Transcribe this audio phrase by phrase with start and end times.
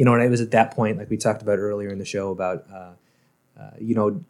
[0.00, 2.06] you know, and it was at that point, like we talked about earlier in the
[2.06, 2.92] show, about uh,
[3.60, 4.24] uh, you know,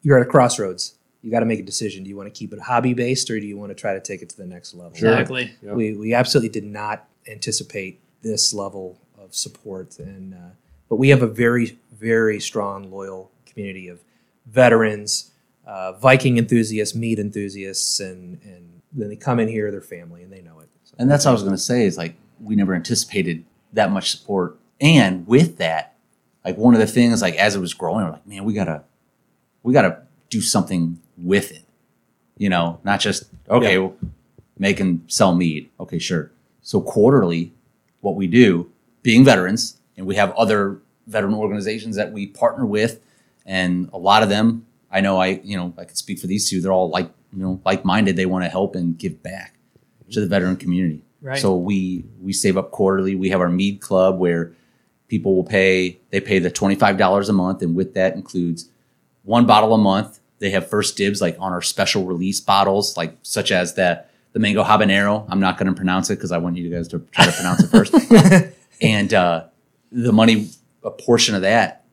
[0.00, 0.94] you're at a crossroads.
[1.20, 2.02] You got to make a decision.
[2.02, 4.00] Do you want to keep it hobby based, or do you want to try to
[4.00, 4.92] take it to the next level?
[4.92, 5.50] Exactly.
[5.62, 5.74] Yep.
[5.74, 10.38] We we absolutely did not anticipate this level of support, and uh,
[10.88, 14.00] but we have a very very strong loyal community of
[14.46, 15.30] veterans,
[15.66, 20.32] uh, Viking enthusiasts, mead enthusiasts, and and then they come in here, their family, and
[20.32, 20.70] they know it.
[20.84, 23.44] So- And that's what I was going to say is like we never anticipated
[23.74, 24.56] that much support.
[24.82, 25.94] And with that,
[26.44, 28.82] like one of the things like as it was growing, we're like, man, we gotta
[29.62, 31.62] we gotta do something with it.
[32.36, 33.78] You know, not just okay, Yeah.
[33.78, 33.96] well,
[34.58, 35.70] make and sell mead.
[35.78, 36.32] Okay, sure.
[36.60, 37.52] So quarterly,
[38.00, 38.70] what we do,
[39.02, 43.00] being veterans, and we have other veteran organizations that we partner with,
[43.46, 46.48] and a lot of them, I know I, you know, I can speak for these
[46.50, 46.60] two.
[46.60, 48.16] They're all like, you know, like minded.
[48.16, 49.54] They want to help and give back
[50.10, 51.04] to the veteran community.
[51.20, 51.38] Right.
[51.40, 53.14] So we we save up quarterly.
[53.14, 54.52] We have our mead club where
[55.12, 56.00] people will pay.
[56.08, 58.70] They pay the twenty five dollars a month, and with that includes
[59.24, 60.20] one bottle a month.
[60.38, 64.38] They have first dibs like on our special release bottles, like such as the the
[64.38, 65.26] mango habanero.
[65.28, 67.62] I'm not going to pronounce it because I want you guys to try to pronounce
[67.62, 67.94] it first.
[68.80, 69.44] and uh,
[69.90, 70.48] the money,
[70.82, 71.84] a portion of that,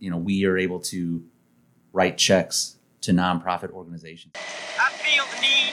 [0.00, 1.22] you know, we are able to
[1.92, 4.32] write checks to nonprofit organizations.
[4.34, 5.72] I feel the need,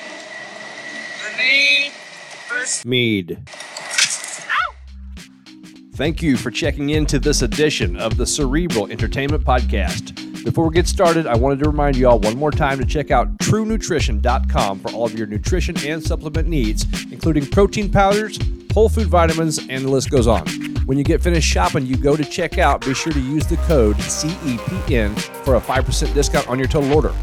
[1.25, 3.39] the need for Mead.
[5.95, 10.43] Thank you for checking in to this edition of the Cerebral Entertainment Podcast.
[10.43, 13.11] Before we get started, I wanted to remind you all one more time to check
[13.11, 18.39] out truenutrition.com for all of your nutrition and supplement needs, including protein powders,
[18.73, 20.72] whole food vitamins, and the list goes on.
[20.85, 23.95] When you get finished shopping, you go to checkout, be sure to use the code
[23.97, 27.13] CEPN for a 5% discount on your total order.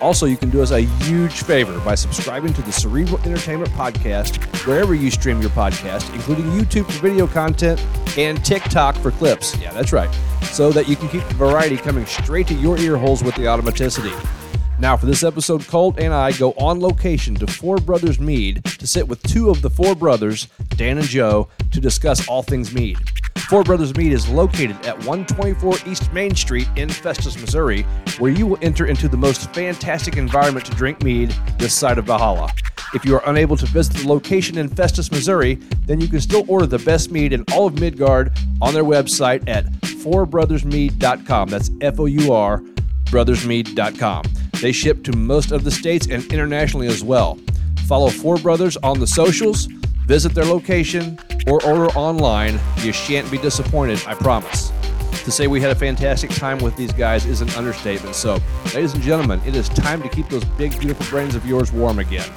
[0.00, 4.42] Also, you can do us a huge favor by subscribing to the Cerebral Entertainment Podcast
[4.66, 7.80] wherever you stream your podcast, including YouTube for video content
[8.18, 9.56] and TikTok for clips.
[9.58, 10.12] Yeah, that's right.
[10.42, 13.42] So that you can keep the variety coming straight to your ear holes with the
[13.42, 14.12] automaticity.
[14.78, 18.86] Now, for this episode, Colt and I go on location to Four Brothers Mead to
[18.86, 22.98] sit with two of the four brothers, Dan and Joe, to discuss all things mead.
[23.48, 27.82] Four Brothers Mead is located at 124 East Main Street in Festus, Missouri,
[28.18, 32.06] where you will enter into the most fantastic environment to drink mead this side of
[32.06, 32.50] Valhalla.
[32.94, 35.56] If you are unable to visit the location in Festus, Missouri,
[35.86, 39.48] then you can still order the best mead in all of Midgard on their website
[39.48, 41.48] at fourbrothersmead.com.
[41.48, 42.62] That's F O U R
[43.06, 44.24] brothersmead.com.
[44.64, 47.38] They ship to most of the states and internationally as well.
[47.86, 49.66] Follow Four Brothers on the socials,
[50.06, 52.58] visit their location, or order online.
[52.78, 54.72] You shan't be disappointed, I promise.
[55.24, 58.14] To say we had a fantastic time with these guys is an understatement.
[58.16, 58.38] So,
[58.74, 61.98] ladies and gentlemen, it is time to keep those big, beautiful brains of yours warm
[61.98, 62.30] again.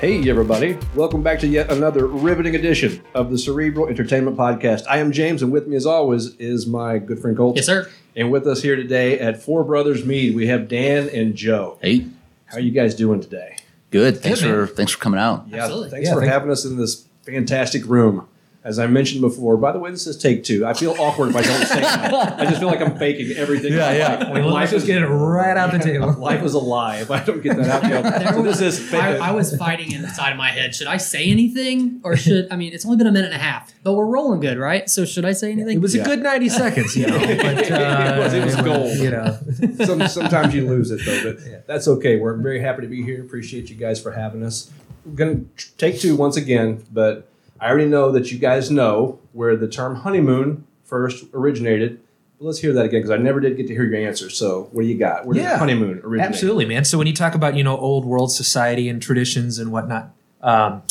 [0.00, 0.78] Hey, everybody.
[0.94, 4.84] Welcome back to yet another riveting edition of the Cerebral Entertainment Podcast.
[4.88, 7.56] I am James, and with me, as always, is my good friend Colt.
[7.56, 7.88] Yes, sir.
[8.16, 11.76] And with us here today at Four Brothers Mead, we have Dan and Joe.
[11.82, 12.06] Hey,
[12.46, 13.56] How are you guys doing today?
[13.90, 14.22] good.
[14.22, 14.74] Thanks Good, for man.
[14.74, 15.46] thanks for coming out.
[15.48, 15.90] Yeah, Absolutely.
[15.90, 18.26] thanks Yeah, for thank- having us in this fantastic room.
[18.62, 20.66] As I mentioned before, by the way, this is take two.
[20.66, 22.12] I feel awkward if I don't say that.
[22.38, 23.72] I just feel like I'm faking everything.
[23.72, 24.08] Yeah, yeah.
[24.10, 24.20] life.
[24.20, 26.12] Like, Well, let's life just is- get it right out the table.
[26.12, 27.82] Life is a lie if I don't get that out.
[27.84, 28.02] You know.
[28.02, 30.74] There So was- this is I, I was fighting inside of my head.
[30.74, 33.42] Should I say anything or should I mean it's only been a minute and a
[33.42, 34.90] half, but we're rolling good, right?
[34.90, 35.78] So should I say anything?
[35.78, 36.02] It was Yeah.
[36.02, 37.18] a good 90 seconds, you know.
[37.18, 38.98] But, uh, It was- it was gold.
[38.98, 39.38] You know.
[39.86, 42.16] Some, sometimes you lose it though, but that's okay.
[42.16, 43.22] We're very happy to be here.
[43.22, 44.70] Appreciate you guys for having us.
[45.06, 45.40] We're gonna
[45.78, 47.26] take two once again, but
[47.60, 52.00] I already know that you guys know where the term honeymoon first originated.
[52.38, 54.30] But let's hear that again because I never did get to hear your answer.
[54.30, 55.26] So what do you got?
[55.26, 55.58] Where did Yeah.
[55.58, 56.28] honeymoon originate?
[56.30, 56.84] Absolutely, man.
[56.84, 60.10] So when you talk about you know old world society and traditions and whatnot,
[60.42, 60.82] um,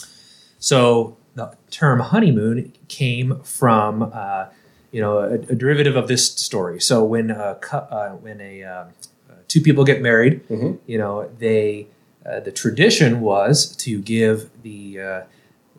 [0.60, 4.46] so the term honeymoon came from uh,
[4.92, 6.80] you know a, a derivative of this story.
[6.80, 8.84] So when a, uh, when a uh,
[9.48, 10.78] two people get married, Mhm.
[10.86, 11.88] you know they
[12.26, 15.22] uh, the tradition was to give the uh,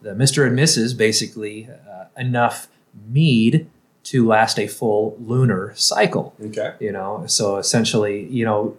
[0.03, 0.97] the Mister and Mrs.
[0.97, 2.69] basically uh, enough
[3.09, 3.69] mead
[4.05, 6.75] to last a full lunar cycle Okay.
[6.81, 8.77] you know so essentially you know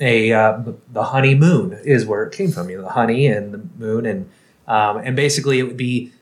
[0.00, 0.60] a uh,
[0.92, 4.28] the honeymoon is where it came from you know the honey and the moon and
[4.66, 6.12] um, and basically it would be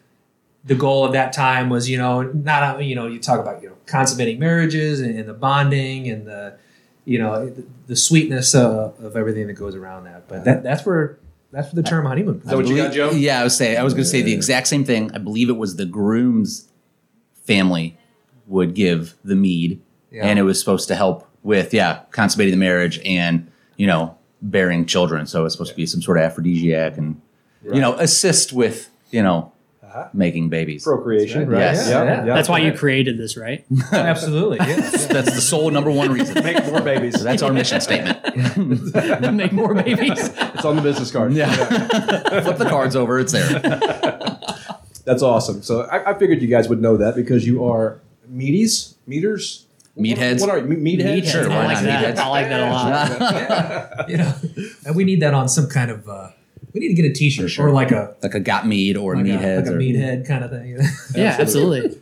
[0.64, 3.68] the goal of that time was you know not you know you talk about you
[3.70, 6.56] know consummating marriages and, and the bonding and the
[7.04, 10.84] you know the, the sweetness uh, of everything that goes around that but that that's
[10.84, 11.18] where
[11.50, 13.10] that's where the term honeymoon Is that what you got, Joe?
[13.10, 15.10] Yeah, I was saying I was going to say the exact same thing.
[15.14, 16.68] I believe it was the groom's
[17.44, 17.96] family
[18.46, 19.80] would give the mead,
[20.10, 20.26] Yeah.
[20.26, 24.86] and it was supposed to help with yeah consummating the marriage and you know bearing
[24.86, 25.26] children.
[25.26, 27.20] So it's supposed to be some sort of aphrodisiac and
[27.64, 29.52] you know assist with you know
[30.12, 30.84] making babies.
[30.84, 31.58] Procreation, right?
[31.60, 31.88] Yes.
[31.88, 32.24] Yeah, Yeah.
[32.26, 32.34] yeah.
[32.34, 33.64] That's why you created this, right?
[33.92, 34.58] Absolutely.
[34.58, 34.76] Yeah.
[34.90, 36.34] That's the sole number one reason.
[36.44, 37.22] make more babies.
[37.22, 38.22] That's our mission statement.
[39.34, 40.30] Make more babies.
[40.34, 41.32] It's on the business card.
[41.32, 41.52] Yeah.
[41.54, 43.18] Flip the cards over.
[43.18, 43.48] It's there.
[45.04, 45.62] That's awesome.
[45.62, 49.64] So I, I figured you guys would know that because you are meaties, meters,
[49.98, 50.40] Meatheads.
[50.40, 50.64] What are you?
[50.64, 51.22] Me- Meatheads.
[51.22, 51.32] Meatheads.
[51.32, 52.16] Sure, I like that.
[52.16, 52.18] Meatheads.
[52.22, 54.08] I like that a lot.
[54.10, 54.32] you know,
[54.86, 56.08] and we need that on some kind of.
[56.08, 56.28] Uh,
[56.72, 57.68] we need to get a T-shirt sure.
[57.68, 59.54] or like a Like a got mead or like meatheads.
[59.54, 60.78] a, like a or, meathead kind of thing.
[61.14, 61.98] Yeah, absolutely.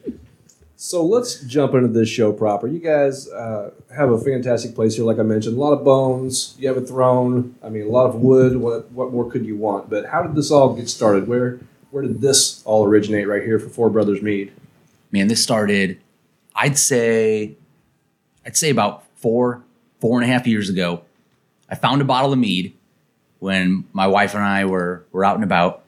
[0.78, 2.66] So let's jump into this show proper.
[2.66, 5.56] You guys uh, have a fantastic place here, like I mentioned.
[5.56, 6.54] A lot of bones.
[6.58, 7.54] You have a throne.
[7.62, 8.58] I mean, a lot of wood.
[8.58, 9.88] What what more could you want?
[9.88, 11.28] But how did this all get started?
[11.28, 11.58] Where
[11.90, 13.26] where did this all originate?
[13.26, 14.52] Right here for Four Brothers Mead.
[15.10, 15.98] man, this started,
[16.54, 17.54] I'd say,
[18.44, 19.62] I'd say about four,
[20.00, 21.02] four and a half years ago.
[21.70, 22.74] I found a bottle of mead
[23.38, 25.82] when my wife and I were were out and about.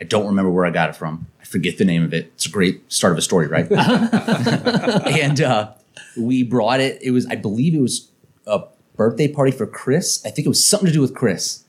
[0.00, 1.28] I don't remember where I got it from.
[1.40, 2.26] I forget the name of it.
[2.34, 3.70] It's a great start of a story, right?
[3.72, 5.72] and uh,
[6.16, 7.00] we brought it.
[7.00, 8.10] It was, I believe, it was
[8.46, 8.64] a
[8.96, 10.24] birthday party for Chris.
[10.26, 11.64] I think it was something to do with Chris.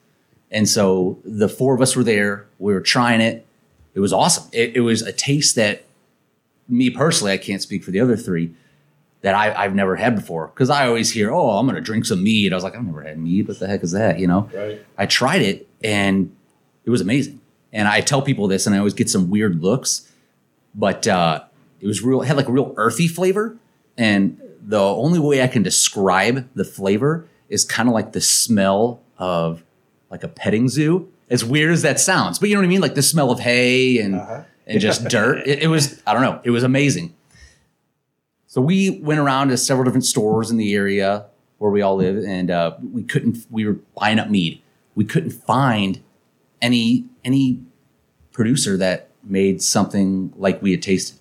[0.49, 2.47] And so the four of us were there.
[2.57, 3.45] We were trying it.
[3.93, 4.49] It was awesome.
[4.51, 5.83] It, it was a taste that
[6.67, 8.53] me personally, I can't speak for the other three
[9.23, 10.47] that I, I've never had before.
[10.47, 12.53] Because I always hear, oh, I'm going to drink some mead.
[12.53, 13.47] I was like, I've never had mead.
[13.47, 14.19] What the heck is that?
[14.19, 14.49] You know?
[14.53, 14.85] Right.
[14.97, 16.35] I tried it and
[16.85, 17.39] it was amazing.
[17.71, 20.11] And I tell people this, and I always get some weird looks,
[20.75, 21.43] but uh,
[21.81, 22.21] it was real.
[22.21, 23.57] It had like a real earthy flavor,
[23.97, 29.01] and the only way I can describe the flavor is kind of like the smell
[29.17, 29.63] of
[30.11, 31.11] like a petting zoo.
[31.31, 33.39] As weird as that sounds, but you know what I mean, like the smell of
[33.39, 34.21] hay and
[34.67, 35.47] and just dirt.
[35.47, 36.41] It, it was I don't know.
[36.43, 37.15] It was amazing.
[38.53, 41.25] So we went around to several different stores in the area
[41.57, 43.47] where we all live, and uh, we couldn't.
[43.49, 44.61] We were buying up mead.
[44.93, 46.03] We couldn't find
[46.61, 47.63] any any
[48.31, 51.19] producer that made something like we had tasted.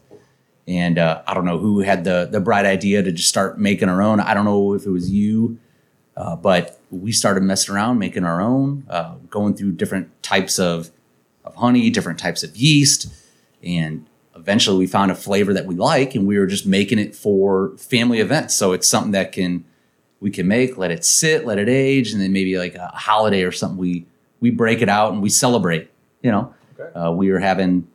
[0.69, 3.89] And uh, I don't know who had the the bright idea to just start making
[3.89, 4.21] our own.
[4.21, 5.57] I don't know if it was you,
[6.19, 10.91] uh, but we started messing around, making our own, uh, going through different types of
[11.47, 13.11] of honey, different types of yeast,
[13.63, 14.07] and
[14.37, 17.77] eventually we found a flavor that we like, and we were just making it for
[17.77, 18.55] family events.
[18.55, 19.65] So it's something that can
[20.21, 23.43] we can make, let it sit, let it age, and then maybe like a holiday
[23.43, 24.07] or something, we
[24.41, 25.91] we break it out and we celebrate.
[26.23, 26.99] You know, Okay.
[26.99, 27.89] uh, we were having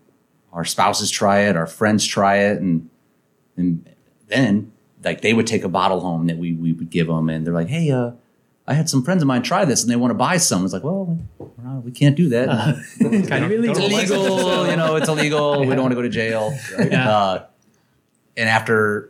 [0.53, 2.89] our spouses try it, our friends try it, and
[3.55, 3.87] and
[4.27, 4.71] then
[5.03, 7.53] like they would take a bottle home that we we would give them, and they're
[7.53, 8.11] like, hey, uh,
[8.67, 10.65] I had some friends of mine try this, and they want to buy some.
[10.65, 12.49] It's like, well, we're not, we can't do that.
[12.99, 14.25] kind of It's illegal.
[14.25, 15.61] illegal, you know, it's illegal.
[15.61, 16.53] We don't want to go to jail.
[16.77, 17.09] Yeah.
[17.09, 17.45] Uh,
[18.35, 19.09] and after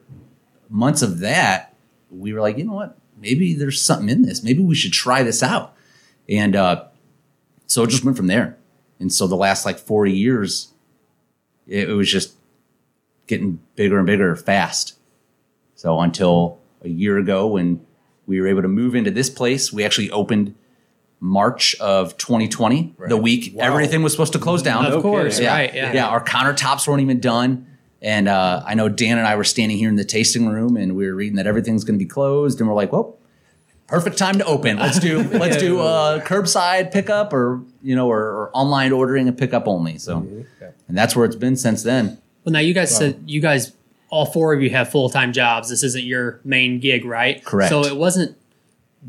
[0.70, 1.74] months of that,
[2.12, 2.98] we were like, you know what?
[3.20, 4.44] Maybe there's something in this.
[4.44, 5.76] Maybe we should try this out.
[6.30, 6.86] And uh,
[7.66, 8.58] so it just went from there.
[9.00, 10.72] And so the last like four years,
[11.68, 12.36] it, it was just
[13.26, 15.00] getting bigger and bigger fast.
[15.74, 17.86] So until a year ago when
[18.28, 20.54] we were able to move into this place, we actually opened
[21.20, 23.66] March of 2020, the week Wow.
[23.66, 24.86] everything was supposed to close down.
[24.86, 25.52] Of course, Yeah.
[25.52, 25.74] right?
[25.74, 25.94] Yeah.
[25.94, 27.66] Yeah, our countertops weren't even done.
[28.04, 30.96] And uh, I know Dan and I were standing here in the tasting room and
[30.96, 32.60] we were reading that everything's going to be closed.
[32.60, 33.18] And we're like, well,
[33.88, 34.78] perfect time to open.
[34.78, 39.36] Let's do let's do uh, curbside pickup or you know or, or online ordering and
[39.36, 39.98] pickup only.
[39.98, 40.20] So,
[40.88, 42.20] and that's where it's been since then.
[42.44, 43.72] Well, now you guys said you guys,
[44.10, 45.70] all four of you have full time jobs.
[45.70, 47.44] This isn't your main gig, right?
[47.44, 47.70] Correct.
[47.70, 48.38] So it wasn't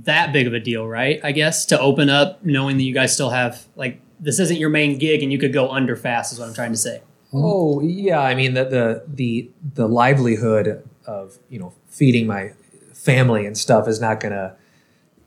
[0.04, 1.20] that big of a deal, right?
[1.24, 4.70] I guess to open up, knowing that you guys still have like this isn't your
[4.70, 6.32] main gig, and you could go under fast.
[6.32, 7.02] Is what I'm trying to say.
[7.32, 12.52] Oh yeah, I mean the the the the livelihood of you know feeding my
[12.92, 14.56] family and stuff is not gonna.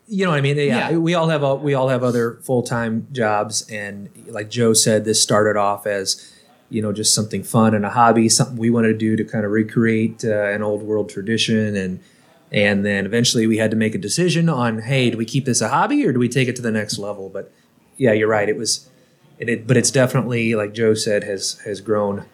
[0.07, 0.57] You know what I mean?
[0.57, 0.98] Yeah, Yeah.
[0.98, 5.05] we all have a, we all have other full time jobs, and like Joe said,
[5.05, 6.34] this started off as
[6.72, 9.46] you know just something fun and a hobby, something we wanted to do to kind
[9.46, 12.00] of recreate uh, an old world tradition, and
[12.51, 15.62] and then eventually we had to make a decision on hey, do we keep this
[15.62, 17.30] a hobby or do we take it to the next level?
[17.30, 17.51] But
[17.98, 18.50] yeah, you're right.
[18.50, 18.90] It was,
[19.38, 22.25] it, it but it's definitely like Joe said has has grown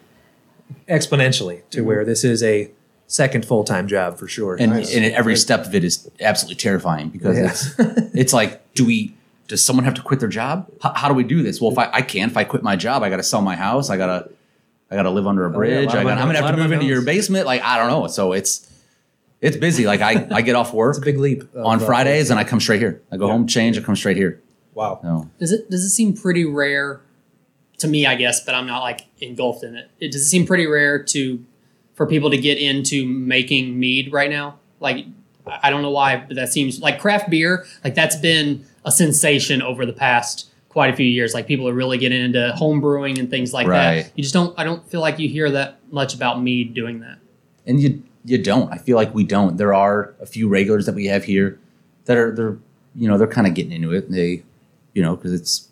[0.88, 2.72] exponentially to where this is a
[3.08, 4.56] second full time job for sure.
[4.56, 7.46] And, and every step of it is absolutely terrifying because Yeah.
[7.46, 9.15] it's it's like, do we?
[9.47, 10.69] Does someone have to quit their job?
[10.81, 11.61] How, how do we do this?
[11.61, 13.55] Well, if I, I can't, if I quit my job, I got to sell my
[13.55, 13.89] house.
[13.89, 14.29] I gotta
[14.89, 15.89] I gotta live under a Oh, yeah, a bridge.
[15.89, 17.45] I gotta, I'm gonna have to move into your basement.
[17.45, 18.07] Like I don't know.
[18.07, 18.71] So it's
[19.41, 19.85] it's busy.
[19.85, 22.39] Like I, I get off work it's a big leap of, on uh, Fridays and
[22.39, 23.01] I come straight here.
[23.11, 24.41] I go home, change, I come straight here.
[24.73, 24.99] Wow.
[25.01, 27.01] So Does it does it seem pretty rare
[27.79, 28.05] to me?
[28.05, 29.89] I guess, but I'm not like engulfed in it.
[29.99, 31.43] It does it seem pretty rare to
[31.95, 34.59] for people to get into making mead right now.
[34.79, 35.05] Like
[35.49, 37.65] I I don't know why, but that seems like craft beer.
[37.83, 41.33] Like that's been a sensation over the past quite a few years.
[41.33, 44.03] Like people are really getting into home brewing and things like Right.
[44.03, 44.11] that.
[44.15, 44.53] You just don't.
[44.59, 47.17] I don't feel like you hear that much about mead doing that.
[47.65, 48.71] and you you don't.
[48.73, 49.57] I feel like we don't.
[49.57, 51.57] There are a few regulars that we have here
[52.05, 52.57] that are they're
[52.95, 54.09] you know they're kind of getting into it.
[54.11, 54.43] They
[54.93, 55.69] you know because it's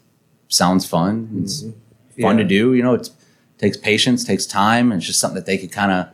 [0.48, 1.30] sounds fun.
[1.42, 2.22] It's mm-hmm.
[2.22, 2.44] fun Yeah.
[2.44, 2.74] to do.
[2.74, 3.10] You know, it
[3.58, 6.08] takes patience, takes time, and it's just something that they could kind of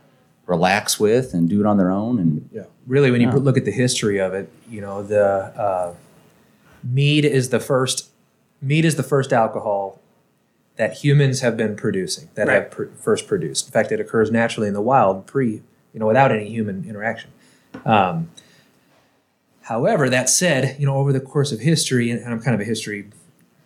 [0.46, 2.18] relax with and do it on their own.
[2.18, 2.64] And Yeah.
[2.86, 5.94] Really when you look at the history of it you know the uh,
[6.82, 8.10] mead is the first
[8.60, 10.00] mead is the first alcohol
[10.76, 13.66] that humans have been producing that have pr- first produced.
[13.66, 15.62] In fact it occurs naturally in the wild pre
[15.92, 17.30] you know without any human interaction.
[17.84, 18.30] Um,
[19.62, 22.64] however that said you know over the course of history and i'm kind of a
[22.64, 23.08] history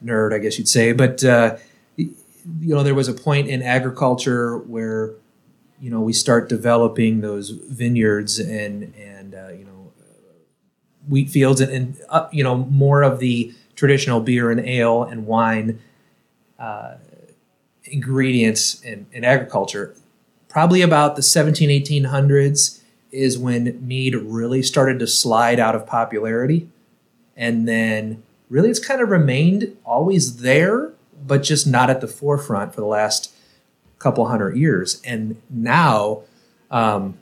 [0.04, 1.56] nerd i guess you'd say but uh,
[1.96, 2.14] you
[2.60, 5.12] know there was a point in agriculture where
[5.80, 9.92] you know we start developing those vineyards and and uh, you know
[11.08, 15.26] wheat fields and, and uh, you know more of the traditional beer and ale and
[15.26, 15.78] wine
[16.58, 16.94] uh,
[17.84, 19.94] ingredients in, in agriculture.
[20.48, 22.80] Probably about the 17 1800s
[23.12, 26.68] is when mead really started to slide out of popularity.
[27.36, 30.92] And then really it's kind of remained always there
[31.26, 33.32] but just not at the forefront for the last
[34.06, 36.22] couple hundred years and now
[36.70, 37.18] um,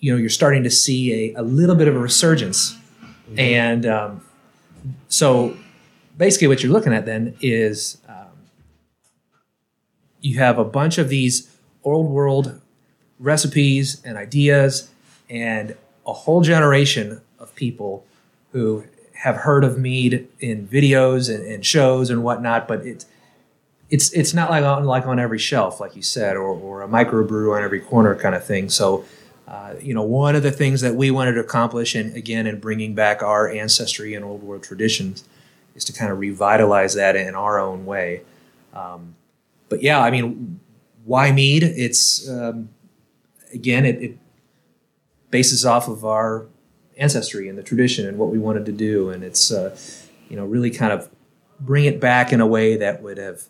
[0.00, 2.76] you know you're starting to see a, a little bit of a resurgence.
[3.36, 4.22] And um,
[5.08, 5.56] so
[6.16, 8.48] basically what you're looking at then is um,
[10.20, 12.60] you have a bunch of these old world
[13.18, 14.90] recipes and ideas
[15.28, 18.04] and a whole generation of people
[18.52, 23.06] who have heard of mead in videos and, and shows and whatnot but it's
[23.90, 26.88] it's it's not like on like on every shelf, like you said, or, or a
[26.88, 28.68] microbrew on every corner kind of thing.
[28.70, 29.04] So,
[29.48, 32.60] uh, you know, one of the things that we wanted to accomplish, and again, in
[32.60, 35.24] bringing back our ancestry and old world traditions,
[35.74, 38.22] is to kind of revitalize that in our own way.
[38.72, 39.16] Um,
[39.68, 40.60] but yeah, I mean,
[41.04, 41.64] why mead?
[41.64, 42.68] It's um,
[43.52, 44.18] again, it, it
[45.30, 46.46] bases off of our
[46.96, 49.76] ancestry and the tradition and what we wanted to do, and it's uh,
[50.28, 51.10] you know really kind of
[51.58, 53.42] bring it back in a way that would have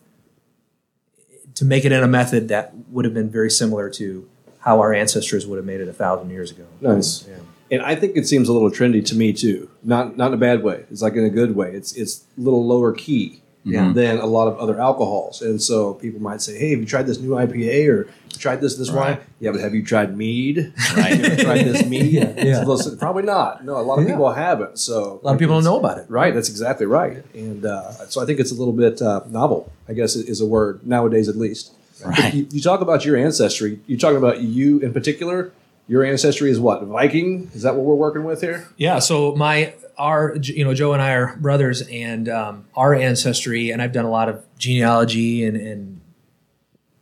[1.55, 4.29] to make it in a method that would have been very similar to
[4.61, 6.67] how our ancestors would have made it a thousand years ago.
[6.81, 7.27] Nice.
[7.27, 7.37] Yeah.
[7.73, 9.71] And I think it seems a little trendy to me too.
[9.83, 10.85] Not not in a bad way.
[10.91, 11.71] It's like in a good way.
[11.73, 13.93] It's it's a little lower key Yeah.
[13.93, 15.43] than a lot of other alcohols.
[15.43, 18.07] And so people might say, "Hey, have you tried this new IPA or
[18.39, 20.73] tried this this wine?" Yeah, but have you tried mead?
[20.97, 21.13] Right.
[21.21, 22.13] Have you tried this mead?
[22.39, 22.65] Yeah.
[22.65, 23.63] So probably not.
[23.65, 24.13] No, a lot of Yeah.
[24.15, 24.79] people haven't.
[24.79, 26.07] So A lot of people don't know about it.
[26.09, 27.23] Right, that's exactly right.
[27.35, 30.47] And uh, so I think it's a little bit uh, novel, I guess is a
[30.47, 31.73] word, nowadays at least.
[32.05, 32.33] Right.
[32.33, 33.79] You, you talk about your ancestry.
[33.87, 35.53] You're talking about you in particular.
[35.91, 36.85] Your ancestry is what?
[36.85, 37.51] Viking?
[37.53, 38.69] Is that what we're working with here?
[38.77, 39.01] Yeah.
[39.01, 43.83] So my our you know Joe and I are brothers, and um, our ancestry, and
[43.83, 46.01] I've done a lot of genealogy and, and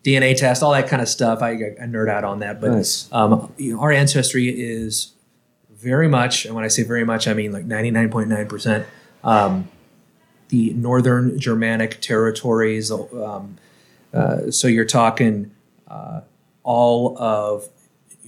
[0.05, 1.43] DNA tests, all that kind of stuff.
[1.43, 3.13] I, I nerd out on that, but Nice.
[3.13, 5.13] um, you know, our ancestry is
[5.71, 8.49] very much, and when I say very much, I mean like ninety nine point nine
[8.49, 8.87] percent.
[9.23, 9.69] um,
[10.49, 12.91] The northern Germanic territories.
[12.91, 13.59] Um,
[14.15, 15.51] uh, so you're talking
[15.89, 16.23] uh,
[16.63, 17.69] all of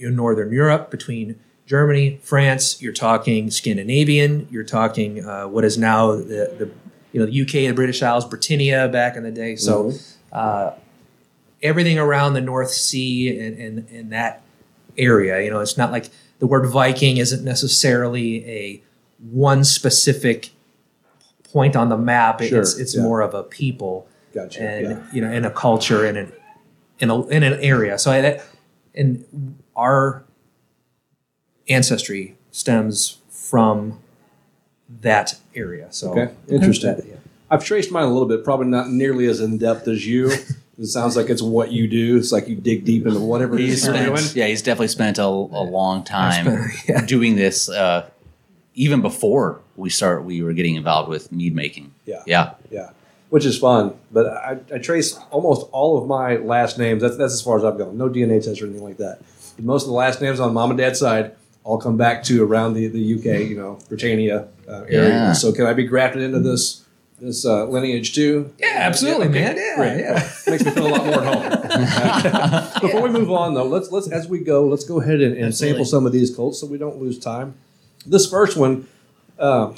[0.09, 2.81] northern Europe between Germany, France.
[2.81, 4.47] You're talking Scandinavian.
[4.49, 6.71] You're talking uh, what is now the, the
[7.11, 9.55] you know the UK and British Isles, Britannia back in the day.
[9.55, 9.93] So
[10.31, 10.71] uh,
[11.61, 14.41] everything around the North Sea and, and, and that
[14.97, 15.41] area.
[15.41, 18.83] You know, it's not like the word Viking isn't necessarily a
[19.19, 20.49] one specific
[21.43, 22.41] point on the map.
[22.41, 23.03] Sure, It's it's yeah.
[23.03, 24.61] more of a people Gotcha.
[24.61, 25.03] and yeah.
[25.13, 26.33] you know in a culture and an
[26.99, 27.97] in a in an area.
[27.97, 28.41] So I,
[28.95, 30.23] and our
[31.69, 33.99] ancestry stems from
[35.01, 35.87] that area.
[35.91, 36.95] So Okay, interesting.
[36.95, 37.15] that- yeah.
[37.49, 40.31] I've traced mine a little bit, probably not nearly as in depth as you.
[40.79, 42.15] it sounds like it's what you do.
[42.17, 44.23] It's like you dig deep into whatever He's is you're doing.
[44.33, 47.05] yeah, he's definitely spent a, a long time spent- yeah.
[47.05, 47.67] doing this.
[47.69, 48.09] Uh,
[48.73, 51.93] even before we start, we were getting involved with mead making.
[52.05, 52.23] Yeah.
[52.25, 52.91] yeah, Yeah,
[53.29, 53.95] which is fun.
[54.13, 57.01] But I, I trace almost all of my last names.
[57.01, 57.97] That's, that's as far as I've gone.
[57.97, 59.19] No DNA test or anything like that.
[59.55, 62.43] But most of the last names on mom and dad's side all come back to
[62.43, 65.09] around the, the UK, you know, Britannia uh, area.
[65.09, 65.33] Yeah.
[65.33, 66.83] So can I be grafted into this
[67.19, 68.51] this uh, lineage too?
[68.57, 69.57] Yeah, absolutely, okay, man.
[69.57, 69.99] Yeah, great.
[69.99, 70.13] yeah.
[70.47, 72.81] Makes me feel a lot more at home.
[72.81, 75.55] Before we move on, though, let's let's as we go, let's go ahead and, and
[75.55, 77.55] sample some of these colts so we don't lose time.
[78.05, 78.87] This first one,
[79.37, 79.75] um,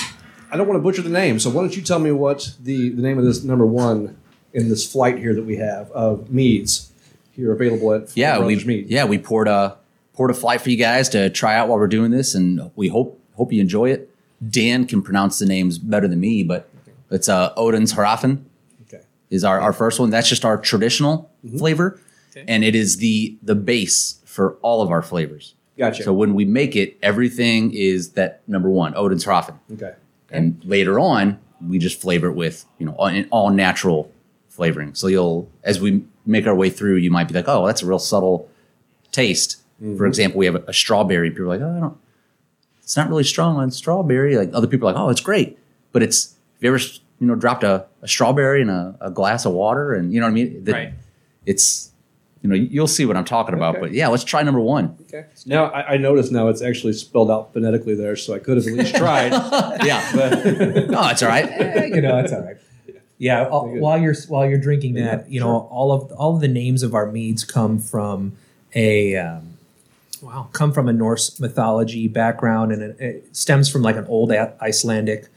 [0.50, 2.90] I don't want to butcher the name, so why don't you tell me what the,
[2.90, 4.16] the name of this number one
[4.54, 6.93] in this flight here that we have of meads
[7.36, 8.38] here available at yeah.
[8.38, 8.90] We Brothers Mead.
[8.90, 9.78] yeah we poured a
[10.14, 12.88] poured a flight for you guys to try out while we're doing this, and we
[12.88, 14.10] hope hope you enjoy it.
[14.48, 16.70] Dan can pronounce the names better than me, but
[17.10, 18.44] It's uh, Odin's Harafen
[18.88, 19.04] Okay.
[19.30, 20.10] is our, our first one.
[20.10, 21.58] That's just our traditional Mm-hmm.
[21.58, 22.00] flavor,
[22.48, 25.56] and it is the the base for all of our flavors.
[25.78, 26.04] Gotcha.
[26.04, 29.56] So when we make it, everything is that number one, Odin's Harafen.
[29.74, 29.94] okay.
[30.32, 34.10] And later on, we just flavor it with you know all, all natural
[34.50, 34.96] flavoring.
[34.96, 37.86] So you'll as we make our way through, you might be like, oh, that's a
[37.86, 38.50] real subtle
[39.12, 39.62] taste.
[39.80, 40.06] For mm-hmm.
[40.06, 41.30] example, we have a, a strawberry.
[41.30, 41.98] People are like, oh, I don't.
[42.82, 44.38] It's not really strong on strawberry.
[44.38, 45.58] Like other people are like, oh, it's great,
[45.92, 46.36] but it's.
[46.56, 46.84] Have you ever
[47.20, 50.26] you know dropped a, a strawberry in a, a glass of water and you know
[50.26, 50.64] what I mean?
[50.64, 50.94] The- Right.
[51.46, 51.92] It's
[52.42, 53.76] you know you'll see what I'm talking about.
[53.76, 53.82] Okay.
[53.82, 54.98] But yeah, let's try number one.
[55.04, 55.26] Okay.
[55.46, 58.68] Now I, I notice now it's actually spelled out phonetically there, so I could have
[58.68, 59.32] at least tried.
[59.84, 61.50] Yeah, but no, oh, it's all right.
[61.94, 62.58] You know, it's all right.
[63.24, 66.42] Yeah, all- while you're while you're drinking that, Yeah, you know, all of all of
[66.42, 68.34] the names of our meads come from
[68.76, 69.44] a um,
[70.22, 70.48] Wow.
[70.54, 74.54] come from a Norse mythology background, and it, it stems from like an old A-
[74.62, 75.28] Icelandic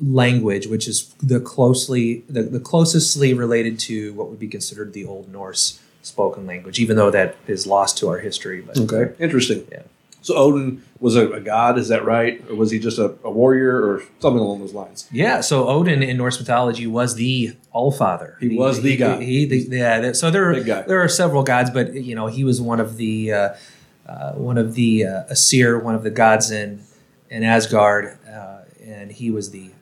[0.00, 5.04] language, which is the closely the, the closestly related to what would be considered the
[5.04, 8.60] Old Norse spoken language, even though that is lost to our history.
[8.60, 9.66] But okay, interesting.
[9.70, 9.82] Yeah.
[10.24, 13.30] So Odin was a, a god, is that right, or was he just a, a
[13.30, 15.06] warrior or something along those lines?
[15.12, 18.38] Yeah, so Odin in Norse mythology was the Allfather.
[18.40, 19.20] He was the god.
[19.20, 20.12] He, the, yeah.
[20.12, 23.34] So there, Big there are several gods, but you know he was one of the
[23.34, 23.54] uh,
[24.06, 26.82] uh, one of the uh, Aesir, one of the gods in
[27.28, 29.72] in Asgard, uh, and he was the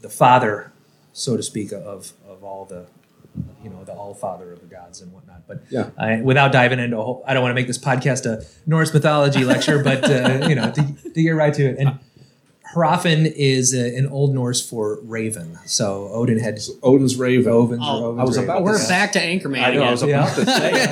[0.00, 0.72] the father,
[1.12, 2.86] so to speak, of of all the
[3.62, 5.46] you know the all father of the gods and whatnot.
[5.46, 5.90] But Yeah.
[5.98, 8.92] I, without diving into, a whole, I don't want to make this podcast a Norse
[8.92, 10.82] mythology lecture, but uh, you know to,
[11.14, 11.98] to get right to it and.
[12.74, 15.58] Hrafen is uh, an Old Norse for raven.
[15.66, 17.52] So Odin had Odin's raven.
[17.52, 17.82] Ovens.
[17.84, 18.50] Oh, Ovens I was raven.
[18.50, 19.82] about We're back to Anchorman I know.
[19.82, 19.88] again.
[19.88, 20.72] I was about to say.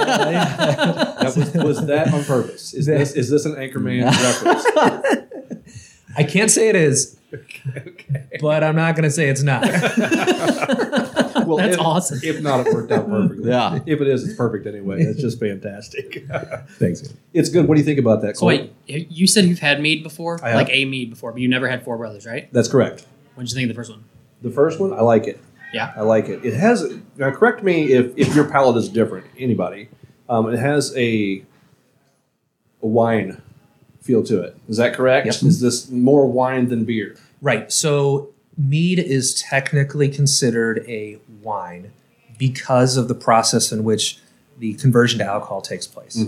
[1.20, 2.75] That was, was that on purpose?
[2.75, 5.73] Is this is this an Anchorman reference?
[6.18, 7.16] I can't say it is,
[8.42, 9.62] but I'm not going to say it's not.
[11.50, 12.21] Well, That's if, awesome.
[12.23, 13.50] If not, it worked out perfectly.
[13.50, 13.80] Yeah.
[13.87, 15.04] If it is, it's perfect anyway.
[15.04, 16.25] That's just fantastic.
[16.78, 17.12] Thanks.
[17.33, 17.66] it's good.
[17.66, 18.37] What do you think about that?
[18.37, 18.71] So Colt?
[18.87, 20.57] wait, you said you've had mead before, I have.
[20.57, 22.52] like a mead before, but you never had Four Brothers, right?
[22.52, 23.04] That's correct.
[23.34, 24.04] What did you think of the first one?
[24.43, 25.41] The first one, I like it.
[25.73, 25.93] Yeah.
[25.97, 26.45] I like it.
[26.45, 27.30] It has now.
[27.30, 29.26] Correct me if if your palate is different.
[29.39, 29.89] Anybody,
[30.28, 31.45] um, it has a
[32.82, 33.43] a wine
[34.00, 34.56] feel to it.
[34.69, 35.26] Is that correct?
[35.26, 35.34] Yep.
[35.43, 37.17] Is this more wine than beer?
[37.41, 37.71] Right.
[37.71, 38.30] So
[38.68, 41.92] mead is technically considered a wine
[42.38, 44.18] because of the process in which
[44.58, 46.18] the conversion to alcohol takes place.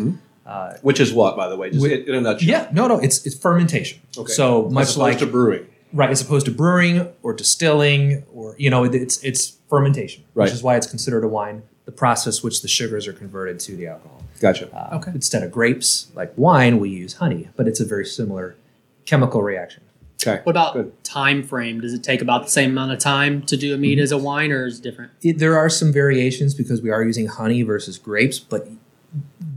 [0.45, 2.49] Uh, Which is what, by the way, just Wi- in a nutshell.
[2.49, 2.69] yeah.
[2.73, 2.89] No.
[2.89, 2.99] No.
[2.99, 4.01] It's it's fermentation.
[4.19, 4.33] Okay.
[4.33, 5.67] So As much opposed like to brewing.
[5.93, 10.47] right as opposed to brewing or distilling or you know it's it's fermentation, Right.
[10.47, 11.63] which is why it's considered a wine.
[11.85, 14.23] The process which the sugars are converted to the alcohol.
[14.41, 14.67] Gotcha.
[14.75, 15.13] Uh, Okay.
[15.15, 18.57] Instead of grapes, like wine, we use honey, but it's a very similar
[19.05, 19.83] chemical reaction.
[20.25, 20.41] Okay.
[20.45, 21.05] What about Good.
[21.05, 21.81] time frame?
[21.81, 24.19] Does it take about the same amount of time to do a mead as a
[24.19, 25.11] wine, or is it different?
[25.23, 28.69] It, there are some variations because we are using honey versus grapes, but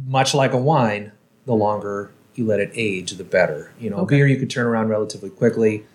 [0.08, 1.12] much like a wine,
[1.46, 3.72] the longer you let it age, the better.
[3.80, 4.18] You know, Okay.
[4.18, 5.86] beer you could turn around relatively quickly.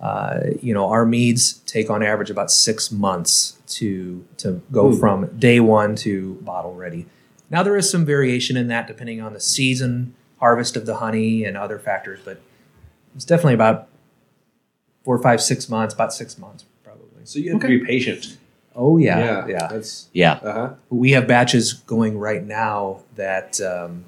[0.00, 4.98] Uh, you know, our meads take on average about six months to to go Hmm.
[4.98, 7.06] from day one to bottle ready.
[7.50, 11.44] Now there is some variation in that depending on the season, harvest of the honey,
[11.44, 12.40] and other factors, but
[13.14, 13.88] it's definitely about
[15.04, 15.94] four, five, six months.
[15.94, 17.06] About six months, probably.
[17.24, 17.74] So you have Okay.
[17.74, 18.36] to be patient.
[18.76, 19.66] Oh yeah, yeah.
[19.68, 20.34] That's Yeah.
[20.34, 20.74] uh huh.
[20.90, 24.04] we have batches going right now that um,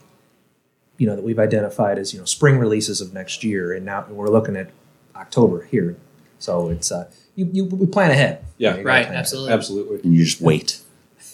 [0.98, 4.07] you know that we've identified as you know spring releases of next year, and now
[4.09, 4.70] we're looking at
[5.16, 5.96] October here.
[6.38, 8.44] So it's uh, you, you we plan ahead.
[8.59, 8.70] Yeah.
[8.70, 9.16] You gotta Right, plan ahead.
[9.20, 9.52] absolutely.
[9.52, 10.00] Absolutely.
[10.05, 10.81] And you just wait.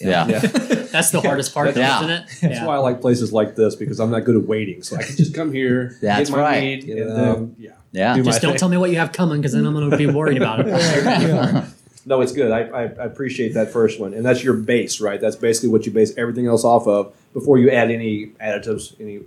[0.01, 0.27] Yeah.
[0.27, 0.39] Yeah.
[0.91, 1.97] That's the hardest part, though, Yeah.
[1.99, 2.23] isn't it?
[2.41, 4.81] That's why I like places like this because I'm not good at waiting.
[4.83, 6.61] So I can just come here, That's get my right.
[6.63, 7.71] mead, Get and then yeah.
[7.91, 8.15] Yeah.
[8.15, 8.59] Do Just don't thing.
[8.59, 11.65] tell me what you have coming, because then I'm going to be worried about it.
[12.05, 12.49] No, it's good.
[12.49, 15.19] I, I, I appreciate that first one, and that's your base, right?
[15.19, 18.95] That's basically what you base everything else off of before you add any additives.
[18.99, 19.19] Any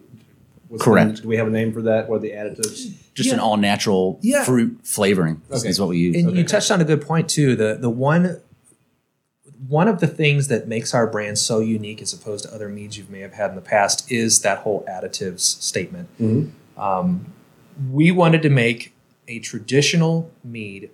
[0.69, 1.23] what's the Correct.
[1.23, 2.09] Do we have a name for that?
[2.09, 2.91] What are the additives?
[3.15, 4.43] Just an all natural Yeah.
[4.45, 5.69] fruit flavoring is, Okay.
[5.69, 6.17] is what we use.
[6.17, 6.39] And Okay.
[6.39, 7.55] you touched on a good point too.
[7.55, 8.39] The the one
[9.69, 12.97] one of the things that makes our brand so unique as opposed to other meads
[12.99, 16.09] you may have had in the past is that whole additives statement.
[16.21, 16.51] Mhm.
[16.77, 17.33] Um,
[17.93, 18.93] we wanted to make
[19.29, 20.91] a traditional mead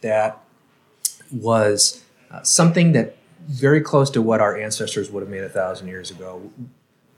[0.00, 0.38] that
[1.32, 5.86] was uh, something that very close to what our ancestors would have made a thousand
[5.88, 6.50] years ago.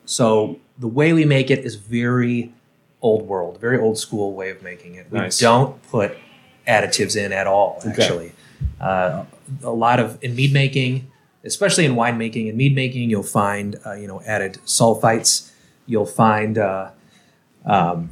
[0.04, 2.52] So the way we make it is very
[3.00, 5.06] old world, very old school way of making it.
[5.10, 5.38] We Nice.
[5.38, 6.16] don't put
[6.66, 7.78] additives in at all.
[7.86, 7.90] Okay.
[8.02, 8.32] Actually,
[8.80, 9.24] uh,
[9.62, 11.10] a lot of in mead making,
[11.44, 15.50] especially in wine making and mead making, you'll find uh, you know added sulfites.
[15.86, 16.90] You'll find uh,
[17.64, 18.10] um,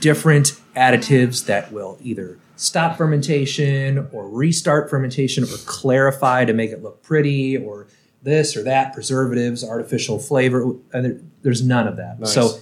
[0.00, 6.82] different additives that will either stop fermentation or restart fermentation or clarify to make it
[6.82, 7.86] look pretty or
[8.22, 12.34] this or that preservatives artificial flavor there- there's none of that Nice.
[12.34, 12.58] so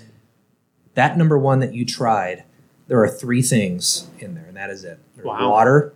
[0.94, 2.44] that number one that you tried
[2.86, 5.50] there are three things in there and that is it There's Wow.
[5.50, 5.92] water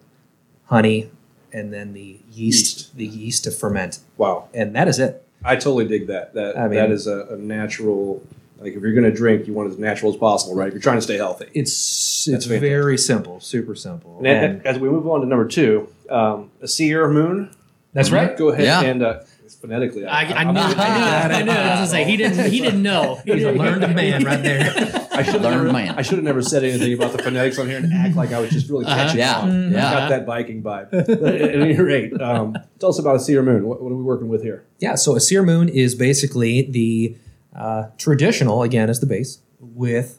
[0.65, 1.11] honey
[1.53, 4.49] and then the yeast, the yeast to ferment Wow.
[4.55, 6.35] and that is it I totally dig that.
[6.35, 8.23] That I mean- that is a, a natural.
[8.61, 10.69] Like if you're going to drink, you want it as natural as possible, right?
[10.69, 11.47] If you're trying to stay healthy.
[11.53, 12.61] it's That's it's fantastic.
[12.61, 16.69] very simple super simple And, And as we move on to number two, um, a
[16.69, 17.51] Sierra Moon.
[17.93, 18.83] that's right Go ahead Yeah.
[18.83, 19.21] and uh,
[19.63, 20.05] phonetically.
[20.05, 21.53] I, I, knew, I I'm- knew, I knew.
[21.53, 22.51] I was gonna say he didn't.
[22.53, 23.21] He didn't know.
[23.25, 25.95] He's a learned man right there I should have Learned never, man.
[25.97, 28.41] I should have never said anything about the phonetics on here and act like I
[28.41, 28.97] was just really Uh-huh.
[28.97, 29.71] catching Yeah, on.
[29.73, 29.81] yeah.
[29.93, 30.91] Got that Viking vibe.
[30.91, 33.67] But at any rate, um, tell us about a seer Moon.
[33.67, 34.65] What, what are we working with here?
[34.79, 37.17] Yeah, so a seer moon is basically the
[37.55, 40.19] uh, traditional, again, as the base, with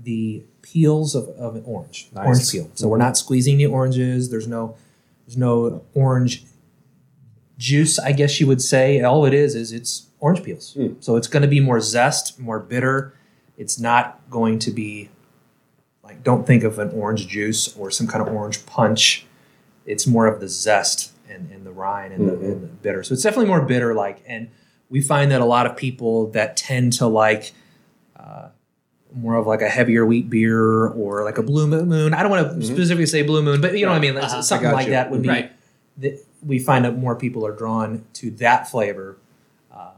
[0.00, 2.26] the peels of, of an orange, Nice.
[2.26, 2.70] orange peel.
[2.74, 4.30] So we're not squeezing the oranges.
[4.30, 4.76] There's no,
[5.26, 6.44] there's no orange
[7.58, 9.00] juice, I guess you would say.
[9.00, 10.74] All it is is it's orange peels.
[10.74, 10.94] Hmm.
[11.00, 13.14] So it's going to be more zest, more bitter.
[13.56, 15.08] It's not going to be
[16.02, 19.26] like don't think of an orange juice or some kind of orange punch.
[19.86, 23.02] It's more of the zest and, and the rind and, the, and the bitter.
[23.02, 24.22] So it's definitely more bitter like.
[24.26, 24.48] And
[24.88, 27.52] we find that a lot of people that tend to like
[28.16, 28.48] uh,
[29.14, 32.14] more of like a heavier wheat beer or like a blue moon.
[32.14, 34.14] I don't want to specifically say blue moon, but you know what I mean.
[34.14, 34.42] Like Uh-huh.
[34.42, 34.92] Something like you.
[34.92, 35.28] that would be.
[35.28, 35.52] Right.
[35.98, 39.16] That we find that more people are drawn to that flavor.
[39.74, 39.88] um,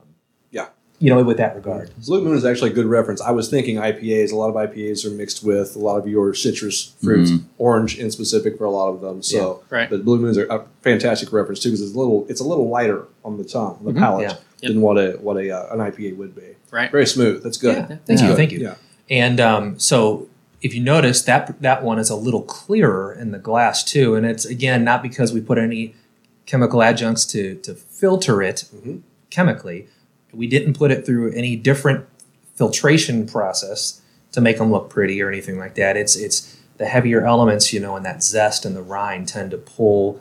[0.51, 0.69] Yeah.
[0.99, 1.91] You know, with that regard.
[2.07, 3.21] Blue Moon is actually a good reference.
[3.21, 4.33] I was thinking IPAs.
[4.33, 8.11] A lot of IPAs are mixed with a lot of your citrus fruits, orange in
[8.11, 9.23] specific for a lot of them.
[9.23, 9.91] So, Yeah, right.
[9.91, 12.69] But Blue Moons are a fantastic reference too because it's a little, it's a little
[12.69, 14.37] lighter on the tongue, on the palate, Yeah.
[14.63, 14.73] Yep.
[14.73, 16.57] than what a what a uh, an IPA would be.
[16.73, 16.91] Right.
[16.91, 17.45] Very smooth.
[17.45, 17.77] That's good.
[17.77, 17.97] Yeah.
[18.07, 18.29] Thank Yeah.
[18.31, 18.35] you.
[18.37, 18.59] Thank you.
[18.61, 18.75] Yeah.
[19.09, 20.27] And um, so
[20.63, 24.27] if you notice that that one is a little clearer in the glass too, and
[24.27, 25.95] it's again not because we put any
[26.49, 29.03] chemical adjuncts to to filter it Mhm.
[29.31, 29.87] chemically.
[30.33, 32.07] We didn't put it through any different
[32.57, 34.01] filtration process
[34.33, 35.97] to make them look pretty or anything like that.
[35.97, 39.59] It's it's the heavier elements, you know, and that zest and the rind tend to
[39.59, 40.21] pull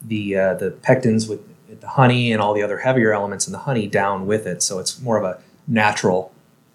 [0.00, 1.40] the uh, the pectins with
[1.80, 4.62] the honey and all the other heavier elements in the honey down with it.
[4.62, 6.32] So it's more of a natural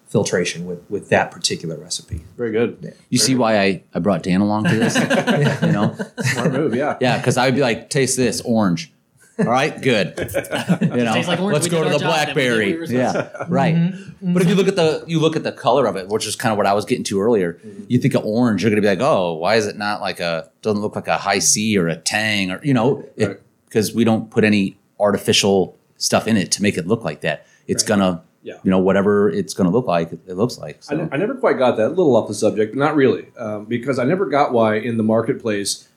[0.08, 2.24] filtration with with that particular recipe.
[2.38, 2.96] Very good.
[3.10, 4.96] You see why I, I brought Dan along to this?
[5.62, 5.96] you know?
[6.20, 6.76] Smart move.
[6.76, 6.98] Yeah.
[7.02, 8.92] Yeah, because I would be like, taste this, orange.
[9.38, 10.14] All right, good.
[10.18, 11.54] You know, Tastes like orange.
[11.54, 12.88] let's We go to the job, then we did what we blackberry.
[12.88, 13.76] Yeah, right.
[13.76, 14.34] Mm-hmm.
[14.34, 16.36] But if you look at the you look at the color of it, which is
[16.36, 17.84] kind of what I was getting to earlier, mm-hmm.
[17.90, 20.50] you think of orange, you're gonna be like, oh, why is it not like a
[20.62, 23.38] doesn't look like a Hi-C or a Tang or you know, Right.
[23.66, 27.46] because we don't put any artificial stuff in it to make it look like that.
[27.68, 27.90] It's Right.
[28.00, 28.60] gonna, Yeah.
[28.64, 30.78] you know, whatever it's gonna look like, it looks like.
[30.78, 31.10] I, So.
[31.12, 31.88] I never quite got that.
[31.88, 34.98] A little off the subject, but not really, um, because I never got why in
[34.98, 35.88] the marketplace,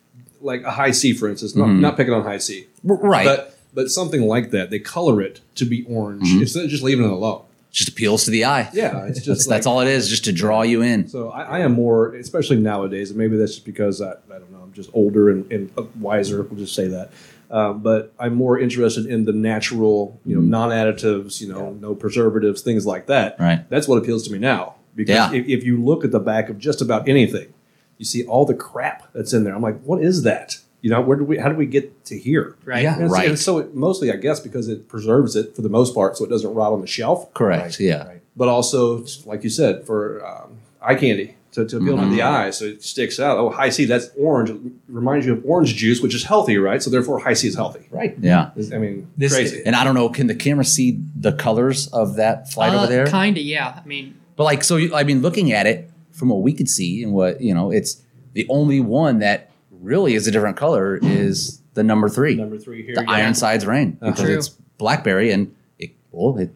[0.41, 1.83] like a Hi-C, for instance, not, mm-hmm.
[1.83, 3.27] not picking on Hi-C, right.
[3.27, 6.41] but but something like that, they color it to be orange mm-hmm.
[6.41, 7.43] instead of just leaving it alone.
[7.71, 8.71] just appeals to the eye.
[8.73, 11.07] Yeah, it's That's, just that's like- all it is, just to draw you in.
[11.09, 14.51] So I, I am more, especially nowadays, and maybe that's just because I, I don't
[14.51, 16.43] know, I'm just older and, and uh, wiser.
[16.43, 17.11] We'll just say that.
[17.51, 22.61] Um, but I'm more interested in the natural, you know, non-additives, you know, no preservatives,
[22.63, 23.37] things like that.
[23.41, 23.69] Right.
[23.71, 24.75] That's what appeals to me now.
[24.95, 25.33] Because Yeah.
[25.33, 27.53] if, if you look at the back of just about anything,
[27.97, 29.55] you see all the crap that's in there.
[29.55, 30.59] I'm like, what is that?
[30.83, 31.39] You know, where did we?
[31.39, 32.55] How did we get to here?
[32.65, 32.83] Right.
[32.85, 32.99] Yeah.
[33.01, 33.29] And Right.
[33.29, 36.25] And so it, mostly, I guess, because it preserves it for the most part, so
[36.25, 37.81] it doesn't rot on the shelf Correct.
[37.81, 38.07] Yeah.
[38.07, 38.21] Right.
[38.37, 41.35] but also like you said for um, eye candy
[41.65, 44.57] to, to appeal to the eye so it sticks out oh Hi-C that's orange it
[44.89, 48.17] reminds you of orange juice which is healthy right so therefore Hi-C is healthy Right.
[48.21, 48.51] Yeah.
[48.73, 52.17] i mean This- crazy And I don't know, can the camera see the colors of
[52.17, 53.07] that flight over there?
[53.07, 53.81] Kind of, Uh, yeah.
[53.85, 56.69] I mean, But like, so you, I mean, looking at it from what we could
[56.69, 58.03] see and what you know, it's
[58.35, 62.83] the only one that really is a different color is the number three, number three
[62.85, 63.11] here the yeah.
[63.11, 64.37] Ironsides Rain, because True.
[64.37, 66.51] it's blackberry and it well, it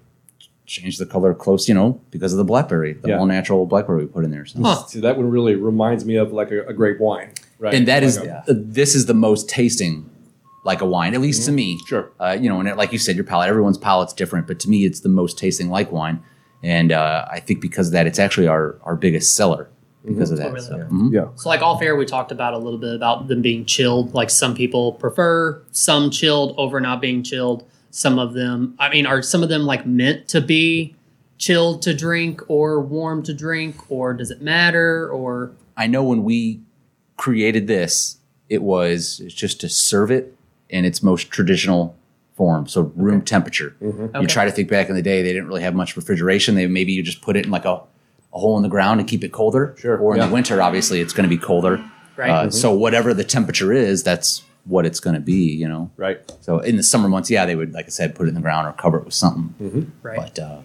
[0.72, 3.18] changed the color close, you know, because of the blackberry, the Yeah.
[3.18, 4.46] all natural blackberry we put in there.
[4.46, 4.60] So.
[4.62, 4.86] Huh.
[4.86, 8.02] See, that one really reminds me of like a, a grape wine right And that
[8.02, 10.08] is Like a- uh, this is the most tasting
[10.64, 11.78] like a wine, at least to me.
[11.88, 12.10] Sure.
[12.20, 14.70] Uh, you know, and it, like you said, your palate, everyone's palate's different, but to
[14.70, 16.22] me, it's the most tasting like wine.
[16.62, 19.68] And uh, I think because of that, it's actually our, our biggest seller
[20.06, 20.46] because of that.
[20.48, 20.66] Oh, really?
[20.66, 20.84] So, Yeah.
[20.84, 21.12] mhm.
[21.12, 24.14] yeah so like off air, we talked about a little bit about them being chilled.
[24.14, 27.64] Like some people prefer some chilled over not being chilled.
[27.94, 30.96] Some of them, I mean, are some of them like meant to be
[31.38, 35.08] chilled to drink or warm to drink, or does it matter?
[35.10, 36.60] Or I know when we
[37.18, 38.16] created this,
[38.48, 40.34] it was just to serve it
[40.70, 41.94] in its most traditional
[42.34, 43.76] form, so room temperature.
[43.82, 44.26] You Okay.
[44.26, 46.54] try to think back in the day, they didn't really have much refrigeration.
[46.54, 47.74] They maybe you just put it in like a,
[48.32, 49.74] a hole in the ground and keep it colder.
[49.78, 50.28] Sure, Or in yeah.
[50.28, 51.84] the winter, obviously, it's going to be colder.
[52.16, 52.30] Right.
[52.30, 55.52] Uh, So whatever the temperature is, that's what it's going to be.
[55.52, 55.90] You know.
[55.96, 56.20] Right.
[56.40, 58.40] So in the summer months, yeah, they would, like I said, put it in the
[58.40, 59.92] ground or cover it with something.
[60.02, 60.16] right.
[60.16, 60.60] But uh,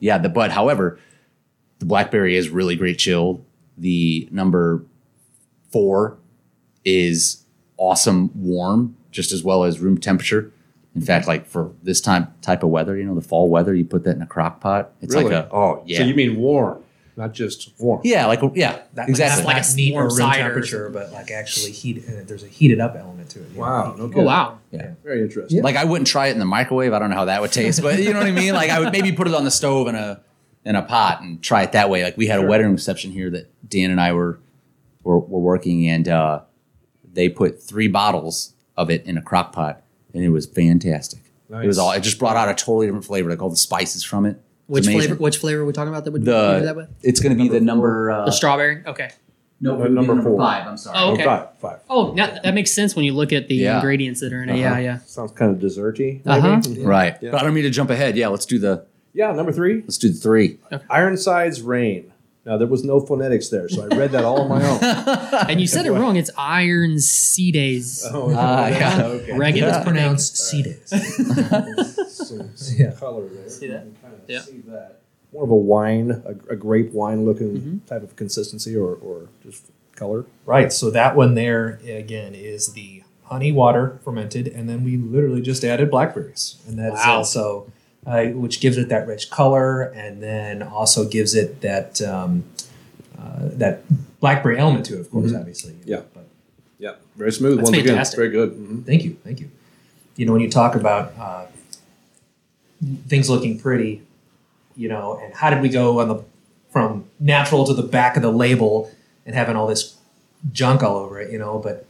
[0.00, 0.98] yeah, the but however,
[1.78, 3.44] the blackberry is really great chill.
[3.78, 4.84] The number
[5.72, 6.16] four
[6.84, 7.44] is
[7.76, 10.52] awesome warm, just as well as room temperature.
[10.94, 13.84] In fact, like for this time type of weather, you know, the fall weather, you
[13.84, 14.92] put that in a crock pot.
[15.00, 15.34] It's Really?
[15.34, 16.83] like a oh yeah, So you mean warm,
[17.16, 18.00] not just warm.
[18.04, 19.42] yeah, like yeah, That, exactly.
[19.42, 20.42] Not like like a neat warm room cider.
[20.42, 22.04] temperature, but like actually heat.
[22.06, 23.48] And there's a heated up element to it.
[23.50, 23.60] you know?
[23.62, 23.92] Wow.
[23.94, 24.20] Heat- Okay.
[24.20, 24.58] oh wow.
[24.72, 24.94] Yeah.
[25.04, 25.62] Very interesting.
[25.62, 26.92] Like I wouldn't try it in the microwave.
[26.92, 28.54] I don't know how that would taste, but you know what I mean.
[28.54, 30.20] Like I would maybe put it on the stove in a
[30.64, 32.02] in a pot and try it that way.
[32.02, 34.40] Like we had a wedding reception here that Dan and I were
[35.02, 36.40] were, were working, and uh,
[37.12, 39.82] they put three bottles of it in a crock pot,
[40.14, 41.20] and it was fantastic.
[41.50, 41.92] It was all.
[41.92, 44.40] It just brought out a totally different flavor, like all the spices from it.
[44.66, 45.00] It's Which amazing.
[45.08, 45.14] flavor?
[45.22, 46.32] Which flavor are we talking about that would you do
[46.64, 46.88] that with?
[47.02, 48.10] it's going to be the number.
[48.10, 48.82] Uh, The strawberry.
[48.86, 49.10] Okay.
[49.60, 50.38] no, Uh, number four.
[50.38, 50.66] five.
[50.66, 50.96] I'm sorry.
[50.98, 51.24] Oh, okay.
[51.24, 51.48] Five.
[51.58, 51.78] Five.
[51.90, 53.76] Oh, that, that makes sense when you look at the Yeah.
[53.76, 54.58] ingredients that are in it.
[54.58, 54.80] Yeah, Uh-huh.
[54.80, 54.98] yeah.
[55.06, 56.20] Sounds kind of desserty.
[56.26, 56.60] Uh-huh.
[56.82, 57.30] Right, Yeah.
[57.32, 58.16] but I don't mean to jump ahead.
[58.16, 59.32] Yeah, let's do the Yeah.
[59.32, 60.58] Number three, let's do the three.
[60.90, 62.10] Ironsides Rain.
[62.46, 64.78] Now there was no phonetics there, so I read that all on my own.
[65.50, 66.16] And you said it wrong.
[66.16, 68.04] It's iron sea days.
[68.10, 69.02] Oh, Ah, yeah.
[69.02, 69.32] okay.
[69.36, 69.68] Regular.
[69.70, 70.90] It's pronounced Cetus.
[72.08, 72.92] some, some Yeah.
[72.92, 73.48] color there.
[73.48, 73.86] See that?
[73.86, 74.40] You kind of Yeah.
[74.42, 75.00] see that.
[75.32, 77.78] More of a wine, a, a grape wine looking Mm-hmm.
[77.86, 79.64] type of consistency or, or just
[79.96, 80.26] color.
[80.46, 80.72] Right.
[80.72, 85.64] So that one there again is the honey water fermented, and then we literally just
[85.64, 87.16] added blackberries, and that's Wow.
[87.18, 87.72] also
[88.06, 92.44] uh, which gives it that rich color, and then also gives it that um,
[93.18, 93.82] uh, that
[94.20, 95.00] blackberry element to it.
[95.00, 95.74] Of course, obviously.
[95.84, 96.02] Yeah.
[96.12, 96.26] But
[96.78, 97.58] Yeah, very smooth.
[97.58, 98.18] That's Once fantastic.
[98.18, 98.58] again, very good.
[98.58, 98.86] Mhm.
[98.86, 99.50] thank you, thank you.
[100.16, 101.46] You know, when you talk about uh,
[103.08, 104.02] things looking pretty,
[104.76, 106.22] you know, and how did we go on the
[106.70, 108.90] from natural to the back of the label
[109.24, 109.96] and having all this
[110.52, 111.86] junk all over it, you know, but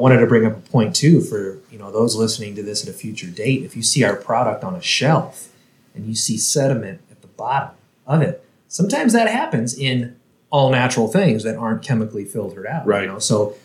[0.00, 2.88] wanted to bring up a point too for, you know, those listening to this at
[2.88, 3.62] a future date.
[3.62, 5.48] If you see our product on a shelf
[5.94, 7.74] and you see sediment at the bottom
[8.06, 10.16] of it, sometimes that happens in
[10.50, 12.86] all natural things that aren't chemically filtered out.
[12.86, 13.02] Right.
[13.02, 13.18] You know?
[13.18, 13.56] So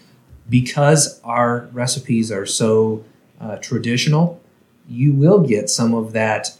[0.49, 3.03] because our recipes are so
[3.41, 4.41] uh, traditional,
[4.87, 6.55] you will get some of that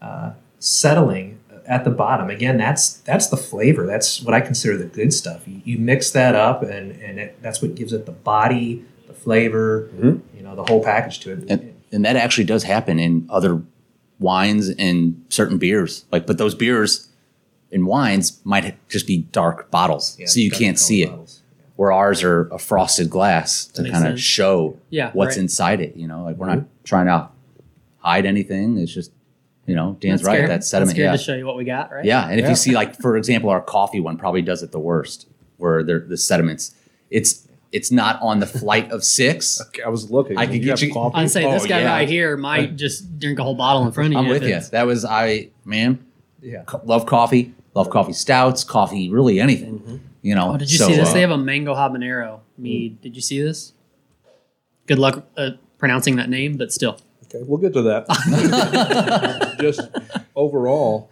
[0.00, 2.30] uh, settling at the bottom.
[2.30, 3.86] Again, that's that's the flavor.
[3.86, 5.46] That's what I consider the good stuff.
[5.46, 8.84] You, you mix that up, and and it, that's what gives it the body,
[9.26, 10.20] flavor, Mhm.
[10.36, 11.50] you know, the whole package to it.
[11.50, 13.60] and, and that actually does happen in other
[14.20, 17.08] wines and certain beers like but those beers
[17.72, 21.42] and wines might just be dark bottles Yeah, so you can't see it bottles.
[21.74, 25.42] where ours are a frosted glass to kind of show Yeah, what's right.
[25.42, 27.28] inside it you know like we're not trying to
[27.98, 29.10] hide anything it's just
[29.66, 30.50] you know dan's That's right scared.
[30.50, 32.04] that's sediment That's yeah to show you what we got, right?
[32.06, 32.50] yeah and if Yeah.
[32.50, 35.26] you see like for example our coffee one probably does it the worst
[35.58, 36.74] where they're the sediments
[37.10, 37.45] it's
[37.76, 40.36] it's not on the flight of six Okay, I was looking.
[40.38, 41.16] I could get you- coffee?
[41.18, 41.92] I'd say this Oh, guy yeah.
[41.98, 44.18] right here might just drink a whole bottle in front of you.
[44.18, 45.90] i'm with you that was i man
[46.40, 46.62] Yeah.
[46.66, 50.00] co- love coffee, love coffee stouts, coffee, really anything.
[50.22, 50.54] You know.
[50.54, 51.10] Oh, did you So, see this?
[51.10, 53.00] uh, They have a mango habanero mead.
[53.00, 53.72] Did you see this?
[54.86, 56.98] Good luck uh, pronouncing that name, but still.
[57.24, 59.56] Okay, we'll get to that.
[59.60, 59.80] Just
[60.34, 61.10] overall,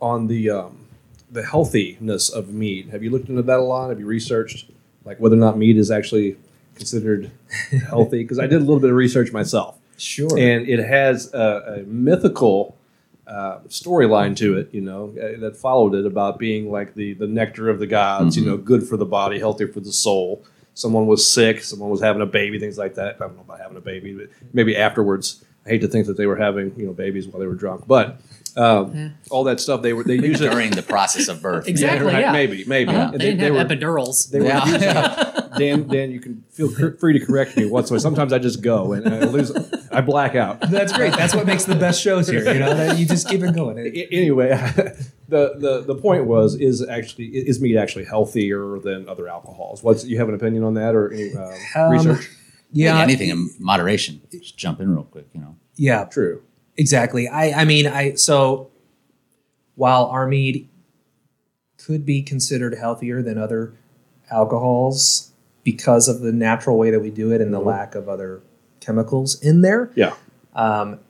[0.00, 0.86] on the um,
[1.30, 3.88] the healthiness of mead, have you looked into that a lot?
[3.90, 4.70] Have you researched
[5.04, 6.36] like whether or not meat is actually
[6.76, 7.30] considered
[7.88, 8.22] healthy?
[8.22, 10.36] Because I did a little bit of research myself, Sure.
[10.38, 12.76] and it has a, a mythical
[13.26, 14.68] uh, storyline to it.
[14.72, 18.36] You know uh, that followed it about being like the the nectar of the gods.
[18.36, 20.44] You know, good for the body, healthy for the soul.
[20.76, 23.16] Someone was sick, someone was having a baby, things like that.
[23.16, 25.44] I don't know about having a baby, but maybe afterwards.
[25.64, 27.86] I hate to think that they were having you know babies while they were drunk,
[27.86, 28.20] but
[28.56, 29.08] um, Yeah.
[29.30, 31.66] all that stuff they were they use it during the process of birth.
[31.68, 32.06] Exactly.
[32.12, 32.32] right, yeah.
[32.32, 33.10] maybe maybe Uh-huh.
[33.12, 34.30] And They, didn't were, have epidurals.
[34.30, 34.64] they were Yeah.
[34.66, 35.40] using.
[35.58, 38.00] Dan Dan you can feel cr- free to correct me whatsoever.
[38.00, 39.52] Sometimes I just go and I lose
[39.92, 40.60] I black out.
[40.68, 41.12] That's great.
[41.16, 42.44] That's what makes the best shows here.
[42.52, 43.78] You know, that you just keep it going.
[43.78, 44.48] I- anyway,
[45.28, 49.82] the, the the point was is actually is mead actually healthier than other alcohols?
[49.82, 52.30] What's you have an opinion on that or any um, Um, research?
[52.72, 54.20] Yeah, anything in moderation.
[54.32, 55.26] Just jump in real quick.
[55.34, 55.56] You know.
[55.76, 56.42] yeah, True.
[56.76, 57.28] Exactly.
[57.28, 58.70] I, I mean, I so
[59.74, 60.68] while our mead
[61.78, 63.74] could be considered healthier than other
[64.30, 65.32] alcohols
[65.62, 68.42] because of the natural way that we do it and the lack of other
[68.80, 70.14] chemicals in there, Yeah.
[70.54, 71.00] um,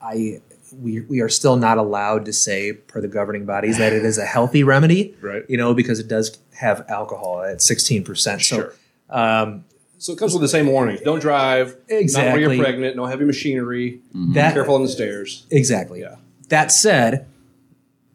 [0.00, 0.40] I
[0.80, 4.16] we we are still not allowed to say per the governing bodies that it is
[4.18, 5.44] a healthy remedy, Right.
[5.48, 8.40] You know, because it does have alcohol at sixteen percent.
[8.40, 8.72] Sure.
[9.10, 9.64] So, um,
[10.02, 11.00] So it comes with the same warnings.
[11.02, 11.76] Don't drive.
[11.86, 12.40] exactly.
[12.42, 12.96] Not when you're pregnant.
[12.96, 14.00] No heavy machinery.
[14.12, 15.46] that Be careful on the stairs.
[15.48, 16.00] exactly.
[16.00, 16.16] Yeah.
[16.48, 17.28] That said,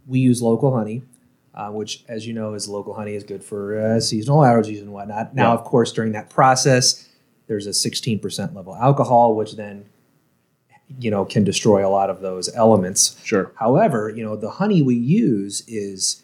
[0.05, 1.03] we use local honey.
[1.55, 4.91] uh, which, as you know, is local honey is good for uh, seasonal allergies and
[4.91, 5.33] whatnot.
[5.33, 5.59] Now, Yeah.
[5.59, 7.07] of course, during that process,
[7.47, 9.85] there's a 16% level alcohol, which then
[10.99, 13.19] you know can destroy a lot of those elements.
[13.23, 13.51] Sure.
[13.55, 16.21] However, you know the honey we use is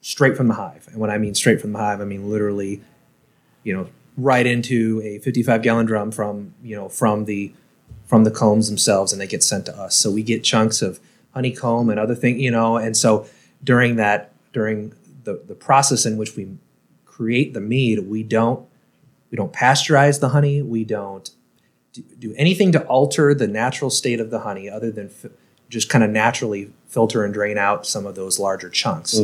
[0.00, 2.82] straight from the hive, and when I mean straight from the hive, I mean literally,
[3.62, 7.52] you know, right into a 55 gallon drum from you know from the
[8.06, 9.96] from the combs themselves, and they get sent to us.
[9.96, 11.00] So we get chunks of
[11.34, 13.26] honeycomb and other things, you know, and so
[13.62, 16.48] during that during the the process in which we
[17.04, 18.66] create the mead, we don't
[19.30, 21.30] we don't pasteurize the honey, we don't
[21.92, 25.30] do, do anything to alter the natural state of the honey other than f-
[25.68, 29.18] just kind of naturally filter and drain out some of those larger chunks.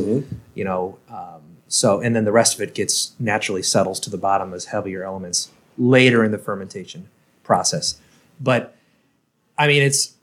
[0.55, 1.43] You know um,
[1.73, 5.03] so and then the rest of it gets naturally settles to the bottom as heavier
[5.05, 7.09] elements later in the fermentation
[7.43, 7.99] process
[8.41, 8.77] but
[9.59, 10.15] i mean it's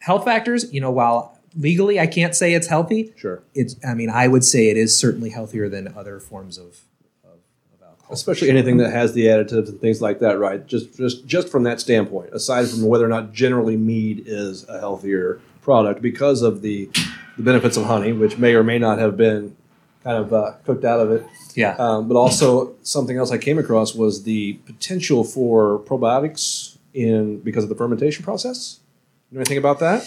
[0.00, 3.42] health factors you know while legally i can't say it's healthy Sure.
[3.54, 6.80] it's i mean i would say it is certainly healthier than other forms of
[7.24, 7.38] of,
[7.72, 10.66] of alcohol Especially anything that has the additives and things like that, right?
[10.66, 14.78] Just just just from that standpoint, aside from whether or not generally mead is a
[14.78, 16.88] healthier product because of the
[17.36, 19.56] the benefits of honey, which may or may not have been
[20.08, 21.26] kind of uh, cooked out of it.
[21.54, 27.40] yeah Um, but also something else I came across was the potential for probiotics in
[27.40, 28.80] because of the fermentation process.
[29.30, 30.00] You know anything about that?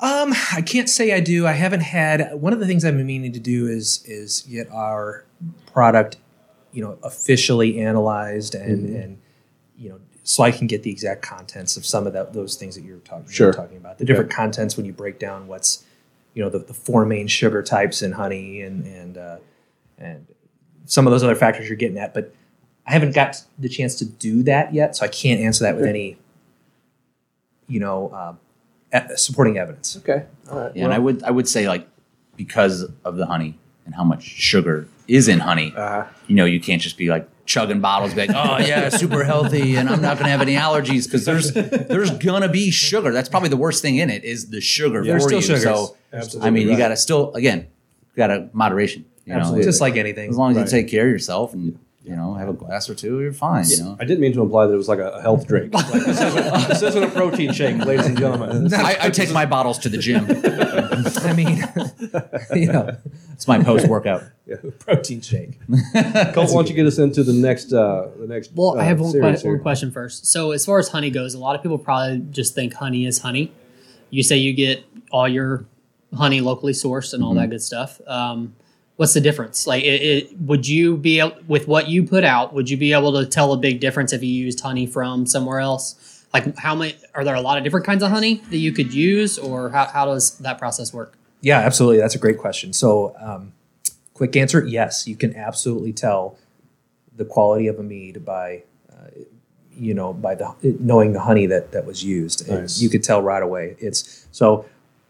[0.00, 1.44] Um, I can't say I do.
[1.46, 4.70] I haven't had one of the things I've been meaning to do is is get
[4.70, 5.24] our
[5.72, 6.16] product,
[6.72, 8.96] you know, officially analyzed and Mm-hmm.
[8.96, 9.18] and
[9.76, 12.76] you know, so I can get the exact contents of some of that those things
[12.76, 13.48] that you're talking Sure.
[13.48, 13.98] you're talking about.
[13.98, 15.82] The different contents when you break down what's
[16.34, 19.36] you know the, the four main sugar types in honey and and uh,
[19.98, 20.26] and
[20.86, 22.34] some of those other factors you're getting at, but
[22.86, 25.84] I haven't got the chance to do that yet, so I can't answer that with
[25.86, 26.18] any
[27.68, 28.34] you know uh,
[28.98, 29.96] e- supporting evidence.
[29.98, 30.24] Okay.
[30.50, 30.76] All right.
[30.76, 31.86] Yeah, and I would I would say like
[32.36, 36.60] because of the honey and how much sugar is in honey, Uh, you know, you
[36.60, 40.18] can't just be like chugging bottles, be like, oh yeah, super healthy, and I'm not
[40.18, 43.12] gonna have any allergies because there's there's gonna be sugar.
[43.12, 45.46] That's probably the worst thing in it is the sugar There's for still you.
[45.46, 45.62] sugars.
[45.64, 49.04] So Absolutely I mean, you gotta still again, you gotta moderation.
[49.24, 49.60] You Absolutely.
[49.60, 50.30] know, Just like anything.
[50.30, 50.64] as long as Right.
[50.66, 53.64] you take care of yourself and you know have a glass or two, you're fine.
[53.68, 53.96] You know.
[54.00, 55.72] I didn't mean to imply that it was like a, a health drink.
[55.92, 58.72] Like, this, isn't, this isn't a protein shake, ladies and gentlemen.
[58.74, 60.24] I, I take my bottles to the gym.
[61.24, 61.58] I mean,
[62.54, 62.96] you know,
[63.32, 64.22] It's my post workout.
[64.46, 64.56] Yeah.
[64.78, 65.58] protein shake.
[66.32, 68.52] Colt, why don't you get us into the next uh, the next?
[68.54, 70.26] Well, I uh, have one, series que- one question first.
[70.26, 73.18] So, as far as honey goes, a lot of people probably just think honey is
[73.18, 73.52] honey.
[74.10, 75.64] You say you get all your
[76.16, 78.00] honey locally sourced and all that good stuff.
[78.06, 78.54] Um,
[78.96, 79.66] what's the difference?
[79.66, 82.52] Like, it, it, would you be able, with what you put out?
[82.54, 85.60] Would you be able to tell a big difference if you used honey from somewhere
[85.60, 86.24] else?
[86.32, 88.94] Like, how many are there a lot of different kinds of honey that you could
[88.94, 91.14] use, or how, how does that process work?
[91.40, 91.98] Yeah, absolutely.
[91.98, 92.72] That's a great question.
[92.72, 93.52] So, um,
[94.14, 96.38] quick answer: yes, you can absolutely tell
[97.14, 99.08] the quality of a mead by, uh,
[99.76, 102.48] you know, by the knowing the honey that that was used.
[102.48, 102.80] And Nice.
[102.80, 103.76] You could tell right away.
[103.78, 104.64] It's so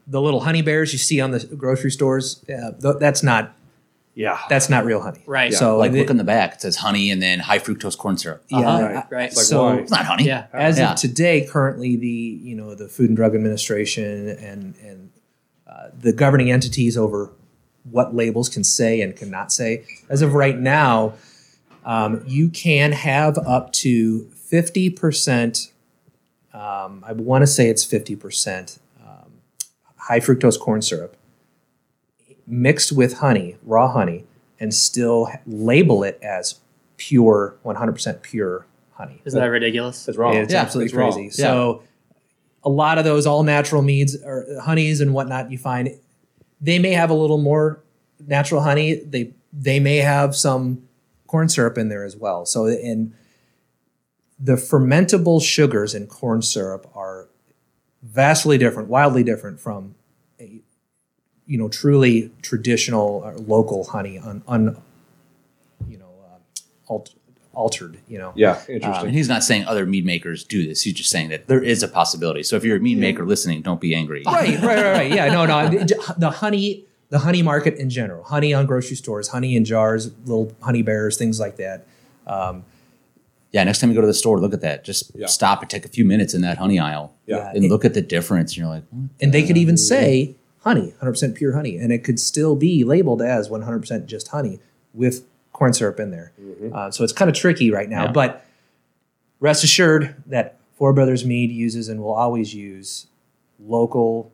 [0.07, 2.43] the little honey bears you see on the grocery stores.
[2.49, 3.55] Uh, th- that's not
[4.15, 4.39] Yeah.
[4.49, 5.23] that's not real honey.
[5.27, 5.55] Right.
[5.55, 8.19] So Like the- look in the back, it says honey and then high fructose corn
[8.19, 8.45] syrup.
[8.49, 8.83] yeah, Uh-huh.
[8.83, 9.05] Right.
[9.11, 9.27] Right.
[9.29, 9.77] It's like so why?
[9.77, 10.25] It's not honey.
[10.25, 10.47] Yeah.
[10.53, 10.93] as Yeah.
[10.93, 15.11] of today, currently the you know the Food and Drug Administration and and
[15.67, 17.31] uh, the governing entities over
[17.91, 19.85] what labels can say and cannot say.
[20.11, 21.15] As of right now,
[21.85, 25.73] um, you can have up to fifty percent.
[26.53, 29.33] Um, I want to say it's fifty percent um,
[29.97, 31.17] high fructose corn syrup
[32.53, 34.27] mixed with honey, raw honey,
[34.61, 36.61] and still label it as
[36.99, 39.21] pure, one hundred percent pure honey.
[39.25, 40.05] Isn't that ridiculous?
[40.05, 40.37] That's wrong.
[40.37, 41.13] It's Yeah, absolutely it's wrong.
[41.13, 41.31] crazy.
[41.31, 41.83] So
[42.63, 45.99] a lot of those all natural meads or honeys and whatnot you find
[46.61, 47.83] they may have a little more
[48.25, 48.95] natural honey.
[48.97, 50.87] They they may have some
[51.27, 52.45] corn syrup in there as well.
[52.47, 53.15] So and
[54.39, 57.29] the fermentable sugars in corn syrup are
[58.03, 59.95] vastly different, wildly different from
[60.39, 60.61] a
[61.47, 64.77] you know truly traditional or local honey un, un
[65.89, 66.39] you know uh,
[66.93, 67.15] alt,
[67.53, 68.53] altered you know Yeah.
[68.53, 69.07] Um, Interesting.
[69.09, 70.83] and he's not saying other mead makers do this.
[70.83, 72.43] He's just saying that there is a possibility.
[72.43, 74.23] So if you're a mead maker listening, don't be angry.
[74.27, 75.13] right, right, right, right.
[75.13, 75.69] Yeah, no, no.
[75.69, 80.53] The honey, the honey market in general, honey on grocery stores, honey in jars, little
[80.63, 81.87] honey bears, things like that.
[82.27, 82.65] Um,
[83.53, 84.83] Yeah, next time you go to the store, look at that.
[84.83, 85.27] Just Yeah.
[85.27, 87.13] stop and take a few minutes in that honey aisle.
[87.27, 87.53] Yeah.
[87.55, 88.53] And look at the difference.
[88.53, 92.05] And you're like, "Hmm, and they could even say honey, 100% pure honey, and it
[92.05, 94.61] could still be labeled as 100% just honey
[94.95, 96.33] with corn syrup in there.
[96.73, 98.13] Uh, so it's kind of tricky right now, Yeah.
[98.13, 98.45] but
[99.41, 103.07] rest assured that Four Brothers Mead uses and will always use
[103.65, 104.33] local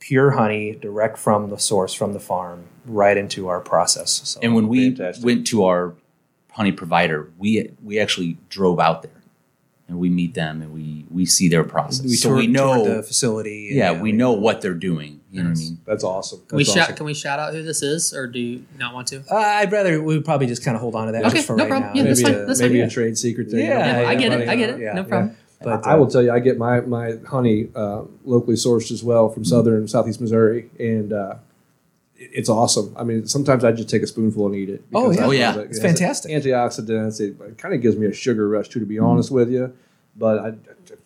[0.00, 4.10] pure honey direct from the source from the farm right into our process.
[4.24, 5.24] So And when we Fantastic.
[5.24, 5.94] went to our
[6.52, 9.21] honey provider, we we actually drove out there
[9.88, 12.02] and we meet them and we we see their process.
[12.02, 13.68] we so toured, we know, toured the facility.
[13.68, 15.20] and, yeah, we know what they're doing.
[15.30, 15.78] You know what I mean?
[15.86, 16.40] That's awesome.
[16.46, 16.96] Can we That's shout?
[16.96, 19.22] Can we shout out who this is, or do you not want to?
[19.30, 21.46] Uh, I'd rather we would probably just kind of hold on to that Okay, just
[21.46, 21.92] for no right problem.
[21.94, 22.02] now.
[22.02, 22.42] Yeah, that's maybe fine.
[22.42, 22.86] a, That's maybe fine.
[22.88, 23.60] a trade secret thing.
[23.60, 24.48] Yeah, Yeah, I get it.
[24.48, 24.78] I get it.
[24.80, 25.06] Yeah, no yeah.
[25.08, 25.36] problem.
[25.62, 29.02] But I uh, will tell you, I get my my honey uh, locally sourced as
[29.02, 31.38] well from southern and southeast Missouri, and uh, it-
[32.32, 32.94] it's awesome.
[32.96, 34.84] I mean, sometimes I just take a spoonful and eat it.
[34.94, 35.24] Oh, yeah.
[35.24, 35.58] Oh, yeah.
[35.58, 35.70] it.
[35.70, 36.30] It's It fantastic.
[36.32, 37.20] Antioxidants.
[37.20, 39.72] It kind of gives me a sugar rush too, to be honest with you.
[40.14, 40.52] But I, I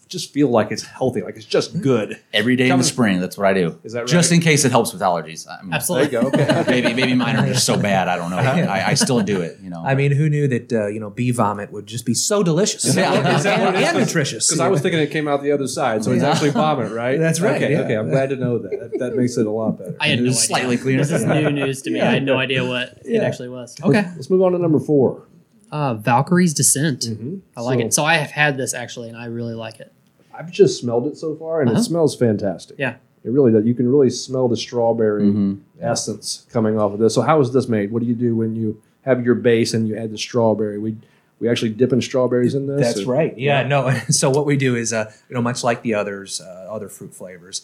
[0.08, 2.20] just feel like it's healthy, like it's just good.
[2.32, 3.78] Every day in the spring, that's what I do.
[3.84, 4.08] Is that right?
[4.08, 5.46] Just in case it helps with allergies.
[5.48, 6.08] I mean, Absolutely.
[6.08, 6.40] There you go.
[6.40, 6.64] Okay.
[6.68, 8.08] maybe maybe mine are just so bad.
[8.08, 8.36] I don't know.
[8.38, 9.58] I, I still do it.
[9.62, 9.82] You know.
[9.84, 12.84] I mean, who knew that uh, you know bee vomit would just be so delicious
[12.84, 14.48] Is that that and, and nutritious?
[14.48, 17.18] Because I was thinking it came out the other side, so it's actually vomit, right?
[17.18, 17.80] That's right, Okay, yeah.
[17.82, 17.94] okay.
[17.96, 18.70] I'm glad to know that.
[18.70, 18.98] that.
[18.98, 19.96] That makes it a lot better.
[20.00, 20.34] I had no idea.
[20.34, 21.04] slightly cleaner.
[21.04, 22.00] This is new news to me.
[22.00, 23.76] I had no idea what it actually was.
[23.82, 24.02] Okay.
[24.16, 25.26] Let's move on to number four.
[25.72, 27.00] Uh, Valkyrie's Descent.
[27.00, 27.40] Mhm.
[27.56, 27.94] I like So- it.
[27.94, 29.92] So I have had this actually, and I really like it.
[30.32, 31.80] I've just smelled it so far, and Uh-huh.
[31.80, 32.76] it smells fantastic.
[32.78, 32.96] Yeah.
[33.24, 33.64] It really does.
[33.64, 35.58] You can really smell the strawberry Mhm.
[35.80, 37.14] essence coming off of this.
[37.14, 37.90] So, how is this made?
[37.90, 40.78] What do you do when you have your base and you add the strawberry?
[40.78, 40.96] We
[41.38, 42.80] we actually dip in strawberries in this.
[42.80, 43.36] That's or- right.
[43.38, 43.90] Yeah, no.
[44.08, 47.12] So what we do is, uh, you know, much like the others, uh, other fruit
[47.14, 47.60] flavors.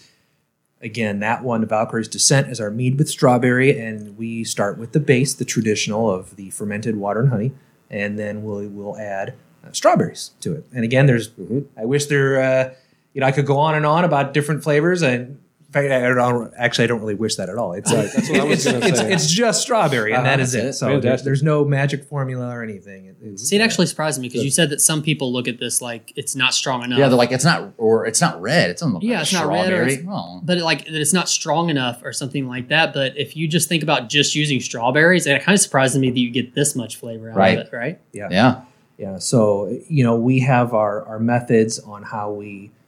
[0.82, 5.00] Again, that one, Valkyrie's Descent, is our mead with strawberry, and we start with the
[5.00, 7.52] base, the traditional of the fermented water and honey,
[7.92, 9.34] and then we'll we'll add
[9.64, 10.64] uh, strawberries to it.
[10.74, 11.66] And again, there's, Mhm.
[11.76, 12.74] I wish there, uh,
[13.14, 15.38] you know, I could go on and on about different flavors, and
[15.72, 17.72] fact, I don't actually, I don't really wish that at all.
[17.72, 19.12] It's Right, that's what I was it's, gonna it's, say.
[19.12, 20.68] it's just strawberry, and Uh-huh, is that's it.
[20.68, 20.72] it.
[20.74, 21.24] So there- Fantastic.
[21.24, 23.06] there's no magic formula or anything.
[23.06, 25.58] It- it's- See, it actually surprised me because you said that some people look at
[25.58, 26.98] this like it's not strong enough.
[26.98, 28.70] yeah, they're like it's not or it's not red.
[28.70, 29.92] It doesn't look Yeah, like it's not red or strawberry.
[29.94, 30.40] it's- Oh.
[30.44, 32.92] but it, like that it's not strong enough or something like that.
[32.92, 36.18] But if you just think about just using strawberries, it kind of surprises me that
[36.20, 37.58] you get this much flavor out Right.
[37.58, 37.98] of it, right?
[38.12, 38.60] yeah.
[38.98, 42.81] Yeah, so you know we have our, our methods on how we uh,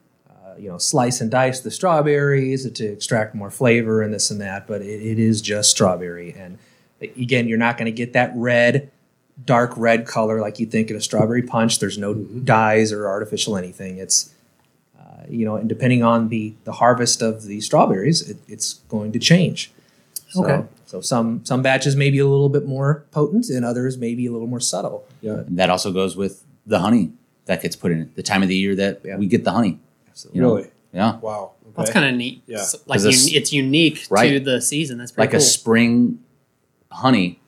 [0.58, 4.66] you know slice and dice the strawberries to extract more flavor and this and that,
[4.66, 6.32] but it, it is just strawberry.
[6.32, 6.58] And
[7.00, 8.90] again, you're not going to get that red,
[9.44, 11.78] dark red color like you think in a strawberry punch.
[11.78, 13.98] There's no dyes or artificial anything.
[13.98, 14.34] It's
[14.98, 19.12] uh, you know, and depending on the the harvest of the strawberries, it, it's going
[19.12, 19.70] to change.
[20.30, 20.66] So, Okay.
[20.86, 24.26] So some some batches may be a little bit more potent, and others may be
[24.26, 25.04] a little more subtle.
[25.22, 25.38] Yeah.
[25.38, 27.10] And that also goes with the honey
[27.46, 28.14] that gets put in it.
[28.16, 29.16] The time of the year that Yeah.
[29.16, 29.80] we get the honey.
[30.14, 30.38] Absolutely.
[30.40, 30.54] You know?
[30.56, 30.70] Really?
[30.92, 31.16] Yeah.
[31.18, 31.52] Wow.
[31.76, 32.42] That's kind of neat.
[32.46, 32.58] Yeah.
[32.62, 34.96] So, like 'Cause this- it's unique to the season.
[34.98, 35.38] That's pretty Like cool.
[35.38, 36.20] a spring
[36.90, 37.40] honey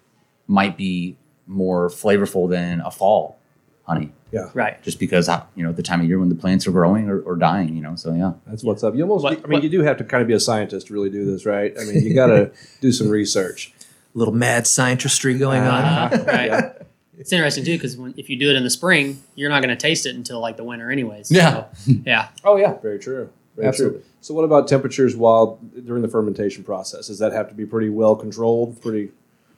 [0.48, 3.38] might be more flavorful than a fall
[3.84, 4.50] honey, Yeah.
[4.52, 4.82] right.
[4.82, 7.20] just because uh, you know the time of year when the plants are growing or,
[7.20, 7.76] or dying.
[7.76, 8.32] You know, so yeah.
[8.48, 8.96] That's what's up.
[8.96, 10.88] You almost, What- I mean, what- you do have to kind of be a scientist
[10.88, 11.72] to really do this, right?
[11.80, 12.50] I mean, you got to
[12.80, 13.72] do some research.
[14.14, 15.84] A little mad scientistry going on.
[15.84, 16.46] Uh, right.
[16.46, 16.72] Yeah.
[17.18, 19.80] It's interesting too because if you do it in the spring, you're not going to
[19.80, 21.30] taste it until like the winter, anyways.
[21.30, 21.66] Yeah.
[21.74, 22.28] So, yeah.
[22.44, 23.30] Oh yeah, Very true.
[23.56, 24.00] Very Absolutely.
[24.00, 24.06] true.
[24.20, 27.06] So, what about temperatures while during the fermentation process?
[27.06, 28.82] Does that have to be pretty well controlled?
[28.82, 29.12] Pretty,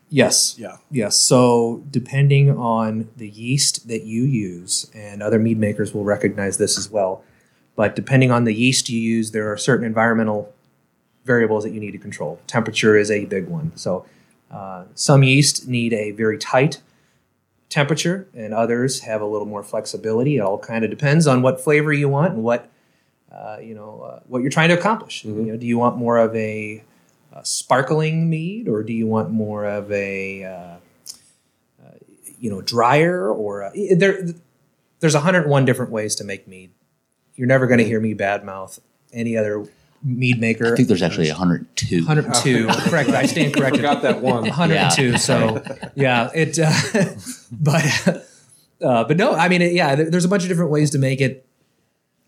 [0.09, 0.77] yes, yeah.
[0.91, 1.17] yes.
[1.17, 6.79] So depending on the yeast that you use, and other mead makers will recognize this
[6.79, 7.25] as well,
[7.75, 10.53] but depending on the yeast you use, there are certain environmental
[11.25, 12.41] variables that you need to control.
[12.47, 13.73] Temperature is a big one.
[13.77, 14.07] So
[14.51, 16.81] uh, some yeast need a very tight
[17.69, 20.37] temperature, and others have a little more flexibility.
[20.37, 22.71] It all kind of depends on what flavor you want and what
[23.33, 25.23] uh, you know uh, what you're trying to accomplish.
[25.23, 25.47] Mhm.
[25.47, 26.83] You know, do you want more of a,
[27.33, 30.79] a sparkling mead, or do you want more of a uh, uh,
[32.39, 34.27] you know drier or a, there?
[35.01, 36.71] There's 101 different ways to make mead.
[37.37, 38.81] You're never going to hear me badmouth
[39.13, 39.67] any other
[40.03, 40.73] mead maker.
[40.73, 42.05] I think there's actually 102.
[42.07, 42.67] 102.
[42.91, 43.11] correct.
[43.11, 43.81] I stand corrected.
[43.81, 44.43] Forgot that one.
[44.45, 45.19] 102.
[45.19, 45.63] So
[45.95, 46.59] yeah, it.
[46.69, 47.15] Uh,
[47.51, 48.27] but
[48.83, 49.95] uh, but no, I mean, it, yeah.
[49.97, 51.45] there- There's a bunch of different ways to make it.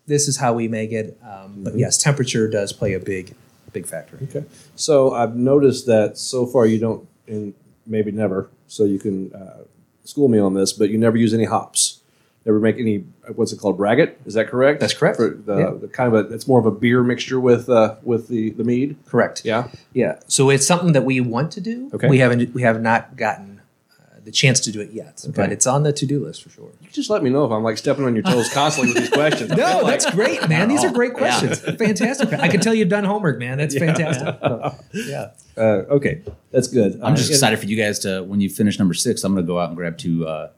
[0.07, 1.17] This is how we make it.
[1.23, 3.35] Um, But yes, temperature does play a big
[3.71, 4.17] big factor.
[4.23, 4.43] Okay.
[4.75, 7.53] So, I've noticed that so far you don't, and
[7.87, 9.63] maybe never, so you can uh,
[10.03, 12.00] school me on this, but you never use any hops.
[12.43, 13.03] Never make any,
[13.35, 14.15] what's it called, braggot?
[14.25, 14.79] Is that correct?
[14.79, 15.17] That's correct.
[15.17, 15.71] For the, Yeah.
[15.79, 18.63] the kind of a, it's more of a beer mixture with uh, with the, the
[18.63, 18.95] mead.
[19.05, 19.43] Correct.
[19.45, 19.67] Yeah.
[19.93, 20.17] Yeah.
[20.27, 21.91] So it's something that we want to do.
[21.93, 22.07] Okay.
[22.07, 23.61] We haven't we have not gotten
[23.99, 26.49] uh, the chance to do it yet, but it's on the to do list for
[26.49, 26.71] sure.
[26.81, 29.11] You just let me know if I'm like stepping on your toes constantly with these
[29.13, 29.51] questions.
[29.51, 30.67] No, like- that's great, man.
[30.67, 31.39] These are great Yeah.
[31.39, 31.59] questions.
[31.77, 32.33] Fantastic.
[32.33, 33.59] I can tell you've done homework, man.
[33.59, 33.93] That's Yeah.
[33.93, 34.79] fantastic.
[34.93, 35.31] yeah.
[35.57, 36.97] Uh, okay, that's good.
[37.03, 39.21] I'm just Uh, excited for you guys to when you finish number six.
[39.25, 40.49] I'm going to go out and grab two uh,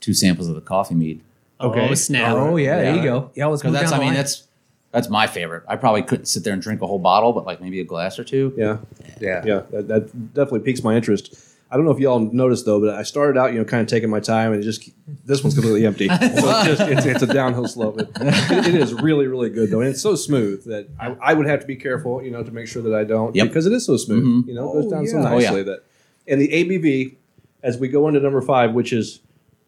[0.00, 1.20] two samples of the coffee mead.
[1.60, 1.88] Okay.
[1.90, 2.32] Oh snap!
[2.36, 3.30] Oh yeah, there you go.
[3.34, 4.16] Yeah, let's Because move that's down I the mean line.
[4.16, 4.48] that's
[4.92, 5.62] That's my favorite.
[5.68, 8.18] I probably couldn't sit there and drink a whole bottle, but like maybe a glass
[8.18, 8.54] or two.
[8.56, 8.78] Yeah,
[9.20, 9.42] Yeah.
[9.44, 11.46] yeah, that, that definitely piques my interest.
[11.72, 13.86] I don't know if y'all noticed though, but I started out, you know, kind of
[13.86, 14.90] taking my time, and it just
[15.26, 16.08] this one's completely empty.
[16.08, 18.00] so it's just it's, it's a downhill slope.
[18.00, 21.46] It, it is really really good though, and it's so smooth that I, I would
[21.46, 23.46] have to be careful, you know, to make sure that I don't Yep.
[23.48, 24.24] because it is so smooth.
[24.24, 24.48] Mhm.
[24.48, 25.28] You know, it goes Oh, down so yeah.
[25.28, 25.46] Oh, yeah.
[25.50, 25.84] nicely that.
[26.26, 27.14] And the ABV,
[27.62, 29.20] as we go into number five, which is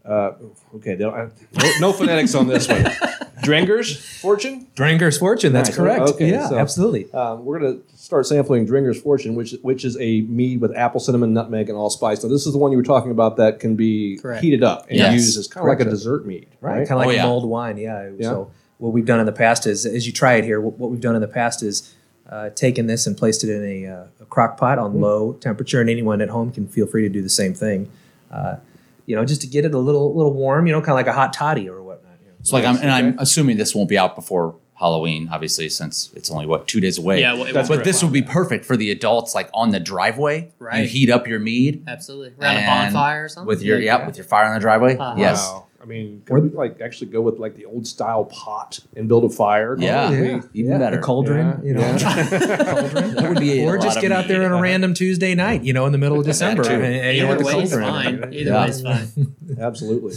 [0.05, 0.33] uh,
[0.77, 1.31] okay, no, I-
[1.63, 2.85] no, no phonetics on this one.
[3.43, 4.69] Dringer's Fortune.
[4.77, 5.53] Dringer's Fortune.
[5.53, 5.77] That's Nice.
[5.77, 6.01] correct.
[6.11, 7.13] Okay, yeah, so- absolutely.
[7.13, 11.01] Um, we're going to start sampling Dringer's Fortune, which which is a mead with apple,
[11.01, 12.23] cinnamon, nutmeg, and allspice.
[12.23, 14.43] Now, this is the one you were talking about that can be Correct.
[14.43, 15.15] heated up and Yes.
[15.15, 16.79] used as kind of like a dessert mead, Right.
[16.79, 16.89] right?
[16.89, 17.25] Kind of Oh, like yeah.
[17.27, 17.79] mulled wine.
[17.79, 18.11] Yeah.
[18.17, 18.29] Yeah.
[18.29, 20.91] So what we've done in the past is, as you try it here, what, what
[20.91, 21.93] we've done in the past is
[22.31, 25.81] uh, taken this and placed it in a, uh, a crock pot on low temperature,
[25.81, 27.91] and anyone at home can feel free to do the same thing.
[28.31, 28.57] Uh,
[29.07, 30.67] you know, just to get it a little little warm.
[30.67, 32.13] You know, kind of like a hot toddy or whatnot.
[32.23, 32.37] You know.
[32.43, 36.29] So like I'm and I'm assuming this won't be out before Halloween, obviously, since it's
[36.31, 37.21] only what two days away.
[37.21, 39.71] Yeah, well, it That's won't but this would be perfect for the adults, like on
[39.71, 40.41] the driveway.
[40.41, 40.89] You Right.
[40.89, 43.99] heat up your mead absolutely around a bonfire or something with your Yeah.
[43.99, 44.97] yeah, with your fire on the driveway.
[44.97, 45.15] Uh-huh.
[45.19, 45.39] Yes.
[45.39, 45.67] Wow.
[45.83, 49.25] I mean, can we like actually go with like the old style pot and build
[49.25, 49.77] a fire?
[49.79, 50.11] Yeah.
[50.11, 50.41] Can Yeah.
[50.55, 50.97] Even yeah, better.
[50.99, 51.47] The cauldron.
[51.47, 51.81] Yeah, You know.
[51.81, 52.25] yeah.
[53.15, 55.73] That would be a Or just get out there on a random Tuesday night, you
[55.73, 56.63] know, in the middle of December.
[56.63, 58.33] and- and you know, Either with the way is fine.
[58.33, 59.35] Either way is fine.
[59.59, 60.15] Absolutely.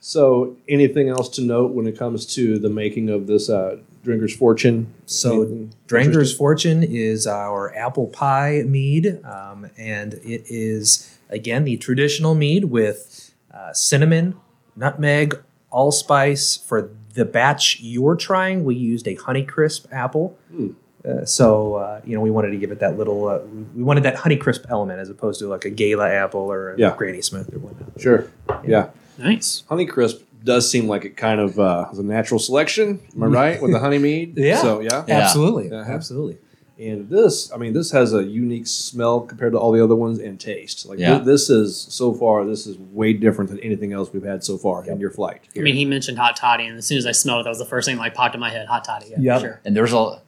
[0.00, 4.34] so, anything else to note when it comes to the making of this uh, Drinker's
[4.36, 4.92] Fortune?
[5.06, 6.34] So, Anything Dranger's?
[6.34, 13.32] Fortune is our apple pie mead, um, and it is again the traditional mead with
[13.52, 14.36] uh, cinnamon,
[14.76, 15.38] nutmeg,
[15.70, 16.56] allspice.
[16.56, 20.36] For the batch you're trying, we used a Honeycrisp apple.
[20.50, 20.68] Hmm.
[21.06, 23.28] Uh, so uh, you know we wanted to give it that little.
[23.28, 23.40] Uh,
[23.76, 26.94] we wanted that Honeycrisp element as opposed to like a Gala apple or a Yeah.
[26.96, 28.00] Granny Smith or whatnot.
[28.00, 28.26] Sure.
[28.66, 28.88] Yeah.
[29.18, 29.64] Nice.
[29.70, 33.00] Honeycrisp does seem like it kind of uh, is a natural selection.
[33.14, 34.34] Am I right with the honey mead?
[34.38, 34.62] Yeah.
[34.62, 35.04] So yeah.
[35.06, 35.18] Yeah.
[35.20, 35.92] Absolutely, Uh-huh.
[35.92, 36.38] absolutely.
[36.78, 40.18] And this, I mean, this has a unique smell compared to all the other ones
[40.18, 40.86] and taste.
[40.86, 41.18] Like Yeah.
[41.20, 44.58] thi- this is so far, this is way different than anything else we've had so
[44.58, 45.42] far in your flight.
[45.56, 47.58] I mean, he mentioned hot toddy, and as soon as I smelled it, that was
[47.60, 48.66] the first thing that like popped in my head.
[48.66, 49.06] Hot toddy.
[49.10, 49.40] Yeah, Yep.
[49.40, 49.60] sure.
[49.64, 50.20] And there's a well,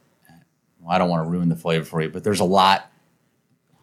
[0.87, 2.89] I don't want to ruin the flavor for you, but there's a lot.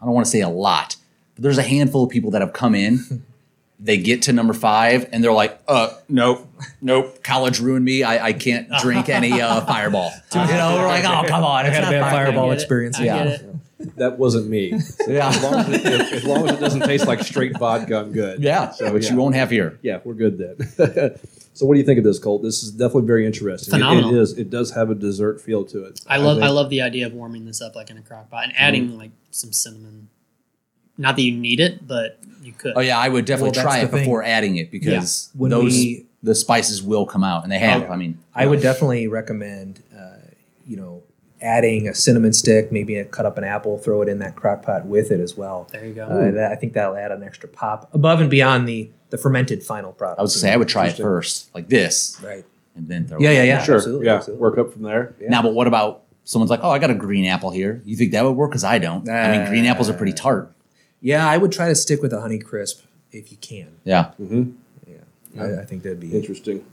[0.01, 0.97] I don't want to say a lot,
[1.35, 3.25] but there's a handful of people that have come in.
[3.85, 6.49] they get to number five and they're like, uh, nope,
[6.81, 8.03] nope, college ruined me.
[8.03, 10.11] I, I can't drink any uh, fireball.
[10.33, 11.67] you know, we're like, oh, come on.
[11.67, 12.25] I It's had a not bad Fireball.
[12.25, 12.63] fireball I get it.
[12.63, 12.99] experience.
[12.99, 13.39] I yeah.
[13.97, 14.73] that wasn't me.
[15.07, 15.29] Yeah.
[15.29, 18.43] As long as, it, as long as it doesn't taste like straight vodka, I'm good.
[18.43, 19.11] Yeah, So, which yeah.
[19.13, 19.79] you won't have here.
[19.83, 21.19] Yeah, we're good then.
[21.53, 22.43] so, what do you think of this, Colt?
[22.43, 23.75] This is definitely very interesting.
[23.75, 24.15] It- Phenomenal.
[24.15, 24.39] it is.
[24.39, 26.01] It does have a dessert feel to it.
[26.07, 28.31] I love I, think- love the idea of warming this up like in a crock
[28.31, 30.09] pot and adding like some cinnamon.
[30.97, 32.75] Not that you need it, but you could.
[32.77, 34.01] Oh yeah, I would definitely Well, that's try it the thing.
[34.05, 37.83] before adding it because When those we- the spices will come out, and they have.
[37.83, 37.93] Okay.
[37.93, 40.17] I mean, I would definitely recommend, uh,
[40.67, 41.03] you know,
[41.43, 44.63] adding a cinnamon stick, maybe a, cut up an apple, throw it in that crock
[44.63, 45.69] pot with it as well.
[45.71, 46.05] There you go.
[46.05, 49.63] Uh, that, I think that'll add an extra pop above and beyond the the fermented
[49.63, 50.19] final product.
[50.19, 51.05] I would say I would try it Interesting.
[51.05, 52.45] first, like this, right.
[52.75, 53.19] and then throw.
[53.21, 53.63] Yeah, it yeah, yeah.
[53.63, 53.77] Sure.
[53.77, 54.15] absolutely, yeah.
[54.17, 54.41] absolutely.
[54.41, 55.15] Work up from there.
[55.29, 57.83] Now, but what about someone's like, oh, I got a green apple here.
[57.85, 58.51] You think that would work?
[58.51, 59.07] Because I don't.
[59.09, 60.51] I mean, green apples are pretty tart.
[61.05, 62.81] Yeah, I would try to stick with a honey crisp
[63.13, 63.69] if you can.
[63.85, 64.13] Yeah.
[64.21, 64.51] Mm-hmm.
[65.39, 66.65] I, I think that'd be Interesting.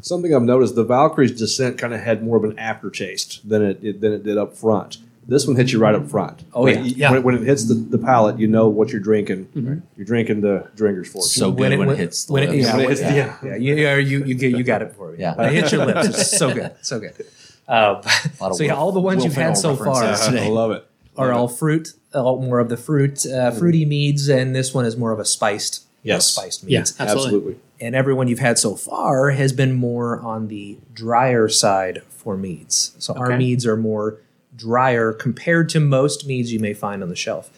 [0.00, 3.78] Something I've noticed: the Valkyrie's descent kind of had more of an aftertaste than it,
[3.82, 4.98] it than it did up front.
[5.26, 6.42] This one hits you right up front.
[6.52, 6.82] Oh, Like, yeah.
[6.82, 7.10] you- Yeah.
[7.12, 9.82] When, when it hits the, the palate, you know what you're drinking.
[9.96, 11.28] You're drinking the Drinker's Fortune.
[11.28, 13.74] So good when, it hits the when it, yeah, When it hits- yeah, yeah, you,
[13.76, 15.18] yeah, you, you, you got it for me.
[15.20, 15.34] Yeah.
[15.36, 16.08] When it hits your lips.
[16.08, 17.14] It's so good, so good.
[17.68, 18.00] Uh,
[18.40, 20.40] lot of so yeah, all the ones Will you've had so far references.
[20.40, 20.87] I love it.
[21.18, 24.96] Are all fruit, all more of the fruit, uh, fruity meads, and this one is
[24.96, 26.26] more of a spiced, Yes.
[26.26, 26.94] spiced yeah, meads.
[26.98, 27.24] absolutely.
[27.26, 27.56] absolutely.
[27.80, 32.92] And everyone you've had so far has been more on the drier side for meads.
[32.98, 33.38] So our Okay.
[33.38, 34.16] meads are more
[34.56, 37.50] drier compared to most meads you may find on the shelf.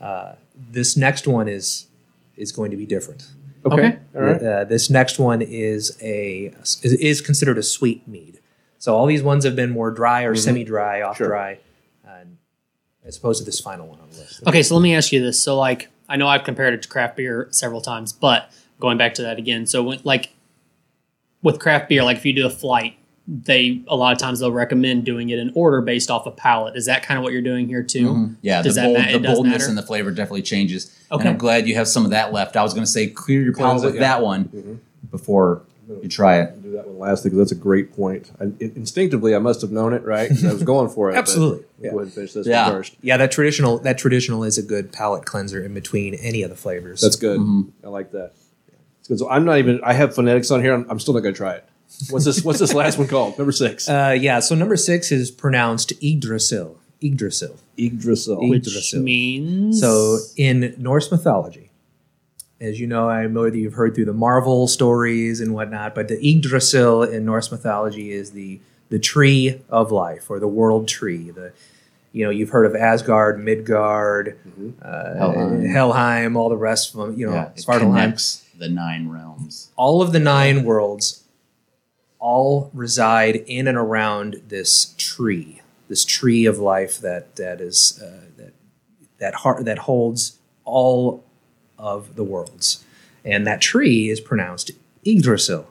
[0.00, 0.32] Uh,
[0.70, 1.86] this next one is
[2.36, 3.26] is going to be different.
[3.66, 3.74] Okay.
[3.74, 3.98] Okay.
[4.14, 4.40] All right.
[4.42, 8.38] Uh, this next one is a is, is considered a sweet mead.
[8.78, 11.26] So all these ones have been more dry or semi-dry, off Sure.
[11.26, 11.58] dry, and
[13.08, 14.46] as opposed to this final one on the list.
[14.46, 15.42] Okay, so let me ask you this.
[15.42, 19.14] So, like, I know I've compared it to craft beer several times, but going back
[19.14, 19.66] to that again.
[19.66, 20.30] So, when, like,
[21.42, 22.96] with craft beer, like if you do a flight,
[23.26, 26.76] they a lot of times they'll recommend doing it in order based off a palate.
[26.76, 28.08] Is that kind of what you're doing here too?
[28.08, 28.36] Mhm.
[28.42, 29.68] Yeah, Does the, that bold, ma- the does boldness matter?
[29.68, 30.92] and the flavor definitely changes.
[31.12, 31.20] Okay.
[31.20, 32.56] And I'm glad you have some of that left.
[32.56, 34.00] I was going to say clear your palate with yeah.
[34.00, 34.78] that one Mhm.
[35.10, 35.62] before
[36.02, 36.54] you try it.
[36.78, 38.30] Do that one last because that's a great point.
[38.40, 40.30] I, it, instinctively, I must have known it, right?
[40.44, 41.16] I was going for it.
[41.16, 41.90] Absolutely, we'll yeah.
[41.90, 42.68] Go ahead and finish this Yeah.
[42.70, 42.96] one first.
[43.02, 46.56] Yeah, that traditional that traditional is a good palate cleanser in between any of the
[46.56, 47.00] flavors.
[47.00, 47.38] That's good.
[47.40, 47.70] Mhm.
[47.84, 48.32] I like that.
[49.00, 49.18] It's good.
[49.18, 49.80] So I'm not even.
[49.84, 50.74] I have phonetics on here.
[50.74, 51.64] I'm, I'm still not going to try it.
[52.10, 52.44] What's this?
[52.44, 53.38] What's this last one called?
[53.38, 53.88] Number six.
[53.88, 56.78] Uh, yeah, so number six is pronounced Yggdrasil.
[57.00, 57.56] Yggdrasil.
[57.76, 58.38] Yggdrasil.
[58.42, 58.48] Yggdrasil.
[58.48, 59.00] Which Yggdrasil.
[59.02, 61.67] means So in Norse mythology,
[62.60, 66.08] as you know, I know that you've heard through the Marvel stories and whatnot, but
[66.08, 71.30] the Yggdrasil in Norse mythology is the the tree of life or the world tree.
[71.30, 71.52] The
[72.12, 74.38] you know you've heard of Asgard, Midgard,
[74.82, 75.66] uh, Helheim.
[75.66, 77.18] Helheim, all the rest of them.
[77.18, 78.58] You know, yeah, it Svartalheim.
[78.58, 79.70] the nine realms.
[79.76, 81.22] all of the nine worlds
[82.18, 88.26] all reside in and around this tree, this tree of life that that is uh,
[88.36, 88.52] that
[89.18, 91.24] that heart that holds all
[91.78, 92.84] of the worlds,
[93.24, 94.70] and that tree is pronounced
[95.06, 95.70] Yggdrasil,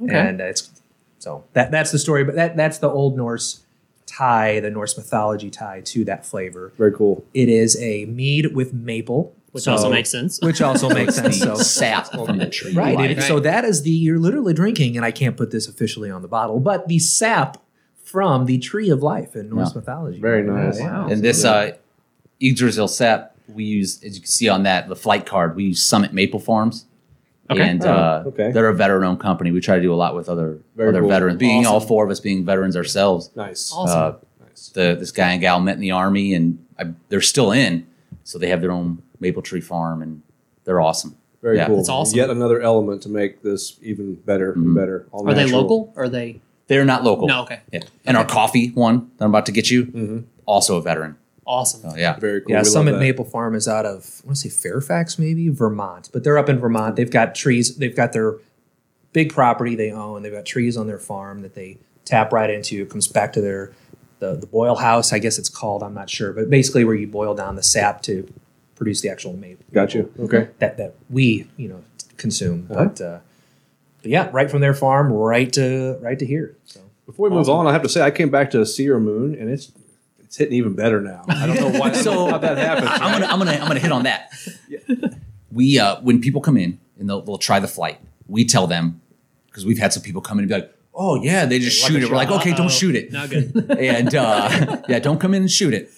[0.00, 0.70] and it's
[1.18, 2.24] so that that's the story.
[2.24, 3.60] But that that's the Old Norse
[4.06, 6.72] tie, the Norse mythology tie to that flavor.
[6.76, 7.24] Very cool.
[7.34, 10.40] It is a mead with maple, which so- also makes sense.
[10.42, 11.38] which also makes sense.
[11.38, 12.72] So sap from the tree.
[12.74, 12.96] Right.
[12.96, 13.18] life.
[13.18, 16.22] it- So that is the you're literally drinking, and I can't put this officially on
[16.22, 17.58] the bottle, but the sap
[18.02, 19.78] from the tree of life in Norse Yeah.
[19.80, 20.20] mythology.
[20.20, 20.78] Very nice.
[20.80, 21.08] Wow.
[21.08, 21.72] And this uh,
[22.40, 25.82] Yggdrasil sap, we use, as you can see on that, the flight card, we use
[25.82, 26.86] Summit Maple Farms.
[27.50, 27.60] Okay.
[27.68, 28.50] And Oh, uh, okay.
[28.52, 29.50] they're a veteran-owned company.
[29.50, 31.08] We try to do a lot with other Very other cool.
[31.10, 31.38] veterans.
[31.38, 33.70] Being all four of us being veterans ourselves, Nice.
[33.74, 33.98] Awesome.
[34.00, 34.12] uh,
[34.46, 34.68] nice.
[34.70, 37.86] the this guy and gal met in the army, and I, they're still in,
[38.24, 40.22] so they have their own maple tree farm, and
[40.64, 41.16] they're awesome.
[41.42, 41.66] Very yeah.
[41.66, 41.76] cool.
[41.76, 42.16] That's awesome.
[42.16, 44.74] Yet another element to make this even better and Mhm.
[44.76, 45.06] better.
[45.10, 45.92] All Are they local?
[45.96, 46.40] Or are they?
[46.68, 47.26] They're not local.
[47.26, 47.42] No.
[47.42, 47.58] Okay.
[47.72, 47.80] Yeah.
[48.06, 50.24] And our coffee one that I'm about to get you, Mhm.
[50.46, 51.16] also a veteran.
[51.46, 51.82] Awesome.
[51.84, 52.18] Oh yeah.
[52.18, 52.52] Very cool.
[52.52, 52.98] Yeah, We Summit.
[52.98, 56.48] Maple Farm is out of I want to say Fairfax, maybe Vermont, but they're up
[56.48, 56.96] in Vermont.
[56.96, 57.76] They've got trees.
[57.76, 58.36] They've got their
[59.12, 60.22] big property they own.
[60.22, 62.82] They've got trees on their farm that they tap right into.
[62.82, 63.72] It comes back to their
[64.20, 65.82] the the boil house, I guess it's called.
[65.82, 68.32] I'm not sure, but basically where you boil down the sap to
[68.76, 69.64] produce the actual maple.
[69.72, 70.12] Got you.
[70.20, 70.48] Okay.
[70.60, 71.82] that that we you know
[72.16, 72.68] consume.
[72.70, 72.84] Uh-huh.
[72.84, 73.18] But, uh,
[74.00, 76.56] but yeah, right from their farm, right to right to here.
[76.64, 79.34] So Before we move on, I have to say I came back to Sierra Moon,
[79.34, 79.72] and it's
[80.32, 81.26] it's hitting even better now.
[81.28, 81.92] I don't know why.
[82.02, 82.88] So- how that happens.
[82.88, 84.32] I- I'm gonna I'm gonna I'm gonna hit on that.
[85.50, 89.02] We uh when people come in and they'll they'll try the flight, we tell them
[89.48, 92.02] because we've had some people come in and be like, oh yeah, they just shoot
[92.02, 92.08] it.
[92.08, 92.56] We're like, okay, Uh-oh.
[92.56, 93.12] don't shoot it.
[93.12, 93.54] Not good.
[93.78, 95.90] and uh, yeah, don't come in and shoot it.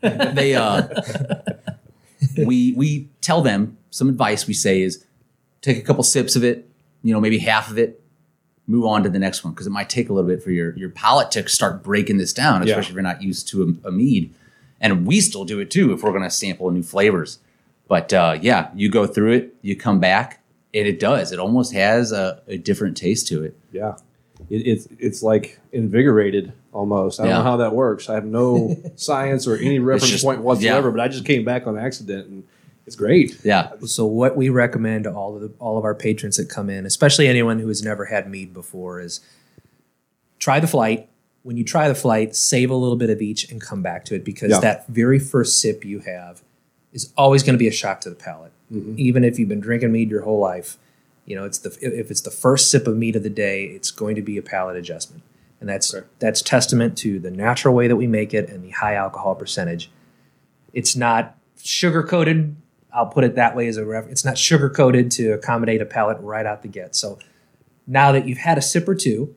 [0.00, 0.88] They uh,
[2.38, 4.46] we we tell them some advice.
[4.46, 5.04] We say is
[5.60, 6.66] take a couple sips of it,
[7.02, 8.02] you know, maybe half of it,
[8.66, 10.76] move on to the next one because it might take a little bit for your
[10.76, 12.72] your palate to start breaking this down, Yeah.
[12.72, 14.32] especially if you're not used to a, a mead.
[14.80, 17.38] And we still do it too if we're going to sample new flavors.
[17.88, 20.42] But uh, yeah, you go through it, you come back,
[20.74, 21.32] and it does.
[21.32, 23.56] It almost has a, a different taste to it.
[23.72, 23.96] Yeah.
[24.50, 27.20] It, it's it's like invigorated almost.
[27.20, 27.38] I don't Yeah.
[27.38, 28.10] know how that works.
[28.10, 30.92] I have no science or any reference just- point whatsoever, yeah.
[30.96, 32.44] but I just came back on accident and
[32.86, 33.38] it's great.
[33.44, 36.70] Yeah, so what we recommend to all of the, all of our patrons that come
[36.70, 39.20] in, especially anyone who has never had mead before, is
[40.38, 41.08] try the flight.
[41.42, 44.14] When you try the flight, save a little bit of each and come back to
[44.14, 44.60] it because Yeah.
[44.60, 46.42] that very first sip you have
[46.92, 48.52] is always going to be a shock to the palate.
[48.72, 48.94] Mm-hmm.
[48.98, 50.76] Even if you've been drinking mead your whole life,
[51.24, 53.90] you know it's the if it's the first sip of mead of the day, it's
[53.92, 55.22] going to be a palate adjustment,
[55.60, 56.06] and that's Okay.
[56.18, 59.90] that's testament to the natural way that we make it and the high alcohol percentage.
[60.72, 62.56] It's not sugar coated.
[62.96, 64.12] I'll put it that way as a reference.
[64.12, 66.96] It's not sugar coated to accommodate a palate right out the get.
[66.96, 67.18] So
[67.86, 69.36] now that you've had a sip or two,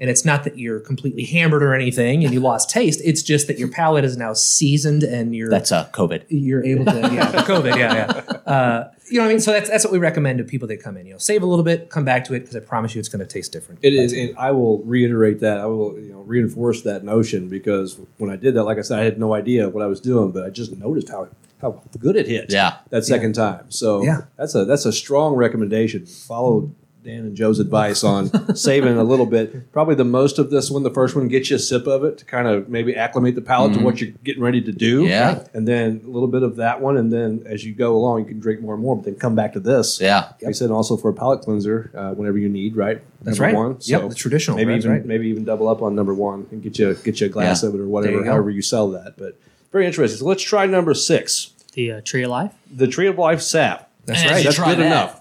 [0.00, 3.46] and it's not that you're completely hammered or anything and you lost taste, it's just
[3.46, 6.24] that your palate is now seasoned and you're that's uh, COVID.
[6.28, 9.70] you're able to yeah covid yeah yeah uh, you know what i mean so that's
[9.70, 11.90] that's what we recommend to people that come in you know save a little bit
[11.90, 14.12] come back to it because i promise you it's going to taste different It is,
[14.12, 15.58] and I will reiterate that.
[15.58, 18.98] I will, you know, reinforce that notion because when I did that, like I said,
[18.98, 21.28] I had no idea what I was doing, but I just noticed how
[21.64, 22.52] how good it hit.
[22.52, 22.76] Yeah.
[22.90, 23.70] that second time.
[23.70, 24.22] So Yeah.
[24.36, 26.06] that's a that's a strong recommendation.
[26.06, 26.70] Follow
[27.04, 29.70] Dan and Joe's advice on saving a little bit.
[29.72, 32.16] Probably the most of this one, the first one, get you a sip of it
[32.16, 35.00] to kind of maybe acclimate the palate to what you're getting ready to do.
[35.02, 35.08] Mm-hmm.
[35.10, 35.44] Yeah.
[35.52, 38.24] and then a little bit of that one, and then as you go along, you
[38.26, 38.96] can drink more and more.
[38.96, 40.00] But then come back to this.
[40.00, 40.30] Yeah.
[40.40, 43.02] Like I said, also for a palate cleanser, uh, whenever you need, right?
[43.22, 43.66] That's Number right.
[43.68, 43.76] One.
[43.82, 45.04] Yep, the traditional, Maybe even right.
[45.04, 47.68] maybe even double up on number one and get you get you a glass Yeah.
[47.68, 49.16] of it or whatever, you however you sell that.
[49.18, 49.36] But
[49.74, 50.18] very interesting.
[50.20, 52.52] So let's try number six, The uh, tree of life.
[52.74, 53.90] the Tree of Life sap.
[54.06, 54.86] that's And right you That's try good that.
[54.86, 55.20] enough.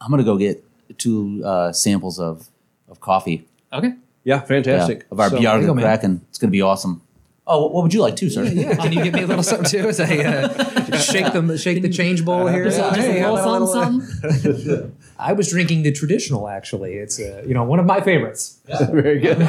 [0.00, 0.64] I'm gonna go get
[0.98, 2.46] two uh, samples of
[2.88, 3.44] of coffee.
[3.72, 3.92] Okay.
[4.24, 4.98] Yeah, fantastic.
[5.00, 5.84] Yeah, of our So- Bjarg you go, man.
[5.84, 6.20] Kraken.
[6.30, 7.02] It's gonna be awesome.
[7.50, 8.44] Oh, what would you like too, sir?
[8.44, 11.80] yeah can you give me a little something too as i uh, shake the shake
[11.80, 14.58] the change bowl here Just, a- just Hey, a how little about a something, little-
[14.60, 14.96] something.
[15.18, 18.42] i was drinking the traditional actually it's uh, you know one of my favorites
[19.02, 19.40] Very good.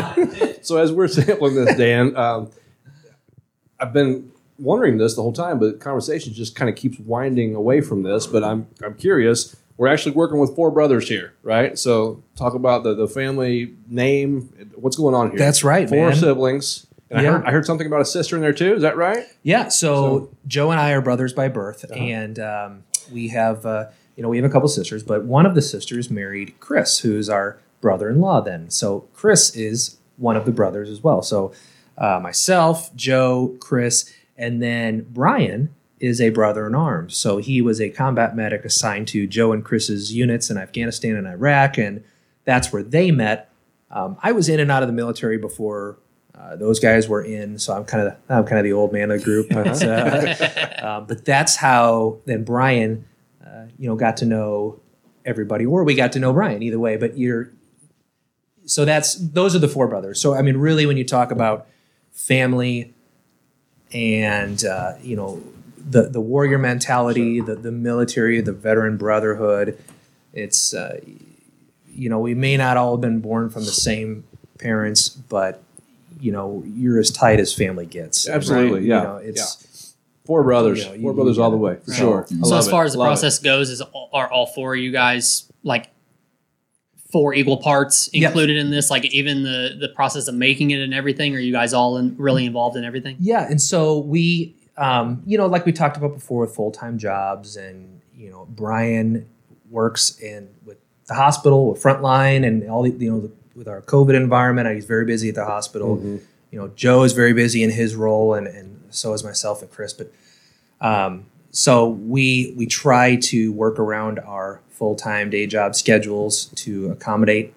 [0.66, 2.50] so as we're sampling this, Dan, um,
[3.82, 7.56] I've been wondering this the whole time, but the conversation just kind of keeps winding
[7.56, 8.28] away from this.
[8.28, 9.56] But I'm I'm curious.
[9.78, 11.78] we're actually working with four brothers here, right?
[11.80, 14.50] So talk about the, the family name.
[14.76, 15.40] What's going on here?
[15.40, 16.16] That's right, Four man.
[16.16, 16.86] siblings.
[17.10, 17.30] And Yeah.
[17.30, 18.76] I, heard, I heard something about a sister in there too.
[18.76, 19.26] Is that right?
[19.42, 21.94] Yeah, so, So- Joe and I are brothers by birth, Uh-huh.
[22.00, 23.86] and um, we have uh,
[24.18, 27.30] you know we have a couple sisters, but one of the sisters married Chris, who's
[27.30, 28.42] our brother-in-law.
[28.42, 31.22] Then, so Chris is one of the brothers as well.
[31.22, 31.54] So
[31.98, 37.16] uh, myself, Joe, Chris, and then Brian is a brother in arms.
[37.18, 41.28] So he was a combat medic assigned to Joe and Chris's units in Afghanistan and
[41.28, 42.04] Iraq, and
[42.46, 43.52] that's where they met.
[43.92, 45.98] Um, I was in and out of the military before
[46.34, 49.12] uh, those guys were in, so I'm kind of I'm kind of the old man
[49.12, 49.50] of the group.
[49.50, 53.06] But, uh, um, but that's how then Brian,
[53.46, 54.80] uh, you know, got to know
[55.26, 56.96] everybody, or we got to know Brian either way.
[56.96, 57.52] But you're
[58.66, 60.22] so that's those are the four brothers.
[60.22, 61.68] So I mean, really, when you talk about
[62.14, 62.94] family
[63.94, 65.42] and uh, you know
[65.78, 69.78] the the warrior mentality, the the military, the veteran brotherhood,
[70.34, 71.00] it's uh,
[71.94, 74.24] you know we may not all have been born from the same
[74.60, 75.62] parents, but
[76.20, 78.28] you know you're as tight as family gets.
[78.28, 78.84] Absolutely, right?
[78.84, 79.66] yeah, You know, it's
[80.26, 80.78] Four brothers.
[80.80, 81.98] You know, you- four brothers all the way, for Right.
[81.98, 82.28] sure.
[82.30, 82.72] I So love as it.
[82.72, 83.10] far as the Love it.
[83.10, 85.88] process goes, is all- are all four of you guys like
[87.12, 88.28] four equal parts Yeah.
[88.28, 88.90] included in this?
[88.92, 91.36] Like even the the process of making it and everything?
[91.36, 93.18] Are you guys all in, really involved in everything?
[93.20, 96.98] Yeah, and so we, um, you know, like we talked about before, with full time
[96.98, 99.28] jobs, and you know, Brian
[99.70, 104.16] works in with the hospital, with frontline, and all the you know, with our COVID
[104.16, 105.98] environment, he's very busy at the hospital.
[106.52, 109.70] You know, Joe is very busy in his role, and and so is myself and
[109.72, 109.94] Chris.
[109.94, 110.12] But
[110.82, 116.90] um, so we we try to work around our full time day job schedules to
[116.92, 117.54] accommodate.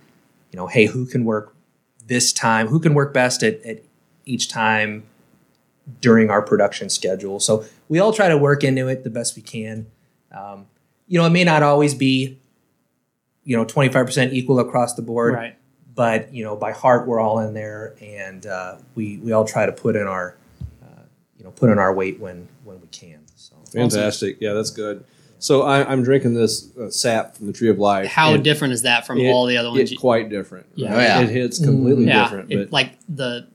[0.51, 1.55] You know, hey, who can work
[2.07, 2.67] this time?
[2.67, 3.79] Who can work best at, at
[4.27, 5.05] each time
[6.01, 7.41] during our production schedule.
[7.41, 9.87] So we all try to work into it the best we can.
[10.31, 10.67] Um,
[11.09, 12.39] you know, it may not always be,
[13.45, 15.57] you know, 25% equal across the board, Right.
[15.95, 19.67] but, you know, by heart, we're all in there and uh, we, we all try
[19.67, 20.37] to put in our,
[20.83, 21.03] uh,
[21.37, 23.21] you know, put in our weight when, when we can.
[23.35, 24.39] So Fantastic.
[24.41, 25.05] Yeah, that's good.
[25.43, 28.07] So I, I'm drinking this uh, sap from the Tree of Life.
[28.07, 29.91] How different is that from it- all the other ones?
[29.91, 30.67] It's quite different.
[30.77, 30.95] Yeah.
[30.95, 31.21] Oh, yeah.
[31.23, 32.53] It hits completely yeah, different.
[32.53, 33.49] it- But like the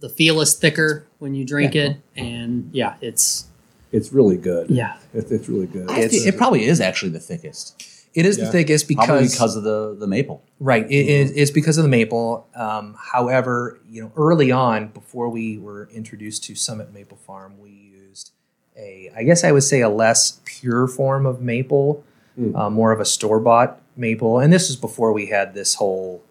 [0.00, 1.82] the feel is thicker when you drink Yeah.
[1.82, 3.46] it, and yeah, it's
[3.90, 4.68] it's really good.
[4.68, 4.96] yeah.
[5.14, 5.90] It, it's really good.
[5.90, 7.82] I It's- thi- it probably is actually the thickest.
[8.14, 8.44] it is Yeah.
[8.44, 10.42] the thickest Probably because, because of the the maple.
[10.60, 10.84] Right.
[10.90, 12.46] It, it- it's because of the maple.
[12.54, 17.70] Um, however, you know, early on, before we were introduced to Summit Maple Farm, we
[17.70, 17.91] used
[18.76, 22.04] a, I guess I would say, a less pure form of maple,
[22.38, 22.56] Mm.
[22.58, 24.38] uh, more of a store bought maple.
[24.38, 26.22] And this was before we had this whole.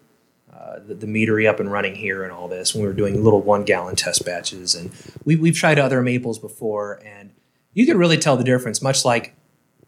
[0.52, 3.22] Uh, the, the meadery up and running here and all this when we were doing
[3.24, 4.90] little one gallon test batches and
[5.24, 7.30] we, we've tried other maples before and
[7.72, 9.34] you can really tell the difference much like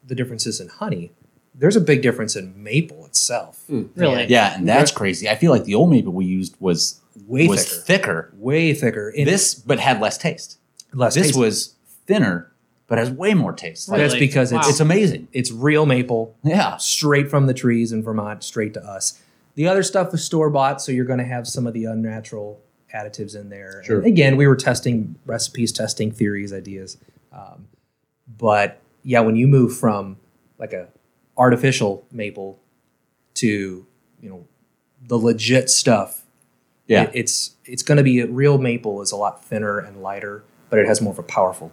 [0.05, 1.13] the differences in honey
[1.55, 4.25] there's a big difference in maple itself Really?
[4.27, 5.29] Yeah, and that's crazy.
[5.29, 8.33] I feel like the old maple we used was way was thicker thicker.
[8.37, 9.11] way thicker.
[9.17, 10.59] And This, but had less taste.
[10.93, 11.39] less This taste.
[11.39, 11.75] was
[12.07, 12.53] thinner,
[12.87, 13.89] but has way more taste.
[13.89, 14.69] Like, that's because it's Wow.
[14.69, 15.29] It's amazing.
[15.33, 16.77] it's real maple, Yeah.
[16.77, 19.21] straight from the trees in Vermont, straight to us.
[19.55, 22.61] The other stuff is store bought, so you're going to have some of the unnatural
[22.95, 23.83] additives in there.
[23.85, 23.99] Sure.
[23.99, 26.97] And again, we were testing recipes, testing theories, ideas.
[27.33, 27.69] Um,
[28.39, 30.17] but yeah, when you move from
[30.59, 30.89] like a
[31.37, 32.59] artificial maple
[33.35, 33.87] to
[34.21, 34.45] you know
[35.07, 36.25] the legit stuff,
[36.87, 37.05] Yeah.
[37.05, 40.79] it- it's it's going to be real maple is a lot thinner and lighter, but
[40.79, 41.73] it has more of a powerful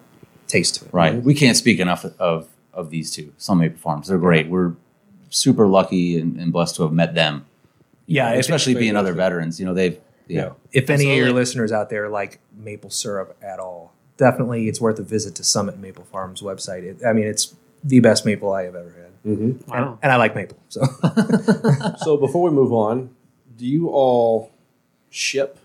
[0.51, 0.93] taste to it.
[0.93, 1.15] Right.
[1.23, 3.33] We can't speak enough of of these two.
[3.37, 4.07] Summit Maple Farms.
[4.07, 4.47] They're great.
[4.47, 4.73] We're
[5.29, 7.45] super lucky and, and blessed to have met them.
[8.05, 9.17] Yeah, if- especially being other fantastic.
[9.31, 9.59] veterans.
[9.59, 9.97] You know, they've
[10.27, 10.41] yeah.
[10.41, 10.49] Yeah.
[10.71, 14.99] if any of your listeners out there like maple syrup at all, definitely it's worth
[14.99, 16.83] a visit to Summit Maple Farms website.
[16.83, 19.67] It, I mean, it's the best maple I have ever had, Mhm.
[19.67, 19.97] Wow.
[20.01, 20.57] and I like maple.
[20.69, 20.81] So
[22.03, 23.09] So before we move on,
[23.57, 24.51] do you all
[25.09, 25.57] ship?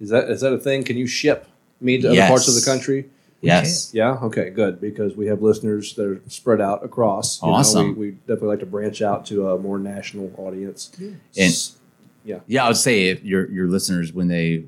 [0.00, 0.84] Is that is that a thing?
[0.84, 1.46] Can you ship
[1.80, 3.10] mead to other parts of the country?
[3.46, 3.92] Yes.
[3.94, 4.18] Yeah.
[4.22, 4.50] Okay.
[4.50, 4.80] Good.
[4.80, 7.40] Because we have listeners that are spread out across.
[7.42, 7.96] you know, Awesome.
[7.96, 10.90] we, we definitely like to branch out to a more national audience.
[10.98, 11.76] And S-
[12.24, 14.64] yeah, I would say if your your listeners when they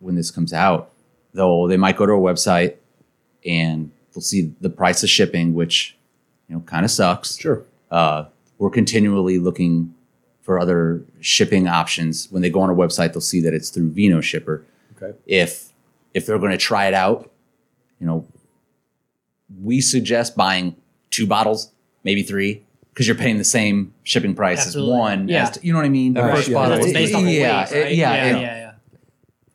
[0.00, 0.90] when this comes out,
[1.34, 2.76] they'll they might go to our website
[3.44, 5.96] and they'll see the price of shipping, which
[6.48, 7.38] you know kind of sucks.
[7.38, 7.62] sure.
[7.90, 8.24] Uh,
[8.58, 9.94] we're continually looking
[10.42, 12.28] for other shipping options.
[12.30, 14.64] When they go on our website, they'll see that it's through Vinoshipper.
[15.00, 15.16] Okay.
[15.26, 15.72] If
[16.14, 17.30] if they're going to try it out,
[18.00, 18.26] you know,
[19.62, 20.76] we suggest buying
[21.10, 21.70] two bottles,
[22.04, 24.92] maybe three, because you're paying the same shipping price Absolutely.
[24.94, 25.28] as one.
[25.28, 25.48] Yeah.
[25.48, 26.14] as- you know what I mean?
[26.14, 27.92] The Right, first yeah, bottle yeah, was based off of yeah, weight, right?
[27.92, 28.72] it- yeah, yeah, yeah, yeah.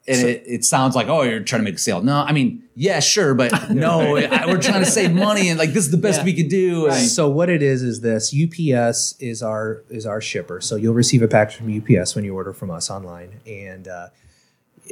[0.07, 2.01] and it, it sounds like oh you're trying to make a sale.
[2.01, 5.73] No, I mean yeah, sure, but no, I, we're trying to save money and like
[5.73, 6.25] this is the best Yeah.
[6.25, 6.87] we could do.
[6.87, 10.61] And So what it is is this: UPS is our is our shipper.
[10.61, 14.07] So you'll receive a package from UPS when you order from us online, and uh,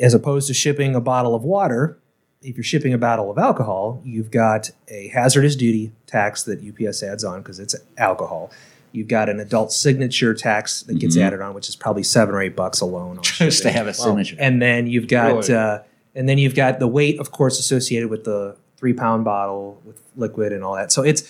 [0.01, 1.97] as opposed to shipping a bottle of water,
[2.41, 7.03] if you're shipping a bottle of alcohol, you've got a hazardous duty tax that UPS
[7.03, 8.51] adds on because it's alcohol.
[8.91, 11.21] You've got an adult signature tax that gets Mhm.
[11.21, 13.17] added on, which is probably seven or eight bucks alone.
[13.17, 14.37] On just to have a signature.
[14.39, 15.79] And then you've got uh,
[16.15, 20.01] and then you've got the weight, of course, associated with the three pound bottle with
[20.15, 20.91] liquid and all that.
[20.91, 21.23] So it's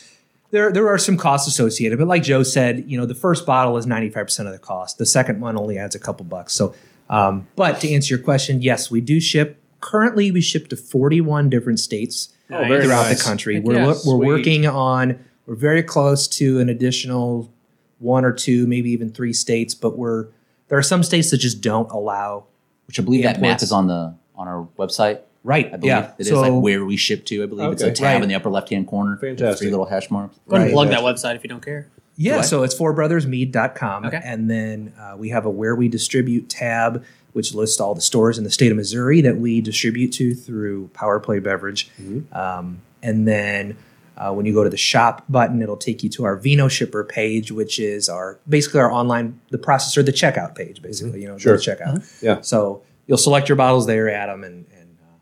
[0.52, 0.72] there.
[0.72, 3.86] There are some costs associated, but like Joe said, you know, the first bottle is
[3.88, 4.98] ninety five percent of the cost.
[5.00, 6.54] The second one only adds a couple bucks.
[6.54, 6.74] So,
[7.10, 9.58] um, but to answer your question, yes, we do ship.
[9.82, 13.18] Currently, we ship to forty one different states Oh, throughout nice.
[13.20, 13.56] the country.
[13.56, 13.86] Heck We're yeah.
[13.88, 15.20] lo- we're working on.
[15.46, 17.52] We're very close to an additional
[18.00, 19.74] one or two, maybe even three states.
[19.76, 20.28] But we're
[20.68, 22.46] there are some states that just don't allow
[22.88, 25.20] which I believe that map is on the on our website.
[25.44, 25.68] Right.
[25.68, 26.12] I believe yeah.
[26.18, 27.44] it is so, like where we ship to.
[27.44, 28.24] I believe it's a tab Right.
[28.24, 29.16] in the upper left hand corner.
[29.18, 29.60] Fantastic.
[29.60, 30.38] Three little hash marks.
[30.50, 31.88] Go ahead and plug that website if you don't care.
[32.18, 32.42] Yeah, Do I?
[32.42, 34.06] so it's fourbrothersmead.com.
[34.08, 34.20] Okay.
[34.24, 38.38] And then uh, we have a where we distribute tab, which lists all the stores
[38.38, 41.90] in the state of Missouri that we distribute to through Power Play Beverage.
[42.32, 43.78] Um, and then
[44.18, 47.52] uh, when you go to the shop button, it'll take you to our Vinoshipper page,
[47.52, 51.56] which is our basically our online, the processor, the checkout page, basically, you know, Sure.
[51.56, 52.22] the checkout.
[52.22, 52.42] Yeah.
[52.42, 55.20] So you'll select your bottles there, Adam, and, and uh,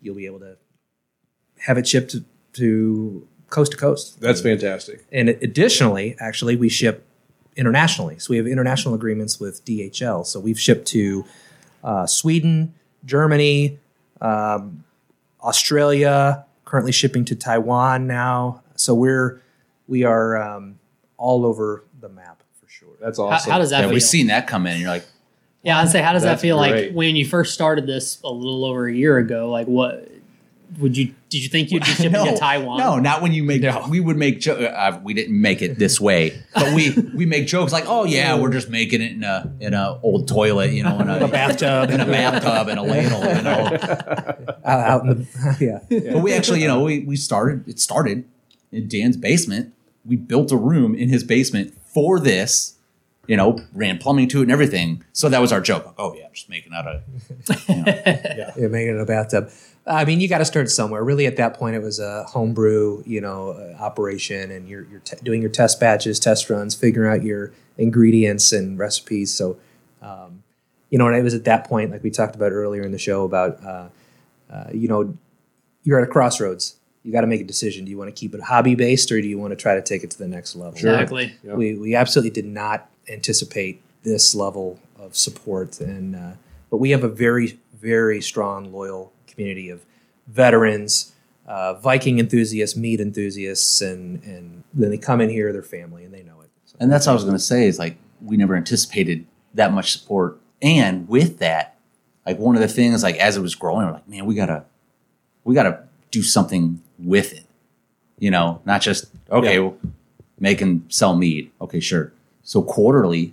[0.00, 0.56] you'll be able to
[1.60, 2.24] have it shipped to,
[2.54, 4.20] to coast to coast.
[4.20, 5.04] That's fantastic.
[5.12, 7.04] And additionally, actually, we ship
[7.58, 8.18] internationally.
[8.18, 10.24] So we have international agreements with DHL.
[10.24, 11.24] So we've shipped to
[11.84, 12.72] uh, Sweden,
[13.04, 13.78] Germany,
[14.22, 14.84] um,
[15.42, 16.44] Australia.
[16.64, 18.62] Currently shipping to Taiwan now.
[18.76, 19.40] So we're
[19.86, 20.78] we are um,
[21.16, 22.88] all over the map for sure.
[23.00, 23.50] That's awesome.
[23.50, 23.94] how does that Yeah, feel?
[23.94, 25.06] we've seen that come in, and you're like,
[25.62, 26.88] Yeah, I'd say, how does that feel great.
[26.88, 29.50] like when you first started this a little over a year ago?
[29.50, 30.10] Like, what
[30.78, 32.78] would you did you think you'd be shipping to Taiwan?
[32.78, 33.62] No, not when you make.
[33.88, 34.40] We would make.
[34.40, 38.04] Jo- uh, we didn't make it this way, but we we make jokes like, "Oh
[38.04, 41.28] yeah, we're just making it in a in a old toilet, you know, in a,
[41.38, 41.90] bathtub.
[41.90, 45.56] in a bathtub, and a ladle, you know." out, out in the
[45.90, 46.12] yeah.
[46.12, 47.66] But we actually, you know, we we started.
[47.68, 48.24] It started
[48.72, 49.72] in Dan's basement.
[50.04, 52.74] We built a room in his basement for this.
[53.26, 55.04] You know, ran plumbing to it and everything.
[55.12, 55.84] So that was our joke.
[55.84, 57.02] Like, oh yeah, just making out a.
[57.68, 59.50] Yeah, making it a bathtub.
[59.88, 61.02] I mean, you got to start somewhere.
[61.02, 65.00] Really, at that point, it was a homebrew, you know, uh, operation, and you're you're
[65.00, 69.32] te- doing your test batches, test runs, figuring out your ingredients and recipes.
[69.32, 69.58] So,
[70.02, 70.42] um,
[70.90, 72.98] you know, and it was at that point, like we talked about earlier in the
[72.98, 73.88] show, about uh,
[74.50, 75.16] uh, you know,
[75.84, 76.76] you're at a crossroads.
[77.02, 77.84] You got to make a decision.
[77.84, 79.82] Do you want to keep it hobby based, or do you want to try to
[79.82, 80.72] take it to the next level?
[80.72, 81.34] exactly.
[81.42, 81.54] Yeah.
[81.54, 86.32] we, we absolutely did not anticipate this level of support and uh,
[86.70, 89.84] but we have a very very strong loyal community of
[90.26, 91.12] veterans
[91.46, 96.12] uh, viking enthusiasts mead enthusiasts and and then they come in here their family and
[96.12, 98.36] they know it So- And that's what I was going to say is like we
[98.36, 99.24] never anticipated
[99.54, 100.38] that much support.
[100.60, 101.76] And with that,
[102.26, 104.64] like one of the things, like as it was growing, we're like, man, we gotta,
[105.44, 107.44] we gotta do something with it.
[108.18, 109.60] You know, not just okay, Yeah.
[109.60, 109.76] well,
[110.40, 111.50] make and sell mead.
[111.60, 112.12] Okay, sure.
[112.42, 113.32] So quarterly,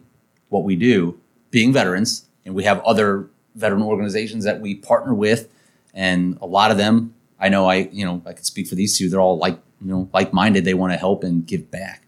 [0.49, 5.49] what we do, being veterans, and we have other veteran organizations that we partner with,
[5.95, 8.97] and a lot of them, I know, I you know, I could speak for these
[8.97, 9.09] two.
[9.09, 10.65] They're all like you know like minded.
[10.65, 12.03] They want to help and give back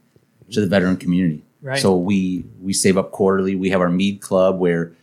[0.51, 1.43] to the veteran community.
[1.61, 1.79] Right.
[1.79, 3.55] So we we save up quarterly.
[3.55, 4.93] We have our mead club where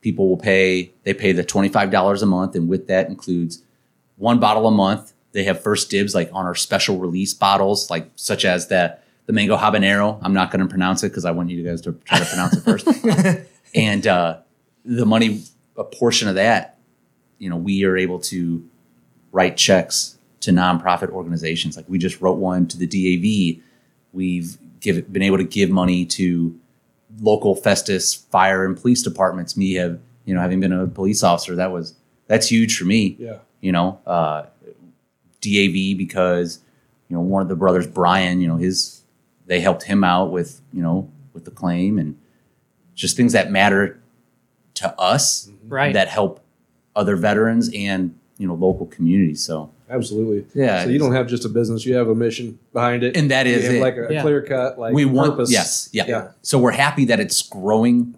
[0.00, 3.62] people will pay they pay the $25 a month and with that includes
[4.16, 5.12] one bottle a month.
[5.32, 9.32] They have first dibs like on our special release bottles like such as the the
[9.32, 10.18] mango habanero.
[10.22, 12.56] I'm not going to pronounce it cuz I want you guys to try to pronounce
[12.56, 13.46] it first.
[13.74, 14.38] and uh
[14.84, 15.42] the money
[15.76, 16.78] a portion of that,
[17.40, 18.64] you know, we are able to
[19.32, 21.76] write checks to nonprofit organizations.
[21.76, 23.62] Like we just wrote one to the DAV.
[24.12, 26.56] We've give, been able to give money to
[27.20, 29.56] local Festus fire and police departments.
[29.56, 31.94] Me have, you know, having been a police officer, that was
[32.28, 33.16] that's huge for me.
[33.18, 33.38] Yeah.
[33.60, 34.44] You know, uh,
[35.40, 36.60] DAV because
[37.08, 39.02] you know one of the brothers, Brian, you know, his
[39.46, 42.16] they helped him out with you know with the claim and
[42.94, 44.00] just things that matter
[44.74, 45.92] to us Right.
[45.94, 46.40] that help
[47.00, 49.42] other veterans and you know local communities.
[49.44, 50.46] So Absolutely.
[50.54, 53.28] Yeah, So you don't have just a business; you have a mission behind it, And
[53.32, 53.80] that is You have it.
[53.80, 54.22] like a Yeah.
[54.22, 54.78] clear cut.
[54.78, 55.50] Like we want purpose.
[55.52, 56.04] yes yeah.
[56.06, 56.28] Yeah.
[56.42, 58.14] so we're happy that it's growing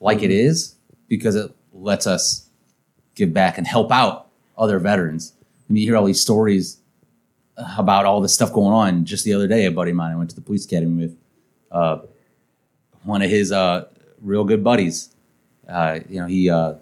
[0.00, 0.74] like it is
[1.08, 2.48] because it lets us
[3.14, 4.26] give back and help out
[4.58, 5.32] other veterans
[5.68, 6.78] I mean, you hear all these stories
[7.78, 10.16] about all this stuff going on just the other day a buddy of mine i
[10.16, 11.16] went to the police academy with
[11.72, 11.98] uh,
[13.04, 13.86] one of his uh,
[14.20, 15.14] real good buddies
[15.68, 16.74] uh, you know he uh,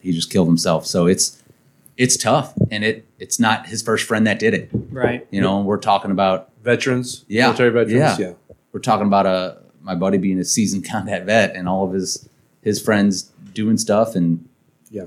[0.00, 0.86] he just killed himself.
[0.86, 1.42] So it's
[1.96, 4.70] it's tough, and it it's not his first friend that did it.
[4.90, 5.26] Right.
[5.30, 7.46] You know, we're talking about Veterans, Yeah.
[7.46, 8.18] military veterans, Yeah.
[8.28, 8.32] yeah.
[8.72, 12.28] we're talking about a my buddy being a seasoned combat vet and all of his
[12.62, 14.46] his friends doing stuff and
[14.90, 15.04] Yeah.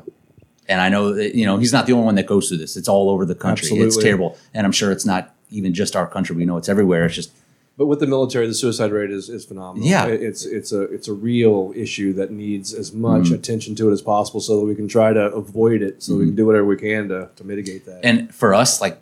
[0.68, 2.76] and I know that you know he's not the only one that goes through this.
[2.78, 3.66] It's all over the country.
[3.66, 3.88] Absolutely.
[3.88, 6.36] It's terrible, and I'm sure it's not even just our country.
[6.36, 7.06] We know it's everywhere.
[7.06, 7.32] It's just
[7.76, 9.88] But with the military, the suicide rate is, is phenomenal.
[9.88, 10.06] Yeah.
[10.06, 13.34] It's it's a it's a real issue that needs as much Mm-hmm.
[13.34, 16.26] attention to it as possible, so that we can try to avoid it, so we
[16.26, 18.02] can do whatever we can to, to mitigate that.
[18.06, 19.02] and for us like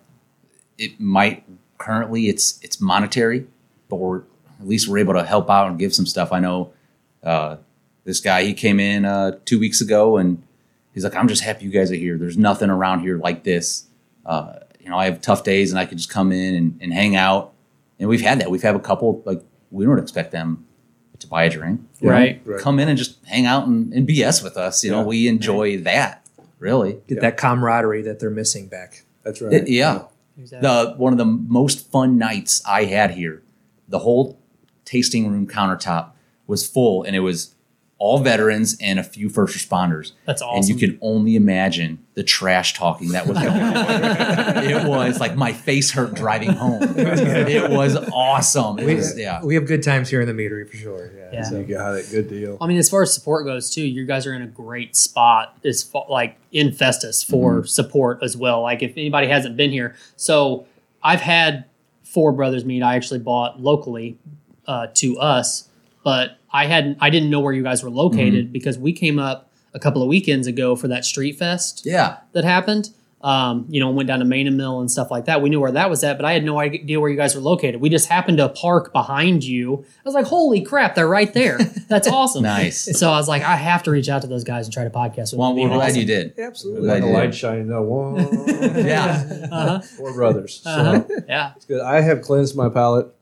[0.78, 1.44] it might
[1.78, 3.46] currently it's it's monetary
[3.90, 4.20] but we're
[4.60, 6.72] at least we're able to help out and give some stuff i know
[7.24, 7.58] uh,
[8.06, 10.42] this guy he came in uh, two weeks ago and
[10.94, 13.88] he's like i'm just happy you guys are here there's nothing around here like this
[14.26, 16.94] uh, you know i have tough days and i could just come in and, and
[16.94, 17.52] hang out
[18.02, 19.42] and we've had that we've had a couple like
[19.72, 20.66] we don't expect them
[21.20, 22.10] to buy a drink you?
[22.10, 22.42] Right.
[22.44, 22.60] Right.
[22.60, 25.78] come in and just hang out and, and bs with us you know we enjoy
[25.84, 26.28] that
[26.60, 29.04] really Get that camaraderie that they're missing back.
[29.24, 29.54] That's right.
[29.54, 30.04] It- yeah
[30.38, 30.68] Exactly.
[30.68, 33.44] the one of the most fun nights I had here.
[33.90, 34.40] The whole
[34.86, 36.12] tasting room countertop
[36.48, 37.54] was full, and it was
[38.04, 40.14] all veterans and a few first responders.
[40.26, 40.58] That's awesome.
[40.58, 43.76] And you can only imagine the trash talking that was going on.
[44.64, 46.82] it was like my face hurt driving home.
[46.98, 48.80] It was awesome.
[48.80, 49.44] It was, yeah.
[49.44, 51.12] We have good times here in the meadery for sure.
[51.16, 51.30] Yeah.
[51.32, 51.44] Yeah.
[51.44, 52.08] So- You got it.
[52.10, 52.58] Good deal.
[52.60, 55.58] I mean, as far as support goes, too, you guys are in a great spot
[55.64, 57.66] as far, like in Festus for Mm-hmm.
[57.68, 58.62] support as well.
[58.64, 60.66] Like if anybody hasn't been here, so
[61.04, 61.66] I've had
[62.04, 62.82] Four Brothers Mead.
[62.82, 64.18] I actually bought locally
[64.68, 65.68] uh, to us,
[66.04, 66.98] but I hadn't.
[67.02, 68.52] I didn't know where you guys were located Mm-hmm.
[68.54, 72.18] because we came up a couple of weekends ago for that street fest Yeah.
[72.34, 72.90] that happened.
[73.24, 75.44] Um, you know, went down to Main and Mill and stuff like that.
[75.44, 77.42] We knew where that was at, but I had no idea where you guys were
[77.42, 77.80] located.
[77.80, 79.86] We just happened to park behind you.
[80.00, 81.60] I was like, "Holy crap, they're right there!
[81.88, 82.98] That's awesome." Nice.
[82.98, 84.90] So I was like, I have to reach out to those guys and try to
[84.90, 85.58] podcast with Well, them.
[85.58, 86.00] we're It'd glad awesome.
[86.00, 86.34] you did.
[86.40, 86.82] Absolutely.
[86.82, 87.36] Glad the you light did.
[87.36, 87.70] shining.
[87.70, 88.16] No, whoa.
[88.82, 89.48] Yeah.
[89.52, 89.80] Uh-huh.
[89.82, 90.62] Four brothers.
[90.64, 91.04] So Uh-huh.
[91.30, 91.54] Yeah.
[91.56, 91.80] it's good.
[91.82, 93.06] I have cleansed my palate.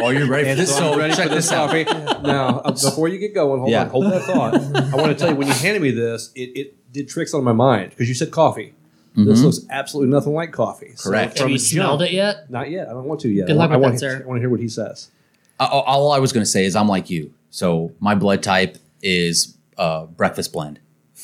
[0.00, 0.76] Oh, you're ready for this?
[0.76, 1.70] So I'm ready check for this this out.
[1.70, 1.84] coffee.
[2.22, 3.82] now, uh, before you get going, hold Yeah.
[3.84, 4.54] on, hold that thought.
[4.54, 7.44] I want to tell you when you handed me this, it, it did tricks on
[7.44, 8.72] my mind because you said coffee.
[9.18, 10.92] This looks absolutely nothing like coffee.
[10.96, 11.10] So Mm-hmm.
[11.10, 11.38] Correct.
[11.38, 12.50] Have from you the smelled jump- it yet?
[12.50, 12.88] Not yet.
[12.88, 13.46] I don't want to yet.
[13.46, 14.12] Good luck I with want, that, I sir.
[14.16, 15.10] want, I want to hear what he says.
[15.58, 17.32] Uh, all I was going to say is I'm like you.
[17.48, 20.80] So my blood type is uh, breakfast blend.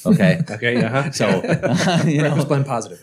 [0.07, 0.41] Okay.
[0.51, 0.83] Okay.
[0.83, 1.11] Uh-huh.
[1.13, 1.27] So
[2.07, 2.99] you know, Breakfast blend positive.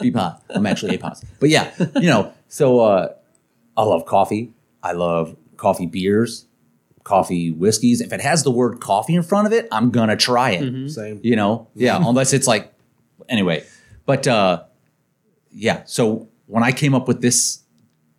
[0.00, 0.42] be pot.
[0.48, 1.22] I'm actually a pot.
[1.38, 3.08] But yeah, you know, so uh,
[3.76, 4.52] I love coffee.
[4.82, 6.46] I love coffee beers,
[7.04, 8.00] coffee whiskeys.
[8.00, 10.90] If it has the word coffee in front of it, I'm gonna try it.
[10.90, 11.20] Same.
[11.22, 12.72] You know, yeah, unless it's like
[13.28, 13.64] anyway.
[14.04, 14.64] But uh,
[15.50, 17.62] yeah, so when I came up with this.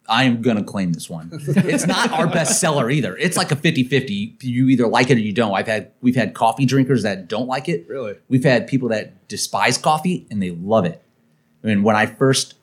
[0.10, 1.30] I'm gonna claim this one.
[1.47, 3.18] It's not our best seller either.
[3.18, 4.41] It's like a 50-50.
[4.41, 5.53] You either like it or you don't.
[5.53, 7.86] I've had we've had coffee drinkers that don't like it.
[7.89, 8.16] Really?
[8.30, 11.03] We've had people that despise coffee and they love it.
[11.62, 12.53] I mean, when I first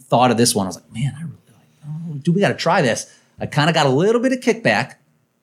[0.00, 1.43] thought of this one, I was like, man, I really like,
[1.86, 3.12] oh, dude, we got to try this.
[3.38, 4.94] I kind of got a little bit of kickback,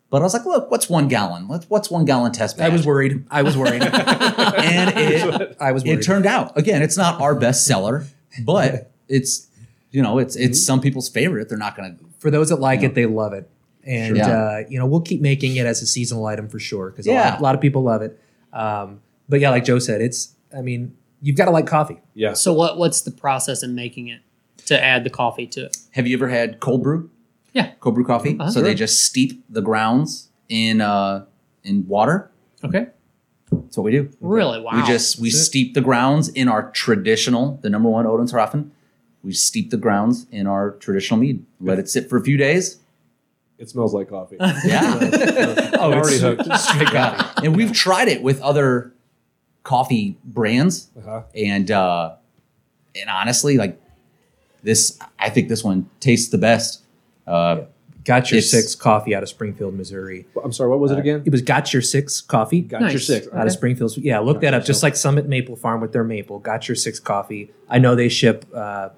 [0.10, 1.48] but I was like, look, what's one gallon?
[1.48, 3.26] What's what's one gallon test I was worried.
[3.30, 3.82] I was worried.
[3.84, 6.00] and it I was worried.
[6.00, 6.82] it turned out again.
[6.82, 8.06] It's not our best seller,
[8.44, 9.48] but it's
[9.92, 11.50] you know it's it's some people's favorite.
[11.50, 12.06] They're not going to.
[12.20, 13.50] for those that like it, they love it.
[13.84, 14.26] And Sure.
[14.26, 17.12] uh, you know, we'll keep making it as a seasonal item for sure because a,
[17.12, 17.32] Yeah.
[17.32, 18.20] lot, a lot of people love it.
[18.54, 20.36] Um, but yeah, like Joe said, it's.
[20.56, 22.00] I mean, you've got to like coffee.
[22.14, 22.34] Yeah.
[22.34, 22.78] So what?
[22.78, 24.22] What's the process in making it
[24.72, 25.78] to add the coffee to it?
[25.92, 27.10] Have you ever had cold brew?
[27.54, 27.72] Yeah.
[27.80, 28.38] cold brew coffee.
[28.40, 28.50] Uh-huh.
[28.52, 31.26] so they just steep the grounds in uh
[31.64, 32.32] in water.
[32.64, 32.88] Okay.
[33.52, 34.10] That's what we do.
[34.22, 34.62] Really?
[34.62, 34.72] Wow.
[34.76, 35.46] We just we That's it.
[35.46, 38.70] steep the grounds in our traditional, the number one Odensraffen.
[39.24, 41.46] We steep the grounds in our traditional mead.
[41.60, 42.78] Let it sit for a few days.
[43.60, 44.38] It smells like coffee.
[44.66, 44.98] Yeah.
[45.80, 46.46] oh, already it's hooked.
[46.60, 47.46] straight coffee.
[47.46, 48.94] and we've tried it with other
[49.64, 51.24] coffee brands, Uh-huh.
[51.36, 52.16] and uh,
[52.96, 53.80] and honestly, like
[54.64, 56.82] this, I think this one tastes the best.
[57.28, 57.62] Uh,
[58.04, 60.26] Got your six coffee out of Springfield, Missouri.
[60.44, 60.72] I'm sorry.
[60.72, 61.22] What was it again?
[61.24, 63.06] It was Got Your Six coffee Got your Nice.
[63.06, 63.28] six.
[63.32, 63.96] out of Springfield.
[63.98, 64.66] Yeah, look that up.
[64.66, 66.40] Just like Summit Maple Farm with their maple.
[66.40, 67.52] Got Your Six coffee.
[67.70, 68.90] I know they ship uh,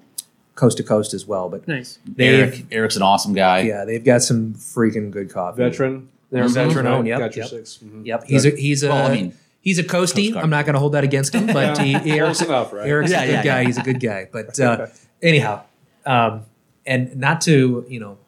[0.54, 1.98] coast to coast as well, but nice.
[2.06, 3.60] they Eric, Eric's an awesome guy.
[3.60, 5.58] yeah, they've got some freaking good coffee.
[5.58, 6.08] Veteran.
[6.30, 6.54] They're Mhm.
[6.54, 6.86] veteran.
[6.86, 7.04] Right?
[7.06, 7.50] yep, Got your yep.
[7.50, 7.80] six.
[7.84, 8.06] Mhm.
[8.06, 10.32] Yep, he's a he's a Well, I mean, he's a Coast coastie.
[10.32, 10.44] Guard.
[10.44, 12.88] I'm not going to hold that against him, but he, Eric's, enough, right?
[12.88, 13.60] Eric's Yeah, a good yeah, guy.
[13.60, 13.66] yeah.
[13.66, 14.28] He's a good guy.
[14.32, 14.86] But uh,
[15.22, 15.62] anyhow,
[16.06, 16.42] um,
[16.86, 18.18] and not to you know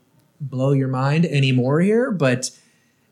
[0.41, 2.51] blow your mind anymore here, but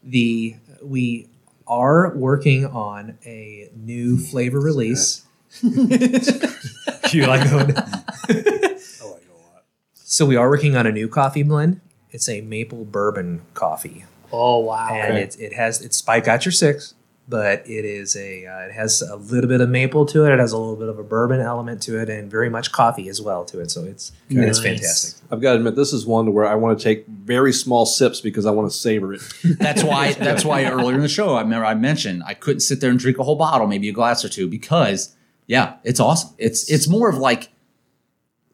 [0.02, 1.28] the we
[1.66, 5.22] are working on a new flavor release.
[5.62, 7.76] you like going?
[7.76, 7.82] I
[8.28, 9.64] like a lot.
[9.94, 11.80] So we are working on a new coffee blend.
[12.10, 14.88] It's a maple bourbon coffee, Oh wow.
[14.92, 15.22] and Okay.
[15.22, 16.94] it, it has it's spike Got Your Six.
[17.26, 20.32] But it is a uh, it has a little bit of maple to it.
[20.32, 23.08] It has a little bit of a bourbon element to it, and very much coffee
[23.08, 23.70] as well to it.
[23.70, 25.22] So it's and it's fantastic.
[25.30, 28.20] I've got to admit, this is one where I want to take very small sips
[28.20, 29.22] because I want to savor it.
[29.58, 30.12] That's why.
[30.12, 32.98] That's why earlier in the show, I remember I mentioned I couldn't sit there and
[32.98, 35.14] drink a whole bottle, maybe a glass or two, because
[35.46, 36.34] yeah, it's awesome.
[36.38, 37.50] It's it's more of like,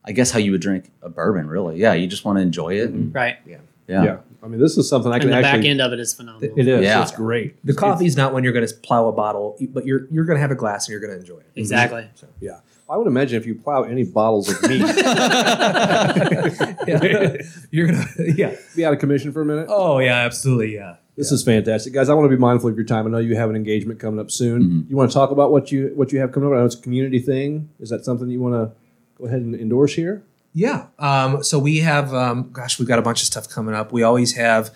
[0.04, 1.78] I guess how you would drink a bourbon, really.
[1.78, 2.90] Yeah, you just want to enjoy it.
[2.90, 3.36] And, Right.
[3.46, 3.58] yeah.
[3.88, 4.18] Yeah.
[4.42, 6.58] I mean, this is something I And can the back end of it is phenomenal.
[6.58, 6.82] It is.
[6.82, 7.02] Yeah.
[7.02, 7.64] It's great.
[7.64, 10.40] The coffee's not when you're going to plow a bottle, but you're you're going to
[10.40, 11.50] have a glass and you're going to enjoy it.
[11.56, 12.08] Exactly.
[12.40, 12.60] Yeah.
[12.90, 14.80] I would imagine if you plow any bottles of mead,
[17.70, 18.56] you're gonna yeah.
[18.74, 19.66] be out of commission for a minute.
[19.68, 20.96] Oh yeah, absolutely yeah.
[21.16, 22.08] This is fantastic, guys.
[22.08, 23.06] I want to be mindful of your time.
[23.06, 24.62] I know you have an engagement coming up soon.
[24.62, 24.90] Mm-hmm.
[24.90, 26.54] You want to talk about what you what you have coming up?
[26.54, 27.70] I know it's a community thing.
[27.78, 28.72] Is that something you want to
[29.16, 30.24] go ahead and endorse here?
[30.52, 30.86] Yeah.
[30.98, 33.92] Um, so we have, um, gosh, we've got a bunch of stuff coming up.
[33.92, 34.74] We always have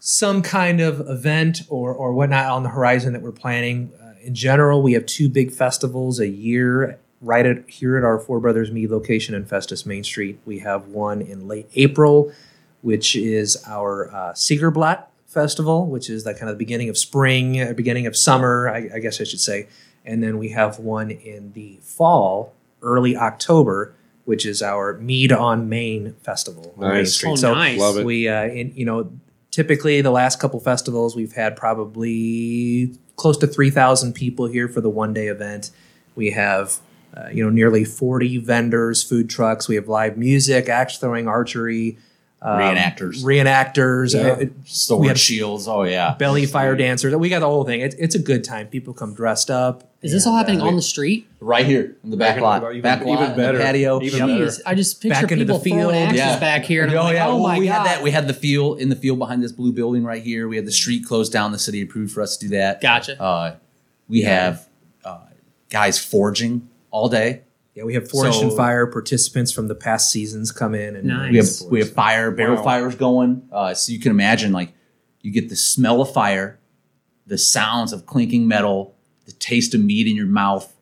[0.00, 3.92] some kind of event or, or whatnot on the horizon that we're planning.
[4.02, 8.18] Uh, in general, we have two big festivals a year right at here at our
[8.18, 10.40] Four Brothers Mead location in Festus Main Street.
[10.44, 12.32] We have one in late April,
[12.80, 17.60] which is our uh, Sigrblot Festival, which is the kind of the beginning of spring,
[17.60, 19.68] uh, beginning of summer, I, I guess I should say.
[20.04, 22.52] And then we have one in the fall,
[22.82, 23.94] early October,
[24.32, 27.16] which is our Mead on Main Festival on Main Nice.
[27.16, 27.32] Street.
[27.32, 27.78] Oh, so nice.
[27.78, 28.06] Love it.
[28.06, 29.12] we, uh, in, you know,
[29.50, 34.88] typically the last couple festivals we've had probably close to 3,000 people here for the
[34.88, 35.70] one day event.
[36.14, 36.78] We have,
[37.14, 39.68] uh, you know, nearly 40 vendors, food trucks.
[39.68, 41.98] We have live music, axe throwing, archery,
[42.44, 43.22] um, Reenactors.
[43.22, 44.46] reenactors, Yeah.
[44.46, 45.68] uh, Sword We have- shields.
[45.68, 46.14] Oh yeah.
[46.18, 47.14] belly fire dancers.
[47.14, 47.80] We got the whole thing.
[47.80, 48.66] It's, it's a good time.
[48.66, 49.88] People come dressed up.
[50.02, 51.28] Is this all happening uh, on the street?
[51.38, 52.70] Right here in the back Back- lot.
[52.70, 53.58] even- back lot, even in better.
[53.58, 54.02] patio.
[54.02, 54.50] Even better.
[54.66, 56.08] I just picture Back into the people throwing field.
[56.08, 56.38] axes Yeah.
[56.40, 57.86] back here, and I'm like, oh well, my we god!
[57.86, 58.02] had that.
[58.02, 60.48] We had the field in the field behind this blue building right here.
[60.48, 61.52] We had the street closed down.
[61.52, 62.80] The city approved for us to do that.
[62.80, 63.20] Gotcha.
[63.22, 63.54] Uh,
[64.08, 64.66] we have
[65.04, 65.18] uh,
[65.70, 67.42] guys forging all day.
[67.74, 71.06] Yeah, we have Forged So- in Fire participants from the past seasons come in and
[71.08, 71.30] Nice.
[71.32, 72.64] We have we have fire barrel Wow.
[72.64, 73.42] fires going.
[73.50, 74.72] Uh, so you can imagine like
[75.22, 76.58] you get the smell of fire,
[77.26, 78.94] the sounds of clinking metal,
[79.24, 80.74] the taste of mead in your mouth,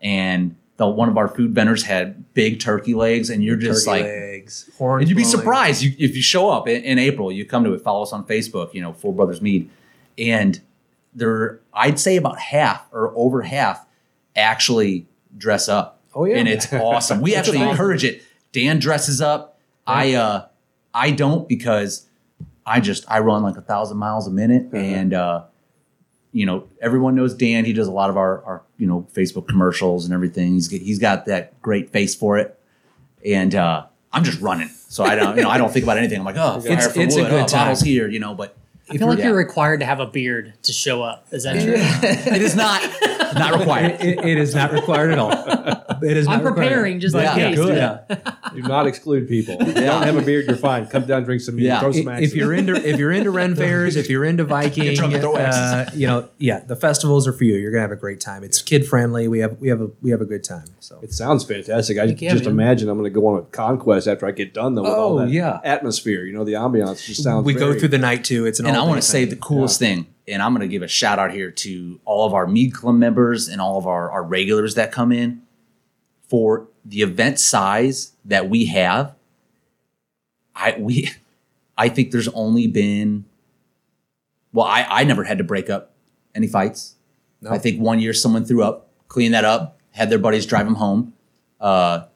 [0.00, 4.02] and the one of our food vendors had big turkey legs, and you're just turkey
[4.04, 5.02] like legs, horns.
[5.02, 5.36] and you'd be blowing.
[5.36, 7.30] surprised you, if you show up in, in April.
[7.30, 7.82] You come to it.
[7.82, 8.72] Follow us on Facebook.
[8.72, 9.68] You know, Four Brothers Mead,
[10.16, 10.58] and
[11.12, 13.84] there, I'd say about half or over half
[14.34, 15.99] actually dress up.
[16.14, 16.36] Oh, yeah.
[16.36, 17.20] and it's awesome.
[17.20, 18.22] We actually encourage it.
[18.52, 19.58] Dan dresses up.
[19.86, 20.46] I uh,
[20.92, 22.06] I don't because
[22.66, 25.44] I just I run like a thousand miles a minute, and uh,
[26.32, 27.64] you know everyone knows Dan.
[27.64, 30.54] He does a lot of our our you know Facebook commercials and everything.
[30.54, 32.58] He's he's got that great face for it,
[33.24, 34.68] and uh, I'm just running.
[34.68, 36.18] So I don't you know I don't think about anything.
[36.18, 37.76] I'm like oh It's- it's a good oh, time.
[37.76, 38.08] here.
[38.08, 38.56] You know, but
[38.90, 39.26] I feel like Yeah.
[39.28, 41.26] you're required to have a beard to show up.
[41.30, 41.74] Is that true?
[41.76, 42.82] it is not
[43.34, 44.00] not required.
[44.00, 45.30] It, it is not required at all.
[46.02, 46.26] It is.
[46.26, 46.68] I'm not required.
[46.68, 47.56] preparing just Yeah, in case.
[47.58, 47.76] good.
[47.76, 48.16] Yeah.
[48.54, 49.56] Do not exclude people.
[49.60, 50.86] If you don't have a beard, you're fine.
[50.86, 51.78] Come down, drink some mead, Yeah.
[51.80, 52.32] throw some axes.
[52.32, 55.84] If you're into if you're into Ren fairs, if you're into Viking, drunk and uh,
[55.94, 57.56] you know, yeah, the festivals are for you.
[57.56, 58.42] You're gonna have a great time.
[58.42, 59.28] It's kid friendly.
[59.28, 60.64] We have we have a we have a good time.
[60.80, 61.98] So It sounds fantastic.
[61.98, 62.52] I Heck yeah, just man.
[62.54, 65.18] imagine I'm going to go on a conquest after I get done though with all
[65.18, 65.60] Oh, that yeah.
[65.62, 66.24] atmosphere.
[66.24, 67.44] You know, the ambiance just sounds.
[67.46, 68.46] we go through the night too.
[68.46, 70.80] It's an and I want to say the coolest thing, and I'm going to give
[70.80, 74.10] a shout out here to all of our Mead Club members and all of our,
[74.10, 75.42] our regulars that come in
[76.22, 79.14] for the event size that we have.
[80.54, 81.10] I we
[81.78, 83.26] I think there's only been
[84.52, 85.92] well, I, I never had to break up
[86.34, 86.96] any fights.
[87.42, 87.50] No.
[87.50, 90.76] I think one year someone threw up, cleaned that up, had their buddies drive them
[90.76, 91.12] home.
[91.60, 92.06] Uh,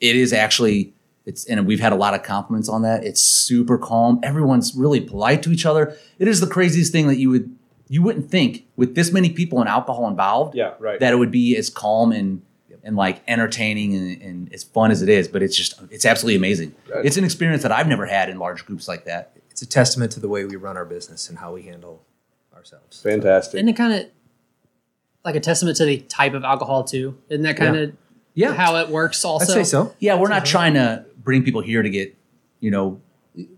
[0.00, 0.94] it is actually
[1.24, 3.04] it's and we've had a lot of compliments on that.
[3.04, 4.18] It's super calm.
[4.22, 5.96] Everyone's really polite to each other.
[6.18, 7.54] It is the craziest thing that you would
[7.88, 10.98] you wouldn't think with this many people and alcohol involved Yeah, right.
[11.00, 12.42] that it would be as calm and
[12.84, 15.28] and like entertaining and, and as fun as it is.
[15.28, 16.74] But it's just it's absolutely amazing.
[16.92, 17.04] Right.
[17.04, 19.32] It's an experience that I've never had in large groups like that.
[19.50, 22.02] it's a testament to the way we run our business and how we handle
[22.54, 23.00] ourselves.
[23.02, 23.54] fantastic.
[23.58, 24.06] Isn't it kind of
[25.24, 27.16] like a testament to the type of alcohol too?
[27.28, 27.92] Isn't that kind of
[28.34, 29.24] Yeah, how it works?
[29.24, 29.94] Also, I'd say so.
[30.00, 32.16] Yeah, we're not trying to bring people here to get
[32.60, 33.00] you know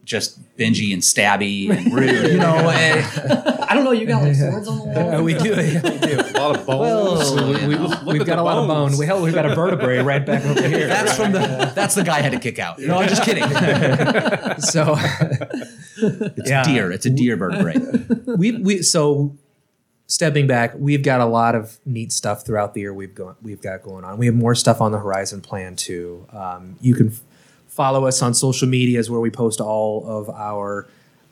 [0.05, 2.31] just bingy and stabby and rude.
[2.33, 3.91] You know, I don't know.
[3.91, 5.15] You got like swords on the wall.
[5.17, 5.49] Uh, we do.
[5.49, 6.21] Yeah, we do.
[6.21, 7.33] a lot of bones.
[7.33, 8.93] Well, We, we, Look we've got the a lot of bones.
[8.93, 8.99] bone.
[9.01, 10.87] We, hell, we've got a vertebrae right back over here.
[10.87, 12.79] that's from the that's the guy I had to kick out.
[12.79, 13.43] No, I'm just kidding.
[14.61, 14.95] so
[16.37, 16.63] It's Yeah.
[16.65, 16.93] deer.
[16.93, 17.75] It's a deer vertebrae.
[18.37, 19.37] we we so
[20.07, 22.95] stepping back, we've got a lot of neat stuff throughout the year.
[22.95, 24.19] We've got we've got going on.
[24.19, 26.27] We have more stuff on the horizon planned too.
[26.33, 27.23] Um, you can f-
[27.75, 30.87] follow us on social media is where we post all of our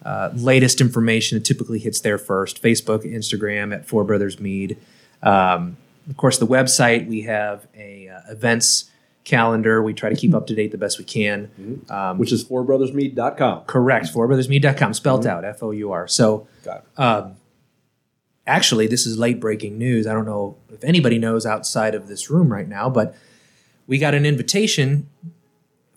[0.04, 1.38] uh, latest information.
[1.38, 2.60] It typically hits there first.
[2.60, 4.76] Facebook, Instagram at Four Brothers Mead.
[5.22, 5.76] Um,
[6.10, 8.90] of course, the website we have a uh, events
[9.22, 9.80] calendar.
[9.80, 11.84] We try to keep up to date the best we can.
[11.88, 13.62] Um, Which is fourbrothersmead.com.
[13.66, 14.06] correct.
[14.06, 16.08] Fourbrothersmead.com, spelled out F O U R.
[16.08, 16.48] So
[16.96, 17.36] um,
[18.48, 20.08] actually, this is late breaking news.
[20.08, 23.14] I don't know if anybody knows outside of this room right now, but
[23.86, 25.08] we got an invitation.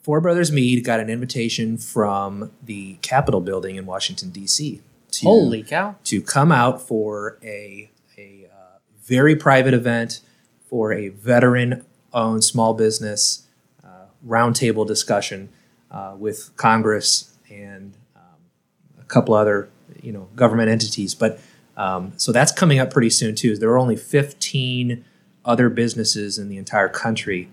[0.05, 4.83] Four Brothers Mead got an invitation from the Capitol building in Washington, D.C.
[5.09, 5.95] to, Holy cow!
[6.03, 10.21] to come out for a, a uh, very private event
[10.69, 11.83] for a veteran
[12.13, 13.47] owned small business
[13.83, 15.49] uh, roundtable discussion
[15.89, 19.69] uh, with Congress and um, a couple other
[20.03, 21.15] you know government entities.
[21.15, 21.39] But
[21.77, 23.57] um, so that's coming up pretty soon too.
[23.57, 25.03] There are only 15
[25.43, 27.49] other businesses in the entire country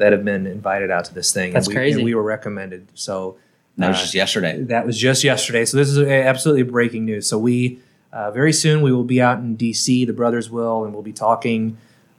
[0.00, 1.52] that have been invited out to this thing.
[1.52, 2.00] That's and we, crazy.
[2.00, 2.88] And we were recommended.
[2.94, 3.36] So
[3.76, 4.62] That was uh, just yesterday.
[4.62, 5.66] that was just yesterday.
[5.66, 7.28] So this is absolutely breaking news.
[7.28, 10.06] So we uh, very soon we will be out in D.C.
[10.06, 11.76] The brothers will, and we'll be talking,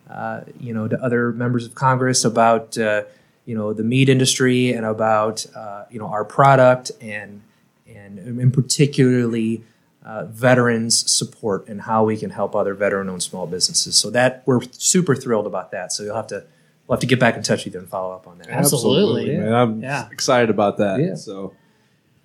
[0.09, 3.03] uh, you know, to other members of Congress about uh,
[3.45, 7.41] you know the mead industry and about uh, you know our product and
[7.87, 9.63] and in particularly
[10.05, 13.97] uh, veterans support and how we can help other veteran-owned small businesses.
[13.97, 15.91] So that we're super thrilled about that.
[15.91, 16.45] So you'll have to
[16.91, 18.49] we'll have to get back in touch with you and follow up on that.
[18.49, 19.37] Absolutely.
[19.37, 19.53] man.
[19.53, 20.09] I'm Yeah.
[20.11, 20.99] excited about that.
[20.99, 21.15] Yeah.
[21.15, 21.53] So,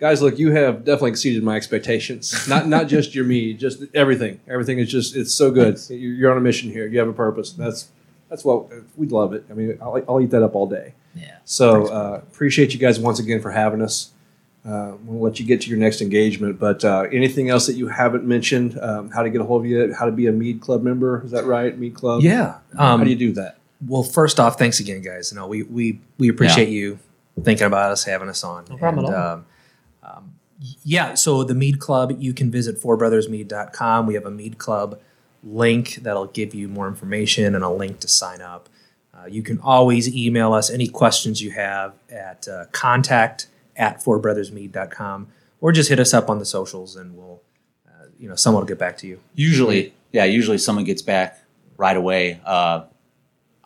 [0.01, 2.49] guys, look, you have definitely exceeded my expectations.
[2.49, 4.41] not not just your mead, just everything.
[4.49, 5.79] Everything is just it's so good.
[5.89, 6.87] You- You're on a mission here.
[6.89, 7.53] You have a purpose.
[7.53, 7.89] That's
[8.29, 8.67] that's what
[8.97, 9.45] we love it.
[9.49, 10.95] I mean, I'll, I'll eat that up all day.
[11.15, 11.37] Yeah.
[11.45, 14.11] So uh, appreciate you guys once again for having us.
[14.69, 16.59] Uh, we'll let you get to your next engagement.
[16.59, 18.77] But uh, anything else that you haven't mentioned?
[18.81, 19.95] Um, how to get a hold of you?
[19.95, 21.23] How to be a Mead Club member?
[21.25, 21.79] Is that right?
[21.79, 22.21] Mead Club.
[22.23, 22.57] Yeah.
[22.77, 23.59] Um, how do you do that?
[23.85, 25.33] Well, first off, thanks again, guys.
[25.33, 26.99] No, we we we appreciate you
[27.43, 28.65] thinking about us, having us on.
[28.71, 29.33] No problem at all.
[29.33, 29.47] Um,
[30.03, 30.35] um,
[30.83, 34.07] yeah, so the Mead Club, you can visit fourbrothersmead.com.
[34.07, 34.99] We have a Mead Club
[35.45, 38.69] link that'll give you more information and a link to sign up.
[39.15, 45.29] Uh, you can always email us any questions you have at uh, contact at fourbrothersmead.com
[45.61, 47.43] or just hit us up on the socials and we'll,
[47.87, 49.21] uh, you know, someone will get back to you.
[49.35, 51.39] Usually, yeah, usually someone gets back
[51.77, 52.41] right away.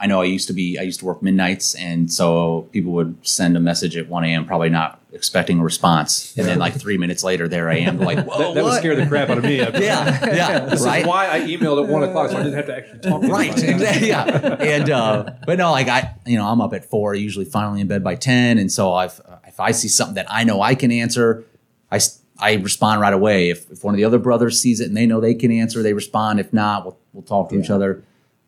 [0.00, 3.16] I know I used to be, I used to work midnights, and so people would
[3.22, 6.34] send a message at 1 a.m., probably not expecting a response.
[6.38, 8.96] And then, like, three minutes later, there I am, like, whoa, that that would scare
[8.96, 9.58] the crap out of me.
[9.58, 11.02] Yeah, yeah, This right?
[11.02, 13.20] is why I emailed at one o'clock, so I didn't have to actually talk.
[13.20, 16.84] to right exactly yeah and uh but no like i you know i'm up at
[16.84, 20.26] four usually finally in bed by 10 and so if if i see something that
[20.30, 21.44] i know i can answer
[21.90, 22.00] I.
[22.42, 25.04] I respond right away if, if one of the other brothers sees it and they
[25.04, 28.02] know they can answer they respond if not we'll, we'll talk to each other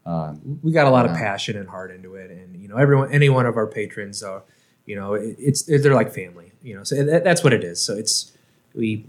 [0.04, 2.30] uh, we got a lot of passion and heart into it.
[2.30, 4.42] And you know everyone any one of our patrons are
[4.86, 7.80] you know it, it's they're like family you know so that, that's what it is.
[7.82, 8.32] So it's
[8.74, 9.04] we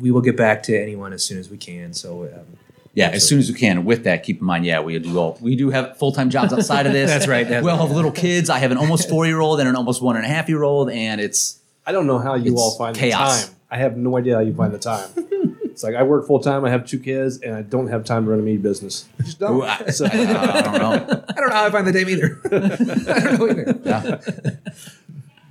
[0.00, 1.92] we will get back to anyone as soon as we can.
[1.92, 2.58] So um,
[2.94, 3.84] yeah as soon as we can.
[3.84, 6.86] With that keep in mind yeah we do all we do have full-time jobs outside
[6.86, 7.10] of this.
[7.10, 8.48] That's right, that's we all have little kids.
[8.48, 11.20] I have an almost four-year-old and an almost one and a half year old and
[11.20, 13.42] it's I don't know how you all find chaos.
[13.42, 13.56] the time.
[13.70, 15.10] I have no idea how you find the time.
[15.74, 16.64] it's like I work full time.
[16.64, 19.06] I have two kids, and I don't have time to run a mead business.
[19.18, 19.56] I just don't.
[19.56, 20.92] Ooh, I, So- I, I don't know
[21.28, 24.74] i don't know how i find the time either i don't know either Yeah.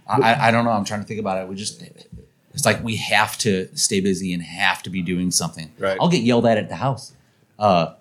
[0.07, 0.71] I, I don't know.
[0.71, 1.47] I'm trying to think about it.
[1.47, 1.81] We just,
[2.53, 5.71] it's like we have to stay busy and have to be doing something.
[5.79, 5.97] Right.
[5.99, 7.13] I'll get yelled at at the house.
[7.57, 7.93] Uh,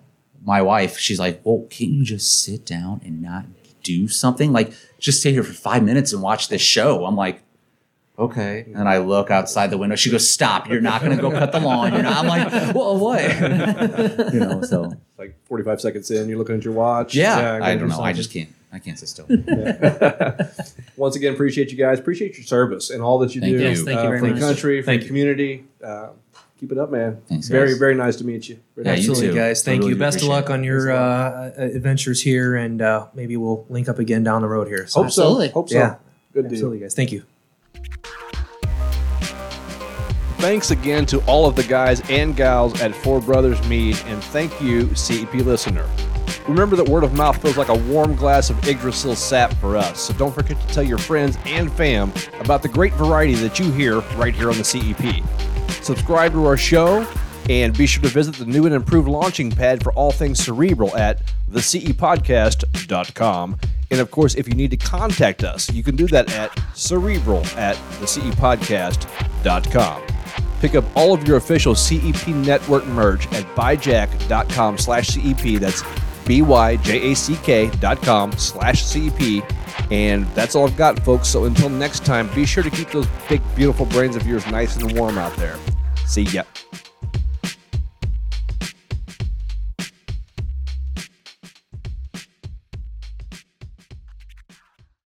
[0.45, 3.45] my wife, she's like, well, can't you just sit down and not
[3.83, 4.51] do something?
[4.51, 7.05] Like, just stay here for five minutes and watch this show.
[7.05, 7.41] I'm like,
[8.25, 8.65] okay.
[8.75, 9.95] And I look outside the window.
[9.95, 10.69] She goes, stop.
[10.69, 11.93] You're not going to go cut the lawn.
[11.93, 12.17] You're not.
[12.17, 13.21] I'm like, well, what?
[14.33, 17.15] you know, so like 45 seconds in, you're looking at your watch.
[17.15, 18.01] yeah, I'm I do don't know.
[18.01, 18.49] I just can't.
[18.71, 19.27] I can't sit still.
[20.97, 21.99] Once again, appreciate you guys.
[21.99, 23.67] Appreciate your service and all that you Thank do you.
[23.69, 24.35] Yes, thank you uh, very for much.
[24.39, 25.65] the country, for Thank the community.
[25.83, 26.09] Uh,
[26.59, 27.21] keep it up, man.
[27.29, 27.77] Thanks, very, guys.
[27.77, 28.57] very nice to meet you.
[28.75, 29.03] Very Yeah, nice.
[29.05, 29.41] you absolutely too.
[29.41, 33.07] guys thank really you best of luck on your uh, uh, adventures here and uh,
[33.13, 35.47] maybe we'll link up again down the road here so Hope Absolutely.
[35.49, 35.53] so.
[35.53, 35.77] Hope so.
[35.77, 35.95] Yeah.
[36.33, 36.53] Good deal.
[36.53, 37.23] absolutely guys thank you
[40.43, 44.61] Thanks again to all of the guys and gals at Four Brothers Mead, and thank
[44.61, 45.89] you, CEP listener.
[46.49, 50.01] Remember that word of mouth feels like a warm glass of Yggdrasil sap for us,
[50.01, 52.11] so don't forget to tell your friends and fam
[52.41, 55.23] about the great variety that you hear right here on the CEP.
[55.81, 57.07] Subscribe to our show,
[57.49, 60.93] and be sure to visit the new and improved launching pad for all things cerebral
[60.97, 61.21] at
[61.51, 63.57] thecepodcast.com.
[63.91, 67.45] And of course, if you need to contact us, you can do that at cerebral
[67.55, 70.12] at thecepodcast.com.
[70.63, 75.59] Pick up all of your official CEP network merch at byjack.com slash CEP.
[75.59, 75.83] That's
[76.25, 79.43] B-Y-J-A-C-K dot com slash CEP.
[79.91, 81.27] And that's all I've got, folks.
[81.27, 84.77] So until next time, be sure to keep those big, beautiful brains of yours nice
[84.77, 85.57] and warm out there.
[86.05, 86.43] See ya.